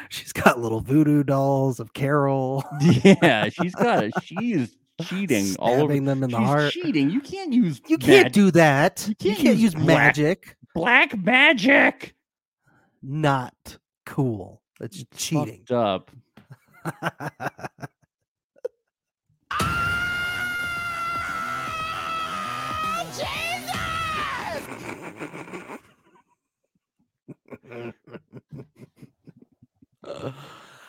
She's 0.10 0.32
got 0.32 0.60
little 0.60 0.80
voodoo 0.80 1.22
dolls 1.24 1.80
of 1.80 1.92
Carol. 1.94 2.64
yeah 3.04 3.48
she's 3.48 3.74
got 3.74 4.04
a, 4.04 4.10
she 4.22 4.52
is 4.52 4.76
cheating 5.02 5.56
all 5.58 5.74
over 5.74 5.80
stabbing 5.92 6.04
them 6.04 6.22
in 6.22 6.30
the 6.30 6.38
heart. 6.38 6.72
cheating 6.72 7.10
you 7.10 7.20
can't 7.20 7.52
use 7.52 7.80
You 7.86 7.98
can't 7.98 8.24
mag- 8.26 8.32
do 8.32 8.50
that. 8.52 9.04
You 9.06 9.14
You 9.18 9.30
can't 9.34 9.38
can't, 9.44 9.56
use 9.58 9.62
use 9.62 9.74
black- 9.74 9.86
magic. 10.16 10.56
black 10.74 11.16
magic 11.22 12.14
Not 13.02 13.78
cool. 14.04 14.62
That's 14.80 15.00
It's 15.00 15.24
cheating. 15.26 15.64
fucked 15.66 15.72
up 15.72 16.10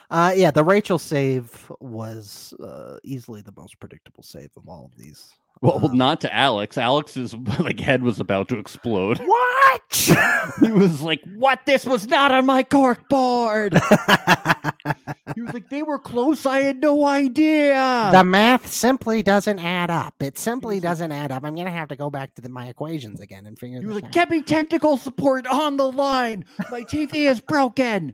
Uh, 0.09 0.33
yeah, 0.35 0.51
the 0.51 0.63
Rachel 0.63 0.97
save 0.99 1.69
was 1.81 2.53
uh, 2.63 2.97
easily 3.03 3.41
the 3.41 3.53
most 3.57 3.79
predictable 3.79 4.23
save 4.23 4.49
of 4.55 4.67
all 4.67 4.85
of 4.91 4.97
these. 4.97 5.33
well 5.61 5.83
Um, 5.85 5.97
not 5.97 6.21
to 6.21 6.33
alex 6.33 6.77
alex's 6.77 7.33
like 7.59 7.79
head 7.79 8.03
was 8.03 8.19
about 8.19 8.47
to 8.49 8.59
explode 8.59 9.17
What? 9.25 10.13
he 10.61 10.71
was 10.71 11.01
like 11.01 11.21
what 11.35 11.65
this 11.65 11.83
was 11.85 12.07
not 12.07 12.31
on 12.31 12.45
my 12.45 12.61
cork 12.63 13.09
board 13.09 13.73
he 15.35 15.41
was 15.41 15.53
like 15.55 15.67
they 15.69 15.81
were 15.83 15.97
close 15.99 16.45
i 16.45 16.59
had 16.59 16.79
no 16.79 17.05
idea 17.07 18.09
the 18.13 18.23
math 18.23 18.67
simply 18.71 19.23
doesn't 19.23 19.59
add 19.59 19.89
up. 19.89 20.13
It 20.21 20.37
simply 20.37 20.79
doesn't 20.79 21.11
add 21.11 21.31
up. 21.31 21.43
I'm 21.43 21.55
gonna 21.55 21.71
have 21.71 21.87
to 21.89 21.95
go 21.95 22.09
back 22.11 22.33
to 22.35 22.41
the, 22.41 22.49
my 22.49 22.67
equations 22.67 23.19
again 23.19 23.45
and 23.47 23.57
figure 23.57 23.79
he 23.79 23.85
was 23.87 23.95
like 23.95 24.05
out. 24.05 24.11
get 24.11 24.29
me 24.29 24.41
technical 24.43 24.95
support 24.97 25.45
on 25.47 25.77
the 25.77 25.91
line 25.91 26.45
my 26.71 26.81
tv 26.83 27.29
is 27.29 27.41
broken 27.41 28.13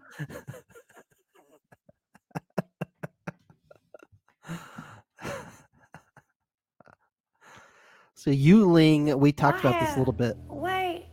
So 8.23 8.31
Yuling, 8.31 9.13
we 9.19 9.33
talked 9.33 9.59
about 9.59 9.81
this 9.81 9.97
a 9.97 9.99
little 9.99 10.13
bit. 10.13 10.37
Wait, 10.47 11.07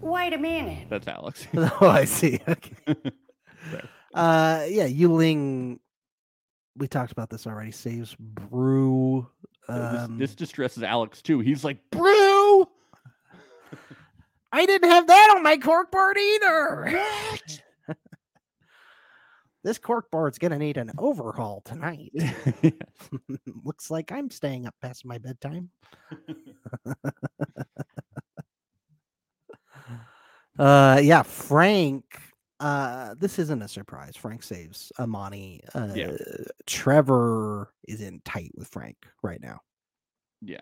wait 0.00 0.32
a 0.32 0.38
minute. 0.38 0.86
that's 0.88 1.06
alex 1.06 1.46
oh, 1.54 1.76
I 1.82 2.06
see. 2.06 2.40
Okay. 2.48 2.74
uh, 4.14 4.64
yeah, 4.66 4.88
Yuling. 4.88 5.78
We 6.74 6.88
talked 6.88 7.12
about 7.12 7.28
this 7.28 7.46
already. 7.46 7.70
Saves 7.70 8.16
Bru. 8.18 9.28
So 9.66 9.72
this, 9.74 10.00
Um, 10.00 10.16
this 10.16 10.34
distresses 10.34 10.82
alex 10.82 11.20
too 11.20 11.40
he's 11.40 11.64
like 11.64 11.76
Bru 11.90 12.66
I 14.52 14.64
didn't 14.64 14.88
have 14.88 15.08
that 15.08 15.34
on 15.36 15.42
my 15.42 15.58
corkboard 15.58 16.16
either. 16.16 16.98
This 19.64 19.78
cork 19.78 20.10
board's 20.10 20.38
gonna 20.38 20.58
need 20.58 20.76
an 20.76 20.90
overhaul 20.98 21.60
tonight. 21.64 22.12
Looks 23.64 23.90
like 23.90 24.10
I'm 24.12 24.30
staying 24.30 24.66
up 24.66 24.74
past 24.82 25.04
my 25.04 25.18
bedtime. 25.18 25.70
uh 30.58 31.00
yeah, 31.02 31.22
Frank. 31.22 32.04
Uh 32.60 33.14
this 33.18 33.38
isn't 33.38 33.62
a 33.62 33.68
surprise. 33.68 34.16
Frank 34.16 34.42
saves 34.42 34.92
Amani. 34.98 35.60
Uh 35.74 35.88
Yeah. 35.94 36.12
Trevor 36.66 37.72
is 37.88 38.00
in 38.00 38.20
tight 38.24 38.52
with 38.56 38.68
Frank 38.68 38.96
right 39.22 39.40
now. 39.40 39.60
yeah 40.40 40.60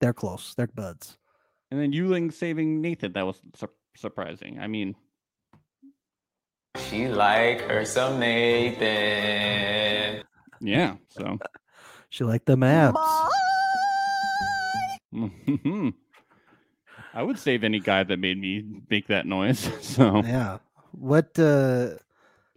They're 0.00 0.14
close. 0.14 0.54
They're 0.56 0.66
buds. 0.68 1.18
and 1.70 1.80
then 1.80 1.92
yuling 1.92 2.32
saving 2.32 2.80
nathan 2.80 3.12
that 3.14 3.26
was 3.26 3.40
sur- 3.56 3.70
surprising 3.96 4.58
i 4.60 4.66
mean 4.66 4.94
She 6.76 7.08
like 7.08 7.60
her 7.62 7.84
some 7.84 8.18
Nathan. 8.20 8.84
yeah 10.60 10.94
so 11.08 11.38
She 12.10 12.24
liked 12.24 12.46
the 12.46 12.56
maps. 12.56 12.98
Mhm. 15.14 15.94
I 17.12 17.22
would 17.22 17.38
save 17.38 17.62
any 17.62 17.78
guy 17.80 18.02
that 18.02 18.18
made 18.18 18.38
me 18.40 18.64
make 18.90 19.06
that 19.08 19.26
noise. 19.26 19.70
So 19.82 20.22
Yeah. 20.24 20.58
What 20.92 21.38
uh 21.38 21.90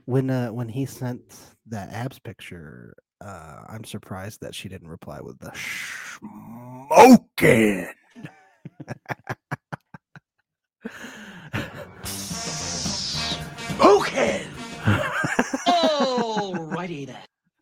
when 0.05 0.29
uh 0.29 0.49
when 0.49 0.69
he 0.69 0.85
sent 0.85 1.21
that 1.67 1.89
abs 1.91 2.17
picture, 2.19 2.95
uh 3.21 3.63
I'm 3.69 3.83
surprised 3.83 4.41
that 4.41 4.55
she 4.55 4.69
didn't 4.69 4.89
reply 4.89 5.21
with 5.21 5.37
the 5.39 5.51
smoking. 6.17 6.87
smoking. 6.89 7.87
Alrighty 16.87 17.07
then. 17.07 17.17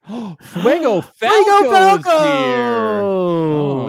Fuego 0.41 1.01
Fuego 1.01 1.03
Falco 1.13 1.71
Falco 1.71 2.11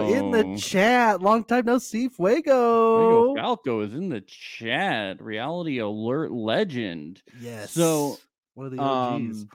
is 0.01 0.13
in 0.17 0.25
Oh. 0.25 0.31
the 0.31 0.57
chat. 0.57 1.21
Long 1.21 1.43
time 1.43 1.65
no 1.65 1.77
see, 1.77 2.09
Fuego 2.09 2.41
Fuego. 2.41 3.35
Falco 3.35 3.81
is 3.81 3.93
in 3.93 4.09
the 4.09 4.21
chat. 4.21 5.21
Reality 5.21 5.77
alert 5.79 6.31
legend. 6.31 7.21
Yes. 7.39 7.71
So, 7.71 8.17
one 8.55 8.65
of 8.67 8.71
the 8.71 8.79
OGs. 8.79 9.41
Um, 9.43 9.49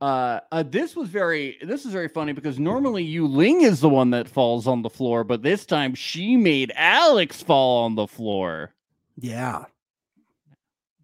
Uh, 0.00 0.38
uh, 0.52 0.62
this 0.62 0.94
was 0.94 1.08
very 1.08 1.56
this 1.62 1.84
is 1.84 1.90
very 1.90 2.06
funny 2.08 2.32
because 2.32 2.60
normally 2.60 3.02
Yu 3.02 3.26
Ling 3.26 3.62
is 3.62 3.80
the 3.80 3.88
one 3.88 4.10
that 4.10 4.28
falls 4.28 4.68
on 4.68 4.82
the 4.82 4.90
floor, 4.90 5.24
but 5.24 5.42
this 5.42 5.66
time 5.66 5.92
she 5.94 6.36
made 6.36 6.70
Alex 6.76 7.42
fall 7.42 7.84
on 7.84 7.96
the 7.96 8.06
floor. 8.06 8.72
Yeah. 9.18 9.64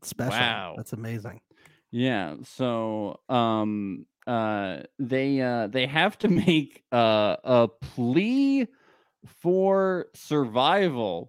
Special. 0.03 0.39
Wow. 0.39 0.75
That's 0.77 0.93
amazing. 0.93 1.41
Yeah, 1.95 2.39
so 2.43 3.21
um 3.29 4.07
uh 4.27 4.79
they 4.99 5.41
uh 5.41 5.69
they 5.69 5.87
have 5.87 6.19
to 6.19 6.29
make 6.47 6.83
uh 6.91 7.37
a 7.45 7.69
plea 7.69 8.67
for 9.41 10.07
survival. 10.13 11.29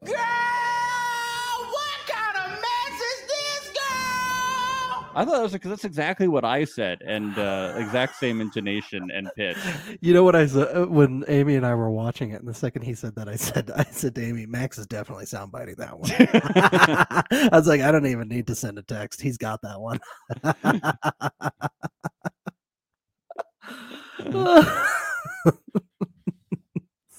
I 5.16 5.24
thought 5.24 5.36
that 5.36 5.44
was 5.44 5.54
because 5.54 5.70
that's 5.70 5.86
exactly 5.86 6.28
what 6.28 6.44
I 6.44 6.66
said 6.66 7.02
and 7.06 7.38
uh 7.38 7.74
exact 7.78 8.18
same 8.18 8.42
intonation 8.42 9.10
and 9.12 9.30
pitch. 9.36 9.58
You 10.02 10.14
know 10.14 10.24
what 10.24 10.36
I 10.36 10.46
said 10.46 10.76
uh, 10.76 10.86
when 10.86 11.24
Amy 11.28 11.56
and 11.56 11.66
I 11.66 11.74
were 11.74 11.90
watching 11.90 12.32
it, 12.32 12.42
and 12.42 12.48
the 12.48 12.54
second 12.54 12.82
he 12.82 12.94
said 12.94 13.16
that, 13.16 13.30
I 13.30 13.36
said, 13.38 13.72
I 13.76 13.84
said 13.86 14.14
to 14.16 14.24
Amy, 14.24 14.46
Max 14.46 14.78
is 14.78 14.88
definitely 14.88 15.26
soundbiting 15.26 15.78
that 15.78 15.98
one. 15.98 16.12
I 17.54 17.58
was 17.58 17.68
like, 17.68 17.82
I 17.82 17.92
don't 17.92 18.06
even 18.06 18.28
need 18.28 18.48
to 18.48 18.56
send 18.56 18.78
a 18.78 18.84
text. 18.84 19.22
He's 19.22 19.38
got 19.38 19.62
that 19.62 19.80
one. 19.80 20.00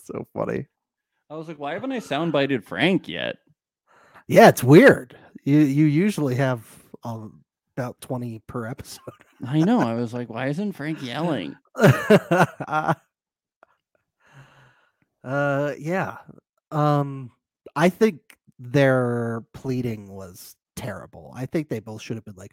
so 0.05 0.27
funny. 0.35 0.67
I 1.31 1.35
was 1.35 1.49
like, 1.49 1.59
why 1.59 1.73
haven't 1.73 1.93
I 1.93 1.99
soundbited 1.99 2.65
Frank 2.65 3.09
yet? 3.09 3.37
Yeah, 4.29 4.49
it's 4.49 4.63
weird. 4.63 5.17
You 5.45 5.59
you 5.59 5.87
usually 5.87 6.35
have 6.35 6.67
um, 7.05 7.45
about 7.77 8.01
twenty 8.01 8.41
per 8.47 8.67
episode. 8.67 9.01
I 9.47 9.61
know. 9.61 9.81
I 9.81 9.95
was 9.95 10.15
like, 10.15 10.31
why 10.31 10.49
isn't 10.49 10.73
Frank 10.73 11.03
yelling? 11.03 11.57
uh 11.77 12.95
yeah. 15.79 16.17
Um 16.71 17.31
I 17.75 17.89
think 17.91 18.21
their 18.59 19.45
pleading 19.53 20.09
was 20.09 20.57
terrible. 20.77 21.33
I 21.37 21.47
think 21.47 21.69
they 21.69 21.81
both 21.81 22.01
should 22.01 22.17
have 22.17 22.25
been 22.25 22.37
like, 22.37 22.53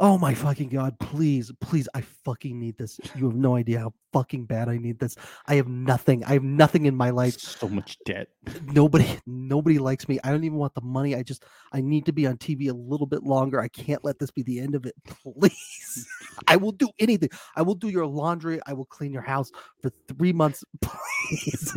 "Oh 0.00 0.18
my 0.18 0.34
fucking 0.34 0.70
god, 0.70 0.98
please, 0.98 1.52
please, 1.60 1.88
I 1.94 2.00
fucking 2.00 2.58
need 2.58 2.78
this. 2.78 2.98
You 3.14 3.26
have 3.26 3.36
no 3.36 3.54
idea 3.56 3.80
how 3.80 3.92
fucking 4.12 4.44
bad 4.44 4.68
I 4.68 4.76
need 4.76 4.98
this. 4.98 5.16
I 5.46 5.54
have 5.56 5.68
nothing. 5.68 6.24
I 6.24 6.32
have 6.32 6.42
nothing 6.42 6.86
in 6.86 6.96
my 6.96 7.10
life. 7.10 7.38
So 7.38 7.68
much 7.68 7.98
debt. 8.04 8.28
Nobody 8.64 9.06
nobody 9.26 9.78
likes 9.78 10.08
me. 10.08 10.18
I 10.24 10.30
don't 10.30 10.44
even 10.44 10.58
want 10.58 10.74
the 10.74 10.80
money. 10.80 11.14
I 11.14 11.22
just 11.22 11.44
I 11.72 11.80
need 11.80 12.06
to 12.06 12.12
be 12.12 12.26
on 12.26 12.36
TV 12.38 12.70
a 12.70 12.72
little 12.72 13.06
bit 13.06 13.22
longer. 13.22 13.60
I 13.60 13.68
can't 13.68 14.04
let 14.04 14.18
this 14.18 14.30
be 14.30 14.42
the 14.42 14.58
end 14.60 14.74
of 14.74 14.86
it. 14.86 14.94
Please. 15.22 16.08
I 16.48 16.56
will 16.56 16.72
do 16.72 16.88
anything. 16.98 17.30
I 17.56 17.62
will 17.62 17.74
do 17.74 17.88
your 17.88 18.06
laundry. 18.06 18.60
I 18.66 18.72
will 18.72 18.86
clean 18.86 19.12
your 19.12 19.22
house 19.22 19.50
for 19.82 19.90
3 20.08 20.32
months. 20.32 20.64
Please. 20.80 21.76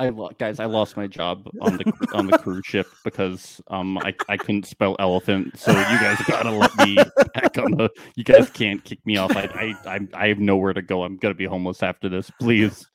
I 0.00 0.10
lo- 0.10 0.30
guys, 0.38 0.60
I 0.60 0.66
lost 0.66 0.96
my 0.96 1.06
job 1.06 1.48
on 1.60 1.78
the 1.78 2.08
on 2.12 2.26
the 2.26 2.38
cruise 2.38 2.66
ship 2.66 2.86
because 3.04 3.60
um 3.68 3.98
I, 3.98 4.14
I 4.28 4.36
couldn't 4.36 4.66
spell 4.66 4.96
elephant. 4.98 5.58
So 5.58 5.72
you 5.72 5.98
guys 5.98 6.20
gotta 6.26 6.50
let 6.50 6.76
me 6.76 6.98
back 7.34 7.58
on 7.58 7.72
the. 7.72 7.90
You 8.16 8.24
guys 8.24 8.50
can't 8.50 8.82
kick 8.84 9.04
me 9.06 9.16
off. 9.16 9.36
I 9.36 9.74
I 9.86 9.94
I, 9.94 10.00
I 10.14 10.28
have 10.28 10.38
nowhere 10.38 10.72
to 10.72 10.82
go. 10.82 11.04
I'm 11.04 11.16
gonna 11.16 11.34
be 11.34 11.44
homeless 11.44 11.82
after 11.82 12.08
this. 12.08 12.30
Please, 12.40 12.86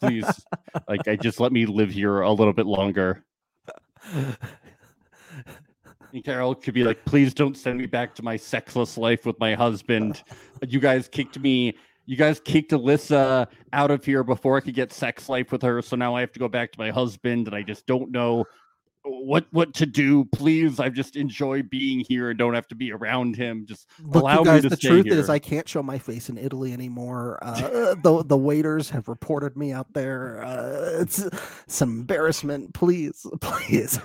please, 0.00 0.26
like 0.88 1.06
I 1.08 1.16
just 1.16 1.40
let 1.40 1.52
me 1.52 1.66
live 1.66 1.90
here 1.90 2.20
a 2.20 2.32
little 2.32 2.52
bit 2.52 2.66
longer. 2.66 3.24
And 6.12 6.24
Carol 6.24 6.54
could 6.54 6.74
be 6.74 6.84
like, 6.84 7.04
please 7.04 7.34
don't 7.34 7.56
send 7.56 7.78
me 7.78 7.86
back 7.86 8.14
to 8.14 8.22
my 8.22 8.36
sexless 8.36 8.96
life 8.96 9.26
with 9.26 9.38
my 9.38 9.54
husband. 9.54 10.22
You 10.66 10.80
guys 10.80 11.08
kicked 11.08 11.38
me. 11.38 11.76
You 12.06 12.16
guys 12.16 12.38
kicked 12.38 12.70
Alyssa 12.70 13.48
out 13.72 13.90
of 13.90 14.04
here 14.04 14.22
before 14.22 14.56
I 14.56 14.60
could 14.60 14.74
get 14.74 14.92
sex 14.92 15.28
life 15.28 15.50
with 15.50 15.60
her. 15.62 15.82
So 15.82 15.96
now 15.96 16.14
I 16.14 16.20
have 16.20 16.32
to 16.32 16.38
go 16.38 16.48
back 16.48 16.70
to 16.72 16.78
my 16.78 16.90
husband, 16.90 17.48
and 17.48 17.56
I 17.56 17.62
just 17.62 17.86
don't 17.86 18.12
know 18.12 18.44
what 19.06 19.46
what 19.52 19.72
to 19.74 19.86
do. 19.86 20.24
Please, 20.26 20.80
I 20.80 20.88
just 20.88 21.16
enjoy 21.16 21.62
being 21.62 22.04
here 22.08 22.30
and 22.30 22.38
don't 22.38 22.54
have 22.54 22.68
to 22.68 22.74
be 22.74 22.92
around 22.92 23.36
him. 23.36 23.64
Just 23.66 23.88
Look, 24.02 24.22
allow 24.22 24.42
guys, 24.42 24.62
me 24.64 24.68
to 24.70 24.76
stay. 24.76 24.76
the 24.76 24.76
stay 24.76 24.88
truth 24.88 25.04
here. 25.06 25.14
is 25.18 25.30
I 25.30 25.38
can't 25.38 25.68
show 25.68 25.82
my 25.82 25.98
face 25.98 26.28
in 26.28 26.38
Italy 26.38 26.72
anymore. 26.72 27.38
Uh, 27.42 27.94
the 27.94 28.22
the 28.26 28.36
waiters 28.36 28.90
have 28.90 29.08
reported 29.08 29.56
me 29.56 29.72
out 29.72 29.92
there. 29.92 30.42
Uh, 30.44 31.00
it's 31.00 31.26
some 31.66 31.90
embarrassment. 32.00 32.74
Please, 32.74 33.26
please. 33.40 33.98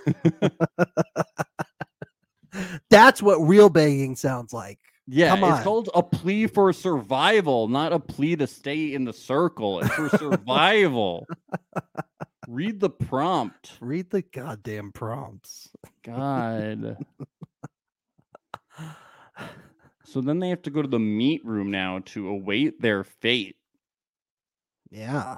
That's 2.89 3.21
what 3.21 3.37
real 3.37 3.69
begging 3.69 4.15
sounds 4.15 4.53
like. 4.53 4.79
Yeah, 5.07 5.35
Come 5.35 5.51
it's 5.51 5.63
called 5.63 5.89
a 5.93 6.03
plea 6.03 6.47
for 6.47 6.71
survival, 6.71 7.67
not 7.67 7.91
a 7.91 7.99
plea 7.99 8.35
to 8.37 8.47
stay 8.47 8.93
in 8.93 9.03
the 9.03 9.13
circle. 9.13 9.79
It's 9.79 9.89
for 9.93 10.09
survival. 10.17 11.27
Read 12.47 12.79
the 12.79 12.89
prompt. 12.89 13.73
Read 13.79 14.09
the 14.09 14.21
goddamn 14.21 14.91
prompts. 14.91 15.69
God. 16.03 16.97
so 20.05 20.21
then 20.21 20.39
they 20.39 20.49
have 20.49 20.61
to 20.63 20.69
go 20.69 20.81
to 20.81 20.87
the 20.87 20.99
meat 20.99 21.45
room 21.45 21.71
now 21.71 21.99
to 22.05 22.29
await 22.29 22.81
their 22.81 23.03
fate. 23.03 23.55
Yeah. 24.89 25.37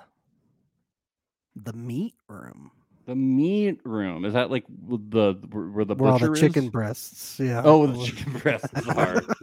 The 1.55 1.73
meat 1.73 2.15
room. 2.27 2.71
The 3.05 3.15
meat 3.15 3.81
room 3.83 4.23
is 4.23 4.33
that 4.33 4.49
like 4.49 4.63
the 4.67 5.33
where 5.51 5.83
the 5.83 5.95
Where 5.95 6.11
all 6.11 6.19
the 6.19 6.33
chicken 6.33 6.69
breasts. 6.69 7.37
Yeah. 7.39 7.61
Oh, 7.65 7.85
the 7.85 8.05
chicken 8.05 8.33
breasts 8.39 8.87
are. 8.87 9.21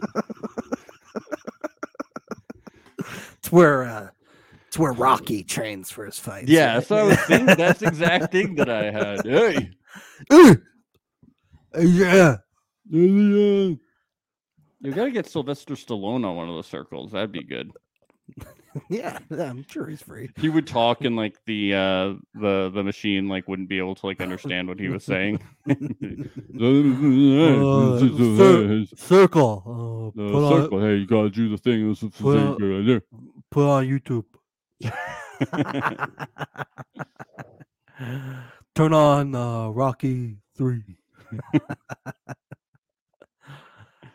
It's 3.39 3.51
where 3.51 3.83
uh 3.83 4.09
it's 4.71 4.79
where 4.79 4.93
Rocky 4.93 5.43
trains 5.43 5.89
for 5.91 6.05
his 6.05 6.17
fights. 6.17 6.47
yeah, 6.47 6.75
right? 6.75 6.87
so 6.87 6.95
I 6.95 7.03
was 7.03 7.19
thinking 7.25 7.57
that's 7.57 7.81
the 7.81 7.87
exact 7.87 8.31
thing 8.31 8.55
that 8.55 8.69
I 8.69 8.89
had. 8.89 9.25
Hey, 10.29 10.57
Uh, 11.75 11.81
yeah. 11.81 12.37
you 12.89 13.77
gotta 14.93 15.11
get 15.11 15.27
Sylvester 15.27 15.73
Stallone 15.73 16.25
on 16.25 16.37
one 16.37 16.47
of 16.47 16.55
those 16.55 16.67
circles. 16.67 17.11
That'd 17.11 17.33
be 17.33 17.43
good. 17.43 17.71
Yeah, 18.89 19.19
I'm 19.29 19.65
sure 19.67 19.87
he's 19.87 20.01
free. 20.01 20.29
He 20.37 20.47
would 20.47 20.65
talk 20.65 21.03
and 21.03 21.17
like 21.17 21.35
the 21.45 21.73
uh 21.73 22.13
the 22.35 22.71
the 22.73 22.81
machine 22.81 23.27
like 23.27 23.45
wouldn't 23.49 23.67
be 23.67 23.77
able 23.77 23.95
to 23.95 24.05
like 24.05 24.21
understand 24.21 24.69
what 24.69 24.79
he 24.79 24.87
was 24.87 25.03
saying. 25.03 25.41
Uh, 26.61 27.99
cir- 27.99 28.85
circle. 28.95 30.11
Uh, 30.15 30.21
The 30.21 30.31
put, 30.31 30.43
on, 30.43 30.61
circle. 30.61 30.79
Hey, 30.81 30.95
you 30.95 31.05
gotta 31.07 31.29
do 31.29 31.49
the 31.49 31.57
thing. 31.57 31.89
This 31.89 32.03
is 32.03 32.11
the 32.11 32.23
Put 32.23 32.37
thing 32.37 32.47
on- 32.47 32.77
right 32.77 32.85
there. 32.85 33.01
put 33.49 33.67
on 33.67 33.85
YouTube. 33.87 34.23
Turn 38.75 38.93
on 38.93 39.35
uh, 39.35 39.69
Rocky 39.69 40.37
Three. 40.57 40.97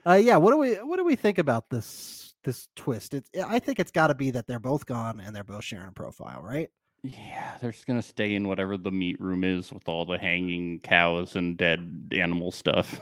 uh, 0.07 0.15
yeah, 0.15 0.37
what 0.37 0.51
do 0.51 0.59
we 0.59 0.75
what 0.75 0.97
do 0.97 1.05
we 1.05 1.17
think 1.17 1.39
about 1.39 1.71
this 1.71 2.35
this 2.45 2.69
twist? 2.77 3.15
It's 3.15 3.31
I 3.45 3.59
think 3.59 3.79
it's 3.79 3.91
got 3.91 4.09
to 4.09 4.15
be 4.15 4.31
that 4.33 4.47
they're 4.47 4.59
both 4.59 4.87
gone 4.87 5.21
and 5.21 5.35
they're 5.35 5.45
both 5.45 5.65
sharing 5.65 5.89
a 5.89 5.93
profile, 5.93 6.43
right? 6.43 6.71
Yeah, 7.03 7.53
they're 7.61 7.73
just 7.73 7.87
gonna 7.87 8.03
stay 8.03 8.35
in 8.35 8.49
whatever 8.49 8.77
the 8.77 8.91
meat 8.91 9.21
room 9.21 9.45
is 9.45 9.73
with 9.73 9.89
all 9.89 10.05
the 10.05 10.19
hanging 10.19 10.81
cows 10.81 11.37
and 11.37 11.57
dead 11.57 12.11
animal 12.13 12.51
stuff. 12.51 13.01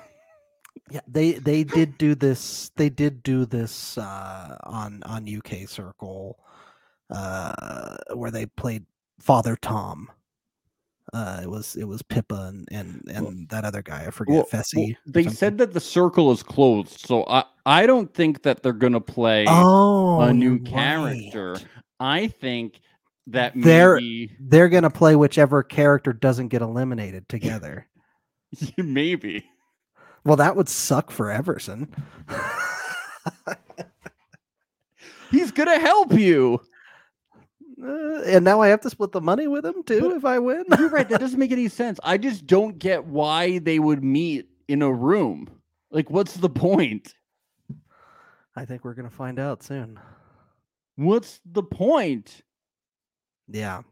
Yeah, 0.91 1.01
they 1.09 1.33
they 1.33 1.65
did 1.65 1.97
do 1.97 2.15
this. 2.15 2.71
They 2.77 2.91
did 2.91 3.23
do 3.23 3.47
this 3.47 3.97
uh, 3.97 4.59
on 4.65 5.03
on 5.05 5.27
UK 5.27 5.69
Circle, 5.69 6.39
uh, 7.15 7.97
where 8.15 8.31
they 8.31 8.47
played 8.47 8.85
Father 9.21 9.57
Tom. 9.57 10.11
Uh, 11.13 11.41
it 11.43 11.51
was 11.51 11.77
it 11.77 11.85
was 11.85 12.03
Pippa 12.03 12.47
and 12.49 12.67
and, 12.73 13.03
and 13.09 13.49
that 13.51 13.65
other 13.65 13.83
guy 13.83 14.05
I 14.07 14.11
forget 14.11 14.35
Well, 14.35 14.45
Fessy. 14.47 14.77
well, 14.89 14.95
they 15.07 15.25
said 15.29 15.59
that 15.59 15.73
the 15.73 15.81
circle 15.81 16.33
is 16.33 16.43
closed, 16.43 16.99
so 17.07 17.25
I 17.29 17.45
I 17.67 17.87
don't 17.87 18.13
think 18.13 18.43
that 18.43 18.63
they're 18.63 18.73
gonna 18.73 19.01
play 19.01 19.45
oh 19.49 20.21
a 20.23 20.33
new 20.33 20.55
you're 20.57 20.65
character. 20.65 21.57
I 22.01 22.27
think 22.29 22.81
that 23.29 23.53
They're- 23.55 23.95
maybe 23.97 24.33
They're 24.41 24.69
gonna 24.69 24.91
play 24.91 25.15
whichever 25.15 25.63
character 25.63 26.13
doesn't 26.13 26.49
get 26.49 26.63
eliminated 26.63 27.29
together. 27.29 27.87
maybe 28.77 29.45
well, 30.25 30.37
that 30.37 30.57
would 30.57 30.71
suck 30.71 31.11
for 31.11 31.31
Everson. 31.31 31.87
he's 35.31 35.51
gonna 35.53 35.79
help 35.79 36.13
you. 36.13 36.61
Uh, 37.83 38.23
and 38.23 38.45
now 38.45 38.61
I 38.61 38.69
have 38.69 38.81
to 38.83 38.91
split 38.91 39.13
the 39.13 39.21
money 39.21 39.49
with 39.49 39.65
him 39.65 39.83
too 39.85 40.15
if 40.15 40.25
I 40.25 40.39
win. 40.39 40.65
You're 40.79 40.89
right. 40.89 41.09
That 41.09 41.21
doesn't 41.21 41.39
make 41.39 41.53
any 41.53 41.69
sense. 41.69 41.99
I 42.05 42.19
just 42.19 42.47
don't 42.47 42.79
get 42.79 43.05
why 43.05 43.59
they 43.59 43.79
would 43.79 44.05
meet 44.05 44.49
in 44.69 44.83
a 44.83 44.93
room. 44.93 45.49
Like, 45.91 46.11
what's 46.11 46.35
the 46.35 46.49
point? 46.49 47.15
I 48.57 48.65
think 48.65 48.85
we're 48.85 48.95
gonna 48.95 49.11
find 49.11 49.39
out 49.39 49.63
soon. 49.63 49.99
What's 50.97 51.41
the 51.45 51.63
point? 51.63 52.43
Yeah. 53.49 53.83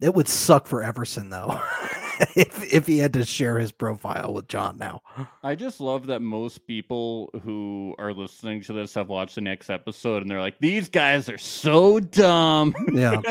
It 0.00 0.14
would 0.14 0.28
suck 0.28 0.66
for 0.68 0.82
Everson 0.82 1.30
though. 1.30 1.60
if 2.36 2.72
if 2.72 2.86
he 2.86 2.98
had 2.98 3.12
to 3.14 3.24
share 3.24 3.58
his 3.58 3.72
profile 3.72 4.32
with 4.34 4.48
John 4.48 4.78
now. 4.78 5.02
I 5.42 5.54
just 5.54 5.80
love 5.80 6.06
that 6.06 6.20
most 6.20 6.66
people 6.66 7.30
who 7.44 7.94
are 7.98 8.12
listening 8.12 8.62
to 8.62 8.72
this 8.72 8.94
have 8.94 9.08
watched 9.08 9.34
the 9.34 9.40
next 9.40 9.70
episode 9.70 10.22
and 10.22 10.30
they're 10.30 10.40
like, 10.40 10.58
these 10.58 10.88
guys 10.88 11.28
are 11.28 11.38
so 11.38 12.00
dumb. 12.00 12.74
Yeah. 12.92 13.20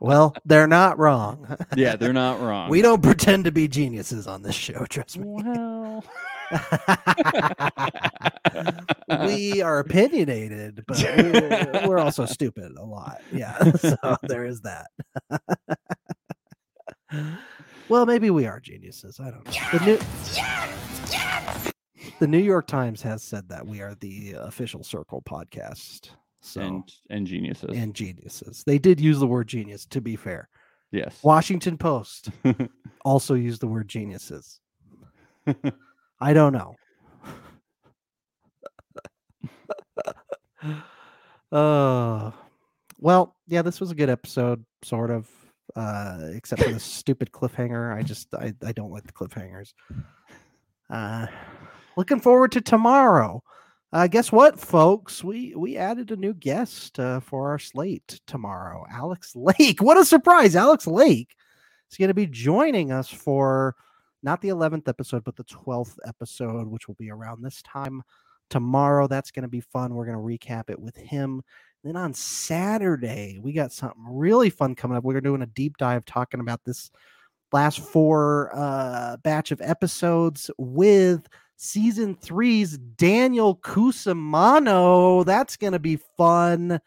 Well, 0.00 0.34
they're 0.44 0.66
not 0.66 0.98
wrong. 0.98 1.56
yeah, 1.76 1.96
they're 1.96 2.12
not 2.12 2.38
wrong. 2.40 2.68
We 2.68 2.82
don't 2.82 3.02
pretend 3.02 3.44
to 3.44 3.52
be 3.52 3.68
geniuses 3.68 4.26
on 4.26 4.42
this 4.42 4.54
show, 4.54 4.84
trust 4.86 5.16
me. 5.18 5.26
Well, 5.26 6.04
we 9.26 9.62
are 9.62 9.78
opinionated, 9.78 10.84
but 10.86 11.02
we're, 11.02 11.88
we're 11.88 11.98
also 11.98 12.26
stupid 12.26 12.72
a 12.76 12.84
lot. 12.84 13.22
Yeah. 13.32 13.72
So 13.72 13.96
there 14.22 14.44
is 14.44 14.60
that. 14.62 14.90
Well, 17.88 18.06
maybe 18.06 18.30
we 18.30 18.46
are 18.46 18.60
geniuses. 18.60 19.20
I 19.20 19.30
don't 19.30 19.44
know. 19.44 19.52
The 19.78 19.84
New, 19.84 19.98
the 22.20 22.26
New 22.26 22.38
York 22.38 22.66
Times 22.66 23.02
has 23.02 23.22
said 23.22 23.48
that 23.48 23.66
we 23.66 23.80
are 23.80 23.94
the 23.96 24.34
official 24.38 24.82
Circle 24.84 25.22
podcast. 25.28 26.10
So 26.40 26.60
and 26.60 26.92
and 27.08 27.26
geniuses. 27.26 27.70
and 27.74 27.94
geniuses. 27.94 28.64
They 28.66 28.78
did 28.78 29.00
use 29.00 29.18
the 29.18 29.26
word 29.26 29.46
genius, 29.48 29.86
to 29.86 30.00
be 30.02 30.14
fair. 30.14 30.48
yes. 30.92 31.18
Washington 31.22 31.78
Post 31.78 32.28
also 33.04 33.34
used 33.34 33.62
the 33.62 33.66
word 33.66 33.88
geniuses. 33.88 34.60
I 36.20 36.32
don't 36.34 36.52
know. 36.52 36.74
uh 41.52 42.30
well, 43.00 43.36
yeah, 43.46 43.62
this 43.62 43.80
was 43.80 43.90
a 43.90 43.94
good 43.94 44.08
episode, 44.10 44.64
sort 44.82 45.10
of. 45.10 45.28
Uh, 45.74 46.28
except 46.32 46.62
for 46.62 46.72
the 46.72 46.80
stupid 46.80 47.32
cliffhanger. 47.32 47.96
I 47.96 48.02
just 48.02 48.28
I, 48.34 48.54
I 48.64 48.72
don't 48.72 48.90
like 48.90 49.04
the 49.04 49.12
cliffhangers. 49.12 49.72
Uh 50.90 51.26
looking 51.96 52.20
forward 52.20 52.52
to 52.52 52.60
tomorrow. 52.60 53.42
Uh, 53.92 54.08
guess 54.08 54.32
what, 54.32 54.58
folks? 54.58 55.22
We 55.22 55.54
we 55.54 55.76
added 55.76 56.10
a 56.10 56.16
new 56.16 56.34
guest 56.34 56.98
uh, 56.98 57.20
for 57.20 57.50
our 57.50 57.60
slate 57.60 58.20
tomorrow. 58.26 58.84
Alex 58.90 59.36
Lake. 59.36 59.80
What 59.80 59.96
a 59.96 60.04
surprise! 60.04 60.56
Alex 60.56 60.86
Lake 60.86 61.34
is 61.90 61.96
going 61.96 62.08
to 62.08 62.14
be 62.14 62.26
joining 62.26 62.90
us 62.90 63.08
for 63.08 63.76
not 64.24 64.40
the 64.40 64.48
11th 64.48 64.88
episode, 64.88 65.22
but 65.22 65.36
the 65.36 65.44
12th 65.44 65.96
episode, 66.06 66.66
which 66.66 66.88
will 66.88 66.96
be 66.96 67.10
around 67.10 67.42
this 67.42 67.62
time 67.62 68.02
tomorrow. 68.50 69.06
That's 69.06 69.30
going 69.30 69.42
to 69.42 69.48
be 69.48 69.60
fun. 69.60 69.94
We're 69.94 70.06
going 70.06 70.16
to 70.16 70.48
recap 70.48 70.70
it 70.70 70.80
with 70.80 70.96
him. 70.96 71.42
Then 71.84 71.96
on 71.96 72.14
Saturday, 72.14 73.38
we 73.42 73.52
got 73.52 73.70
something 73.70 74.02
really 74.08 74.48
fun 74.48 74.74
coming 74.74 74.96
up. 74.96 75.04
We're 75.04 75.20
doing 75.20 75.42
a 75.42 75.46
deep 75.46 75.76
dive 75.76 76.06
talking 76.06 76.40
about 76.40 76.64
this 76.64 76.90
last 77.52 77.78
four 77.80 78.50
uh, 78.54 79.18
batch 79.18 79.50
of 79.52 79.60
episodes 79.60 80.50
with 80.56 81.28
season 81.56 82.14
three's 82.16 82.78
Daniel 82.78 83.54
Cusimano. 83.56 85.26
That's 85.26 85.58
going 85.58 85.74
to 85.74 85.78
be 85.78 85.96
fun. 86.16 86.80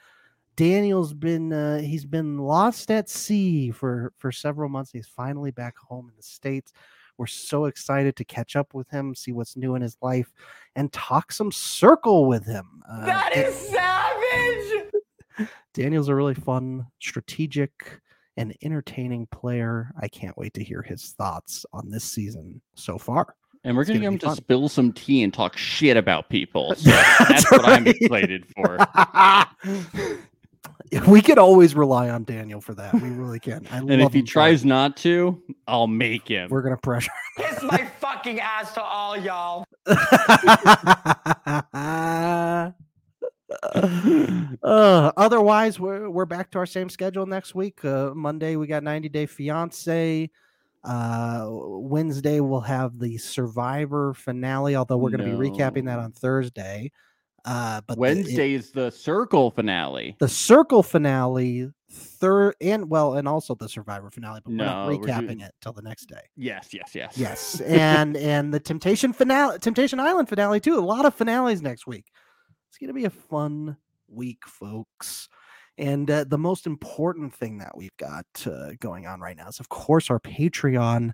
Daniel's 0.55 1.13
been 1.13 1.53
uh, 1.53 1.77
he's 1.79 2.05
been 2.05 2.39
lost 2.39 2.89
at 2.89 3.07
sea 3.07 3.69
for 3.69 4.11
for 4.17 4.31
several 4.31 4.67
months. 4.67 4.91
He's 4.91 5.05
finally 5.07 5.51
back 5.51 5.77
home 5.77 6.09
in 6.09 6.15
the 6.17 6.23
states. 6.23 6.73
We're 7.19 7.27
so 7.27 7.65
excited 7.65 8.15
to 8.15 8.25
catch 8.25 8.55
up 8.55 8.73
with 8.73 8.89
him, 8.89 9.13
see 9.13 9.31
what's 9.31 9.55
new 9.55 9.75
in 9.75 9.83
his 9.83 9.97
life, 10.01 10.31
and 10.75 10.91
talk 10.91 11.31
some 11.31 11.51
circle 11.51 12.25
with 12.27 12.45
him. 12.45 12.83
Uh, 12.89 13.05
That 13.05 13.31
Da- 13.35 13.51
savage. 13.51 14.86
Daniel's 15.73 16.07
a 16.09 16.15
really 16.15 16.33
fun, 16.35 16.85
strategic, 16.99 17.99
and 18.37 18.55
entertaining 18.63 19.27
player. 19.27 19.91
I 20.01 20.07
can't 20.07 20.37
wait 20.37 20.53
to 20.55 20.63
hear 20.63 20.81
his 20.81 21.13
thoughts 21.17 21.65
on 21.73 21.89
this 21.89 22.03
season 22.03 22.61
so 22.75 22.97
far. 22.97 23.35
And 23.63 23.75
we're 23.75 23.83
gonna 23.83 23.99
gonna 23.99 24.17
get 24.17 24.23
him 24.23 24.31
be 24.31 24.35
to 24.35 24.35
spill 24.35 24.69
some 24.69 24.93
tea 24.93 25.23
and 25.23 25.33
talk 25.33 25.57
shit 25.57 25.97
about 25.97 26.29
people. 26.29 26.73
So 26.77 26.89
That's 26.91 27.27
that's, 27.29 27.51
what 27.51 27.65
I'm 27.65 27.83
right. 27.85 27.95
excited 27.99 28.45
for. 28.55 28.77
we 31.11 31.21
could 31.21 31.37
always 31.37 31.75
rely 31.75 32.09
on 32.09 32.23
Daniel 32.23 32.61
for 32.61 32.73
that. 32.75 32.93
We 32.93 33.09
really 33.09 33.39
can. 33.39 33.67
I 33.71 33.77
And 33.79 33.89
love 33.89 33.99
if 34.01 34.13
he 34.13 34.19
him 34.19 34.25
tries 34.25 34.63
not 34.63 34.95
to, 34.97 35.41
I'll 35.67 35.87
make 35.87 36.27
him. 36.27 36.49
we're 36.49 36.61
gonna 36.61 36.77
pressure. 36.77 37.11
Kiss 37.37 37.61
my 37.63 37.85
fucking 37.99 38.39
ass 38.39 38.73
to 38.75 38.81
all 38.81 39.17
y'all. 39.17 39.65
uh, 44.63 45.11
otherwise, 45.17 45.79
we're 45.79 46.09
we're 46.09 46.25
back 46.25 46.51
to 46.51 46.59
our 46.59 46.65
same 46.65 46.89
schedule 46.89 47.25
next 47.25 47.55
week. 47.55 47.83
Uh, 47.83 48.11
Monday 48.15 48.55
we 48.55 48.67
got 48.67 48.83
90 48.83 49.09
Day 49.09 49.25
Fiance. 49.25 50.29
Uh, 50.83 51.45
Wednesday 51.49 52.39
we'll 52.39 52.61
have 52.61 52.97
the 52.99 53.17
Survivor 53.17 54.13
finale. 54.13 54.75
Although 54.75 54.97
we're 54.97 55.09
going 55.09 55.29
to 55.29 55.37
be 55.37 55.49
recapping 55.49 55.85
that 55.85 55.99
on 55.99 56.11
Thursday. 56.11 56.91
Uh, 57.45 57.81
but 57.87 57.95
the- 57.95 58.03
it- 58.03 58.15
Wednesday 58.15 58.53
is 58.53 58.71
the 58.71 58.89
circle 58.91 59.51
finale. 59.51 60.15
the 60.19 60.27
Circle 60.27 60.83
finale, 60.83 61.71
third, 61.89 62.55
and 62.59 62.89
well, 62.89 63.13
and 63.15 63.27
also 63.27 63.55
the 63.55 63.69
Survivor 63.69 64.09
finale. 64.11 64.41
But 64.43 64.51
we're 64.51 64.57
not 64.57 64.87
No, 64.89 64.97
we're 64.97 65.03
recapping 65.05 65.27
doing- 65.27 65.39
it 65.41 65.55
till 65.61 65.71
the 65.73 65.81
next 65.81 66.07
day. 66.07 66.21
Yes, 66.35 66.69
yes, 66.73 66.91
yes. 66.93 67.17
Yes, 67.17 67.61
and 67.61 68.17
and 68.33 68.53
the 68.53 68.59
Temptation 68.59 69.13
finale, 69.13 69.59
Temptation 69.59 69.99
Island 69.99 70.27
finale 70.29 70.59
too. 70.59 70.77
A 70.77 70.81
lot 70.81 71.05
of 71.05 71.13
finales 71.15 71.61
next 71.61 71.87
week. 71.87 72.05
It's 72.77 72.81
going 72.83 72.89
to 72.89 72.93
be 72.93 73.05
a 73.05 73.09
fun 73.09 73.75
week, 74.07 74.45
folks. 74.45 75.29
And 75.79 76.11
uh, 76.11 76.25
the 76.25 76.37
most 76.37 76.67
important 76.67 77.33
thing 77.33 77.57
that 77.57 77.75
we've 77.75 77.97
got 77.97 78.27
uh, 78.45 78.73
going 78.79 79.07
on 79.07 79.19
right 79.19 79.35
now 79.35 79.47
is, 79.47 79.59
of 79.59 79.67
course, 79.69 80.11
our 80.11 80.19
Patreon. 80.19 81.09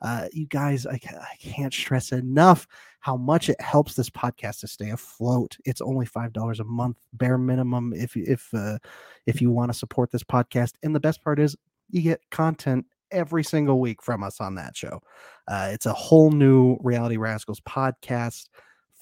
Uh, 0.00 0.28
you 0.32 0.46
guys, 0.46 0.86
I, 0.86 0.92
I 0.94 1.36
can't 1.38 1.74
stress 1.74 2.12
enough 2.12 2.66
how 3.00 3.18
much 3.18 3.50
it 3.50 3.60
helps 3.60 3.92
this 3.92 4.08
podcast 4.08 4.60
to 4.60 4.68
stay 4.68 4.88
afloat. 4.88 5.54
It's 5.66 5.82
only 5.82 6.06
five 6.06 6.32
dollars 6.32 6.60
a 6.60 6.64
month, 6.64 6.96
bare 7.12 7.36
minimum. 7.36 7.92
If 7.94 8.16
if 8.16 8.48
uh, 8.54 8.78
if 9.26 9.42
you 9.42 9.50
want 9.50 9.70
to 9.70 9.78
support 9.78 10.12
this 10.12 10.24
podcast, 10.24 10.76
and 10.82 10.94
the 10.94 11.00
best 11.00 11.22
part 11.22 11.38
is, 11.38 11.54
you 11.90 12.00
get 12.00 12.22
content 12.30 12.86
every 13.10 13.44
single 13.44 13.80
week 13.80 14.02
from 14.02 14.22
us 14.22 14.40
on 14.40 14.54
that 14.54 14.74
show. 14.74 15.02
Uh, 15.46 15.68
it's 15.72 15.84
a 15.84 15.92
whole 15.92 16.30
new 16.30 16.78
Reality 16.80 17.18
Rascals 17.18 17.60
podcast. 17.60 18.46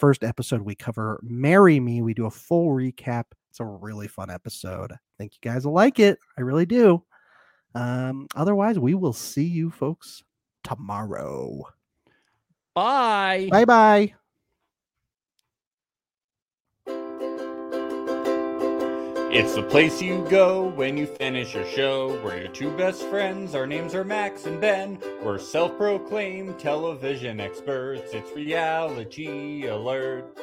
First 0.01 0.25
episode, 0.25 0.63
we 0.63 0.75
cover 0.75 1.21
Marry 1.23 1.79
Me. 1.79 2.01
We 2.01 2.15
do 2.15 2.25
a 2.25 2.31
full 2.31 2.71
recap. 2.71 3.25
It's 3.51 3.61
a 3.61 3.67
really 3.67 4.09
fun 4.09 4.31
episode. 4.31 4.93
I 4.93 4.97
think 5.19 5.35
you 5.35 5.51
guys 5.51 5.67
will 5.67 5.75
like 5.75 5.99
it. 5.99 6.19
I 6.39 6.41
really 6.41 6.65
do. 6.65 7.05
Um, 7.75 8.27
otherwise, 8.35 8.79
we 8.79 8.95
will 8.95 9.13
see 9.13 9.45
you 9.45 9.71
folks 9.71 10.23
tomorrow. 10.65 11.65
Bye. 12.75 13.49
Bye 13.51 13.67
bye. 13.67 14.15
It's 19.33 19.55
the 19.55 19.63
place 19.63 20.03
you 20.03 20.27
go 20.29 20.71
when 20.71 20.97
you 20.97 21.07
finish 21.07 21.55
your 21.55 21.65
show. 21.67 22.21
We're 22.25 22.39
your 22.39 22.49
two 22.49 22.77
best 22.77 23.05
friends. 23.05 23.55
Our 23.55 23.65
names 23.65 23.95
are 23.95 24.03
Max 24.03 24.45
and 24.47 24.61
Ben. 24.61 24.99
We're 25.23 25.39
self 25.39 25.77
proclaimed 25.79 26.59
television 26.59 27.39
experts. 27.39 28.11
It's 28.13 28.29
reality 28.33 29.69
alert. 29.69 30.37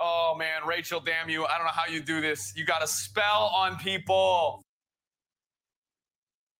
Oh 0.00 0.34
man, 0.36 0.66
Rachel, 0.66 0.98
damn 0.98 1.28
you. 1.28 1.44
I 1.44 1.56
don't 1.56 1.66
know 1.66 1.72
how 1.72 1.86
you 1.86 2.02
do 2.02 2.20
this. 2.20 2.52
You 2.56 2.64
got 2.64 2.80
to 2.80 2.88
spell 2.88 3.52
on 3.54 3.76
people. 3.76 4.64